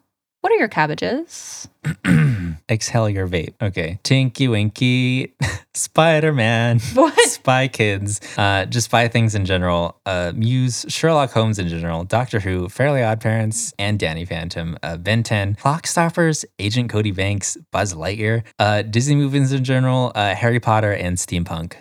What 0.48 0.54
are 0.54 0.60
your 0.60 0.70
cabbages? 0.70 1.68
Exhale 2.70 3.10
your 3.10 3.28
vape. 3.28 3.56
Okay. 3.62 4.00
Tinky 4.04 4.48
Winky, 4.48 5.34
Spider 5.74 6.32
Man, 6.32 6.80
Spy 7.26 7.68
Kids, 7.68 8.22
uh, 8.38 8.64
just 8.64 8.86
spy 8.86 9.10
things 9.10 9.36
in 9.36 9.44
general. 9.44 10.00
Uh, 10.06 10.32
Muse, 10.34 10.86
Sherlock 10.88 11.32
Holmes 11.32 11.60
in 11.60 11.68
general, 11.68 12.06
Doctor 12.06 12.40
Who, 12.40 12.70
Fairly 12.70 13.04
Odd 13.04 13.20
Parents, 13.20 13.74
and 13.78 14.00
Danny 14.00 14.24
Phantom, 14.24 14.78
uh, 14.84 14.96
Ben 14.96 15.22
10, 15.22 15.56
Clockstoppers, 15.56 16.46
Agent 16.60 16.90
Cody 16.90 17.12
Banks, 17.12 17.58
Buzz 17.74 17.94
Lightyear, 17.94 18.44
uh, 18.58 18.84
Disney 18.84 19.16
movies 19.16 19.52
in 19.52 19.66
general, 19.66 20.14
uh, 20.16 20.34
Harry 20.34 20.62
Potter, 20.62 20.94
and 20.94 21.18
steampunk. 21.18 21.74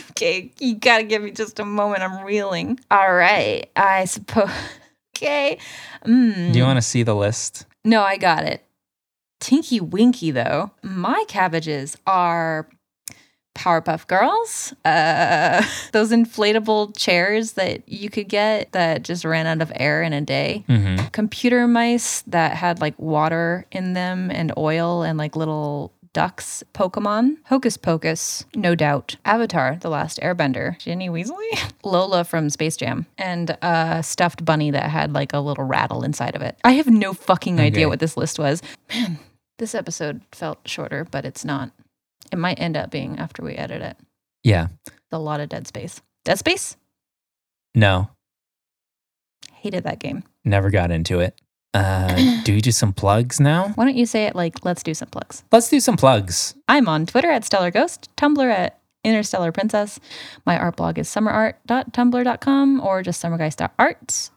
okay, 0.12 0.50
you 0.58 0.76
gotta 0.76 1.04
give 1.04 1.20
me 1.20 1.32
just 1.32 1.60
a 1.60 1.66
moment. 1.66 2.02
I'm 2.02 2.24
reeling. 2.24 2.80
All 2.90 3.12
right. 3.12 3.68
I 3.76 4.06
suppose. 4.06 4.48
Okay. 5.18 5.58
Mm. 6.04 6.52
Do 6.52 6.58
you 6.58 6.64
want 6.64 6.76
to 6.76 6.82
see 6.82 7.02
the 7.02 7.14
list? 7.14 7.66
No, 7.84 8.02
I 8.02 8.16
got 8.16 8.44
it. 8.44 8.64
Tinky 9.40 9.80
Winky, 9.80 10.30
though. 10.30 10.70
My 10.82 11.24
cabbages 11.28 11.96
are 12.06 12.68
Powerpuff 13.58 14.06
Girls, 14.06 14.72
uh, 14.84 15.64
those 15.92 16.12
inflatable 16.12 16.96
chairs 16.96 17.52
that 17.52 17.88
you 17.88 18.08
could 18.08 18.28
get 18.28 18.70
that 18.70 19.02
just 19.02 19.24
ran 19.24 19.46
out 19.48 19.60
of 19.60 19.72
air 19.74 20.02
in 20.02 20.12
a 20.12 20.20
day. 20.20 20.64
Mm-hmm. 20.68 21.06
Computer 21.08 21.66
mice 21.66 22.22
that 22.28 22.52
had 22.52 22.80
like 22.80 22.96
water 22.98 23.66
in 23.72 23.94
them 23.94 24.30
and 24.30 24.52
oil 24.56 25.02
and 25.02 25.18
like 25.18 25.34
little 25.34 25.92
ducks. 26.12 26.62
Pokemon, 26.74 27.36
Hocus 27.46 27.76
Pocus, 27.76 28.44
no 28.54 28.74
doubt. 28.74 29.16
Avatar, 29.24 29.76
The 29.80 29.88
Last 29.90 30.18
Airbender, 30.20 30.78
Ginny 30.78 31.08
Weasley, 31.08 31.72
Lola 31.84 32.24
from 32.24 32.50
Space 32.50 32.76
Jam, 32.76 33.06
and 33.16 33.56
a 33.62 34.02
stuffed 34.02 34.44
bunny 34.44 34.70
that 34.70 34.90
had 34.90 35.12
like 35.12 35.32
a 35.32 35.40
little 35.40 35.64
rattle 35.64 36.02
inside 36.04 36.34
of 36.36 36.42
it. 36.42 36.56
I 36.64 36.72
have 36.72 36.86
no 36.88 37.12
fucking 37.14 37.54
Okay. 37.54 37.66
idea 37.66 37.88
what 37.88 38.00
this 38.00 38.16
list 38.16 38.38
was. 38.38 38.62
Man, 38.90 39.18
this 39.58 39.74
episode 39.74 40.20
felt 40.32 40.58
shorter, 40.66 41.04
but 41.10 41.24
it's 41.24 41.44
not. 41.44 41.70
It 42.32 42.38
might 42.38 42.60
end 42.60 42.76
up 42.76 42.90
being 42.90 43.18
after 43.18 43.42
we 43.42 43.54
edit 43.54 43.82
it. 43.82 43.96
Yeah. 44.44 44.68
A 45.10 45.18
lot 45.18 45.40
of 45.40 45.48
dead 45.48 45.66
space. 45.66 46.00
Dead 46.24 46.38
space? 46.38 46.76
No, 47.74 48.10
Hated 49.54 49.84
that 49.84 49.98
game. 49.98 50.22
never 50.44 50.70
got 50.70 50.90
into 50.90 51.20
it. 51.20 51.40
Uh, 51.74 52.40
do 52.44 52.54
we 52.54 52.60
do 52.60 52.72
some 52.72 52.92
plugs 52.92 53.40
now? 53.40 53.68
Why 53.74 53.84
don't 53.84 53.96
you 53.96 54.06
say 54.06 54.24
it 54.26 54.34
like, 54.34 54.64
let's 54.64 54.82
do 54.82 54.94
some 54.94 55.08
plugs? 55.08 55.44
Let's 55.52 55.68
do 55.68 55.80
some 55.80 55.96
plugs. 55.96 56.54
I'm 56.68 56.88
on 56.88 57.06
Twitter 57.06 57.30
at 57.30 57.44
Stellar 57.44 57.70
Ghost, 57.70 58.08
Tumblr 58.16 58.50
at 58.50 58.80
Interstellar 59.04 59.52
Princess. 59.52 60.00
My 60.44 60.58
art 60.58 60.76
blog 60.76 60.98
is 60.98 61.08
summerart.tumblr.com 61.08 62.80
or 62.80 63.02
just 63.02 63.22
summergeist.art. 63.22 64.30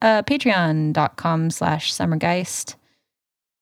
Uh, 0.00 0.22
Patreon.com 0.22 1.50
slash 1.50 1.92
summergeist. 1.92 2.74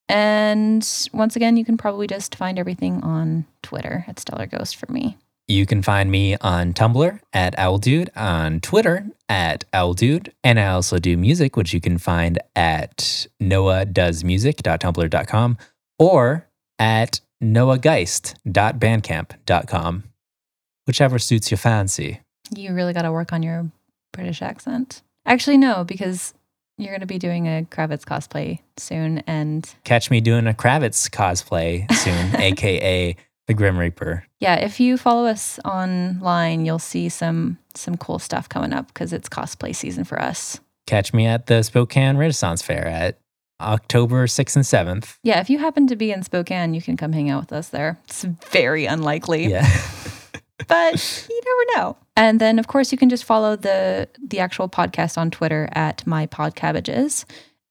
And 0.09 0.87
once 1.13 1.35
again, 1.35 1.55
you 1.55 1.63
can 1.63 1.77
probably 1.77 2.07
just 2.07 2.35
find 2.35 2.59
everything 2.59 3.01
on 3.03 3.45
Twitter 3.61 4.03
at 4.07 4.19
Stellar 4.19 4.47
Ghost 4.47 4.75
for 4.75 4.91
me. 4.91 5.17
You 5.47 5.65
can 5.65 5.81
find 5.81 6.11
me 6.11 6.37
on 6.37 6.73
Tumblr 6.73 7.19
at 7.33 7.57
OwlDude, 7.57 8.09
on 8.15 8.59
Twitter 8.61 9.05
at 9.27 9.65
OwlDude, 9.73 10.29
and 10.43 10.59
I 10.59 10.67
also 10.67 10.97
do 10.97 11.17
music, 11.17 11.57
which 11.57 11.73
you 11.73 11.81
can 11.81 11.97
find 11.97 12.39
at 12.55 13.27
noahdoesmusic.tumblr.com 13.41 15.57
or 15.99 16.47
at 16.79 17.19
noahgeist.bandcamp.com, 17.43 20.03
whichever 20.87 21.19
suits 21.19 21.51
your 21.51 21.57
fancy. 21.57 22.21
You 22.55 22.73
really 22.73 22.93
got 22.93 23.01
to 23.03 23.11
work 23.11 23.33
on 23.33 23.43
your 23.43 23.69
British 24.13 24.41
accent. 24.41 25.01
Actually, 25.25 25.57
no, 25.57 25.83
because 25.83 26.33
you're 26.77 26.91
going 26.91 27.01
to 27.01 27.07
be 27.07 27.19
doing 27.19 27.47
a 27.47 27.65
Kravitz 27.69 28.03
cosplay 28.03 28.59
soon. 28.77 29.19
And 29.27 29.69
Catch 29.83 30.09
me 30.09 30.21
doing 30.21 30.47
a 30.47 30.53
Kravitz 30.53 31.09
cosplay 31.09 31.91
soon, 31.93 32.35
aka 32.41 33.15
the 33.47 33.53
Grim 33.53 33.77
Reaper. 33.77 34.25
Yeah, 34.39 34.55
if 34.55 34.79
you 34.79 34.97
follow 34.97 35.25
us 35.25 35.59
online, 35.65 36.65
you'll 36.65 36.79
see 36.79 37.09
some 37.09 37.57
some 37.75 37.95
cool 37.97 38.19
stuff 38.19 38.49
coming 38.49 38.73
up 38.73 38.87
because 38.87 39.13
it's 39.13 39.29
cosplay 39.29 39.75
season 39.75 40.03
for 40.03 40.21
us. 40.21 40.59
Catch 40.87 41.13
me 41.13 41.25
at 41.25 41.45
the 41.47 41.63
Spokane 41.63 42.17
Renaissance 42.17 42.61
Fair 42.61 42.85
at 42.87 43.19
October 43.61 44.25
6th 44.25 44.55
and 44.55 44.65
7th. 45.03 45.17
Yeah, 45.23 45.39
if 45.39 45.49
you 45.49 45.59
happen 45.59 45.87
to 45.87 45.95
be 45.95 46.11
in 46.11 46.23
Spokane, 46.23 46.73
you 46.73 46.81
can 46.81 46.97
come 46.97 47.13
hang 47.13 47.29
out 47.29 47.43
with 47.43 47.53
us 47.53 47.69
there. 47.69 47.99
It's 48.05 48.23
very 48.49 48.85
unlikely, 48.87 49.45
Yeah. 49.47 49.65
but 50.67 51.27
you 51.29 51.41
never 51.45 51.79
know. 51.81 51.97
And 52.17 52.41
then, 52.41 52.59
of 52.59 52.67
course, 52.67 52.91
you 52.91 52.97
can 52.97 53.09
just 53.09 53.23
follow 53.23 53.55
the 53.55 54.07
the 54.21 54.39
actual 54.39 54.67
podcast 54.69 55.17
on 55.17 55.31
Twitter 55.31 55.69
at 55.73 56.05
my 56.05 56.27
podcabbages, 56.27 57.25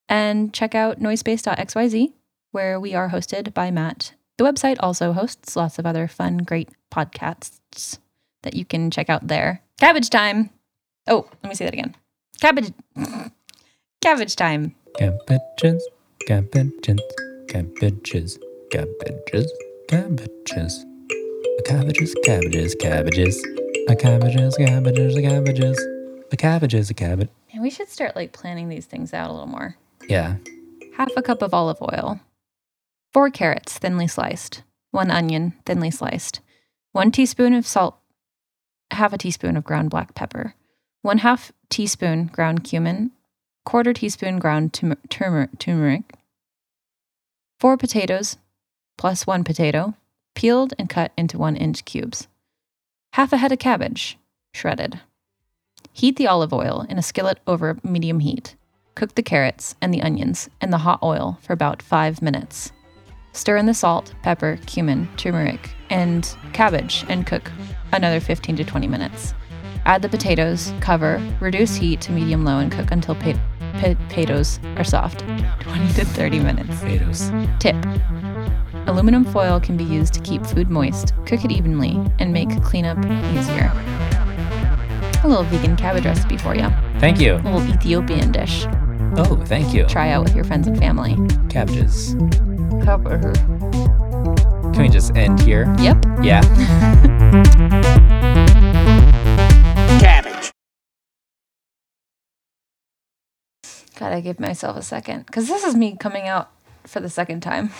and 0.08 0.52
check 0.54 0.74
out 0.74 0.98
noisepace.xyz, 1.00 2.12
where 2.52 2.80
we 2.80 2.94
are 2.94 3.10
hosted 3.10 3.52
by 3.52 3.70
Matt. 3.70 4.12
The 4.40 4.46
website 4.46 4.78
also 4.80 5.12
hosts 5.12 5.54
lots 5.54 5.78
of 5.78 5.84
other 5.84 6.08
fun, 6.08 6.38
great 6.38 6.70
podcasts 6.90 7.98
that 8.40 8.54
you 8.54 8.64
can 8.64 8.90
check 8.90 9.10
out 9.10 9.28
there. 9.28 9.60
Cabbage 9.78 10.08
time. 10.08 10.48
Oh, 11.06 11.28
let 11.42 11.50
me 11.50 11.54
say 11.54 11.66
that 11.66 11.74
again. 11.74 11.94
Cabbage. 12.40 12.72
Cabbage 14.00 14.36
time. 14.36 14.74
Cabbages, 14.96 15.86
cabbages, 16.26 17.02
cabbages, 17.50 18.38
cabbages, 18.70 19.52
cabbages. 19.90 20.86
Cabbages, 21.66 22.14
cabbages, 22.24 22.74
cabbages. 22.76 23.44
A 23.90 23.94
cabbages, 23.94 24.56
cabbages, 24.56 25.14
cabbages. 25.16 25.86
A 26.32 26.36
cabbages, 26.38 26.88
a 26.88 26.94
cabbage. 26.94 27.28
And 27.52 27.60
we 27.60 27.68
should 27.68 27.90
start 27.90 28.16
like 28.16 28.32
planning 28.32 28.70
these 28.70 28.86
things 28.86 29.12
out 29.12 29.28
a 29.28 29.34
little 29.34 29.48
more. 29.48 29.76
Yeah. 30.08 30.36
half 30.96 31.10
a 31.14 31.20
cup 31.20 31.42
of 31.42 31.52
olive 31.52 31.82
oil, 31.82 32.18
four 33.12 33.30
carrots 33.30 33.78
thinly 33.78 34.06
sliced, 34.06 34.62
one 34.90 35.10
onion 35.10 35.54
thinly 35.64 35.90
sliced, 35.90 36.40
one 36.92 37.10
teaspoon 37.10 37.54
of 37.54 37.66
salt, 37.66 37.96
half 38.90 39.12
a 39.12 39.18
teaspoon 39.18 39.56
of 39.56 39.64
ground 39.64 39.90
black 39.90 40.14
pepper, 40.14 40.54
one 41.02 41.18
half 41.18 41.52
teaspoon 41.68 42.26
ground 42.26 42.64
cumin, 42.64 43.10
quarter 43.64 43.92
teaspoon 43.92 44.38
ground 44.38 44.72
tum- 44.72 44.96
turmer- 45.08 45.50
turmeric, 45.58 46.14
four 47.58 47.76
potatoes 47.76 48.36
plus 48.96 49.26
one 49.26 49.44
potato, 49.44 49.94
peeled 50.34 50.74
and 50.78 50.90
cut 50.90 51.12
into 51.16 51.38
one 51.38 51.56
inch 51.56 51.84
cubes, 51.84 52.28
half 53.14 53.32
a 53.32 53.38
head 53.38 53.52
of 53.52 53.58
cabbage, 53.58 54.18
shredded. 54.52 55.00
Heat 55.92 56.16
the 56.16 56.26
olive 56.26 56.52
oil 56.52 56.86
in 56.88 56.98
a 56.98 57.02
skillet 57.02 57.40
over 57.46 57.78
medium 57.82 58.20
heat. 58.20 58.56
Cook 58.94 59.14
the 59.14 59.22
carrots 59.22 59.74
and 59.80 59.92
the 59.92 60.02
onions 60.02 60.48
in 60.60 60.70
the 60.70 60.78
hot 60.78 61.00
oil 61.02 61.38
for 61.40 61.52
about 61.52 61.82
five 61.82 62.20
minutes. 62.20 62.72
Stir 63.32 63.56
in 63.56 63.66
the 63.66 63.74
salt, 63.74 64.14
pepper, 64.22 64.58
cumin, 64.66 65.08
turmeric, 65.16 65.70
and 65.88 66.36
cabbage 66.52 67.04
and 67.08 67.26
cook 67.26 67.50
another 67.92 68.20
15 68.20 68.56
to 68.56 68.64
20 68.64 68.86
minutes. 68.88 69.34
Add 69.86 70.02
the 70.02 70.08
potatoes, 70.08 70.72
cover, 70.80 71.22
reduce 71.40 71.74
heat 71.76 72.00
to 72.02 72.12
medium 72.12 72.44
low, 72.44 72.58
and 72.58 72.70
cook 72.70 72.90
until 72.90 73.14
pa- 73.14 73.38
potatoes 73.78 74.58
are 74.76 74.84
soft. 74.84 75.20
20 75.60 75.92
to 75.94 76.04
30 76.04 76.40
minutes. 76.40 76.80
Potatoes. 76.80 77.30
Tip 77.60 77.76
Aluminum 78.86 79.24
foil 79.24 79.60
can 79.60 79.76
be 79.76 79.84
used 79.84 80.12
to 80.14 80.20
keep 80.20 80.44
food 80.44 80.68
moist, 80.68 81.12
cook 81.26 81.44
it 81.44 81.52
evenly, 81.52 82.00
and 82.18 82.32
make 82.32 82.50
cleanup 82.62 82.98
easier. 83.36 83.70
A 85.22 85.28
little 85.28 85.44
vegan 85.44 85.76
cabbage 85.76 86.04
recipe 86.04 86.36
for 86.36 86.54
you. 86.54 86.68
Thank 86.98 87.20
you. 87.20 87.34
A 87.34 87.36
little 87.36 87.62
Ethiopian 87.68 88.32
dish. 88.32 88.64
Oh, 89.16 89.40
thank 89.46 89.72
you. 89.74 89.84
Try 89.86 90.10
out 90.10 90.24
with 90.24 90.34
your 90.34 90.44
friends 90.44 90.66
and 90.66 90.78
family. 90.78 91.16
Cabbages. 91.48 92.16
Cabbage. 92.82 93.36
Can 94.72 94.82
we 94.82 94.88
just 94.88 95.14
end 95.14 95.40
here? 95.40 95.72
Yep. 95.78 96.04
Yeah. 96.22 96.40
Cabbage. 100.00 100.52
Gotta 103.96 104.20
give 104.20 104.40
myself 104.40 104.76
a 104.76 104.82
second. 104.82 105.26
Because 105.26 105.48
this 105.48 105.64
is 105.64 105.74
me 105.74 105.96
coming 105.96 106.26
out 106.26 106.50
for 106.84 107.00
the 107.00 107.10
second 107.10 107.42
time. 107.42 107.70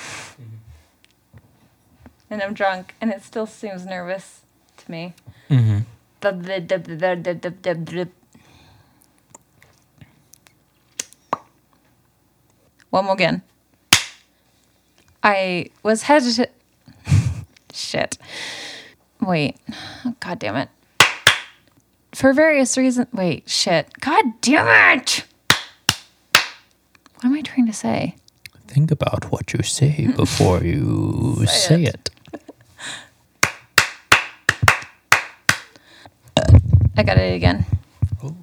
And 2.28 2.42
I'm 2.42 2.54
drunk, 2.54 2.94
and 3.00 3.10
it 3.10 3.22
still 3.22 3.46
seems 3.46 3.86
nervous 3.86 4.42
to 4.76 4.90
me. 4.90 5.14
Mm-hmm. 5.48 5.78
One 12.90 13.04
more 13.04 13.14
again. 13.14 13.42
I 15.22 15.70
was 15.82 16.02
hesitant. 16.02 16.50
Shit. 17.72 18.18
Wait. 19.20 19.56
God 20.20 20.38
damn 20.38 20.56
it. 20.56 20.68
For 22.14 22.32
various 22.32 22.76
reasons. 22.76 23.06
Wait, 23.12 23.48
shit. 23.48 23.88
God 24.00 24.24
damn 24.40 24.98
it. 24.98 25.24
What 27.16 27.24
am 27.24 27.34
I 27.34 27.42
trying 27.42 27.66
to 27.66 27.72
say? 27.72 28.16
Think 28.66 28.90
about 28.90 29.30
what 29.30 29.52
you 29.52 29.62
say 29.62 30.06
before 30.16 30.62
you 30.64 31.44
say 31.46 31.84
it. 31.84 32.10
I 36.96 37.02
got 37.02 37.18
it 37.18 37.34
again. 37.34 37.64
Oh. 38.22 38.36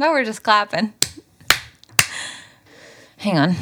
Now 0.00 0.12
we're 0.12 0.24
just 0.24 0.42
clapping. 0.42 0.94
Hang 3.18 3.36
on. 3.36 3.54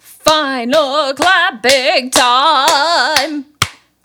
Final 0.00 1.14
clapping 1.14 2.10
time. 2.10 3.44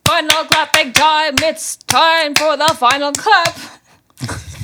Final 0.05 0.43
clapping 0.45 0.93
time. 0.93 1.33
It's 1.39 1.77
time 1.77 2.35
for 2.35 2.55
the 2.55 2.75
final 2.77 3.11
clap. 3.13 3.57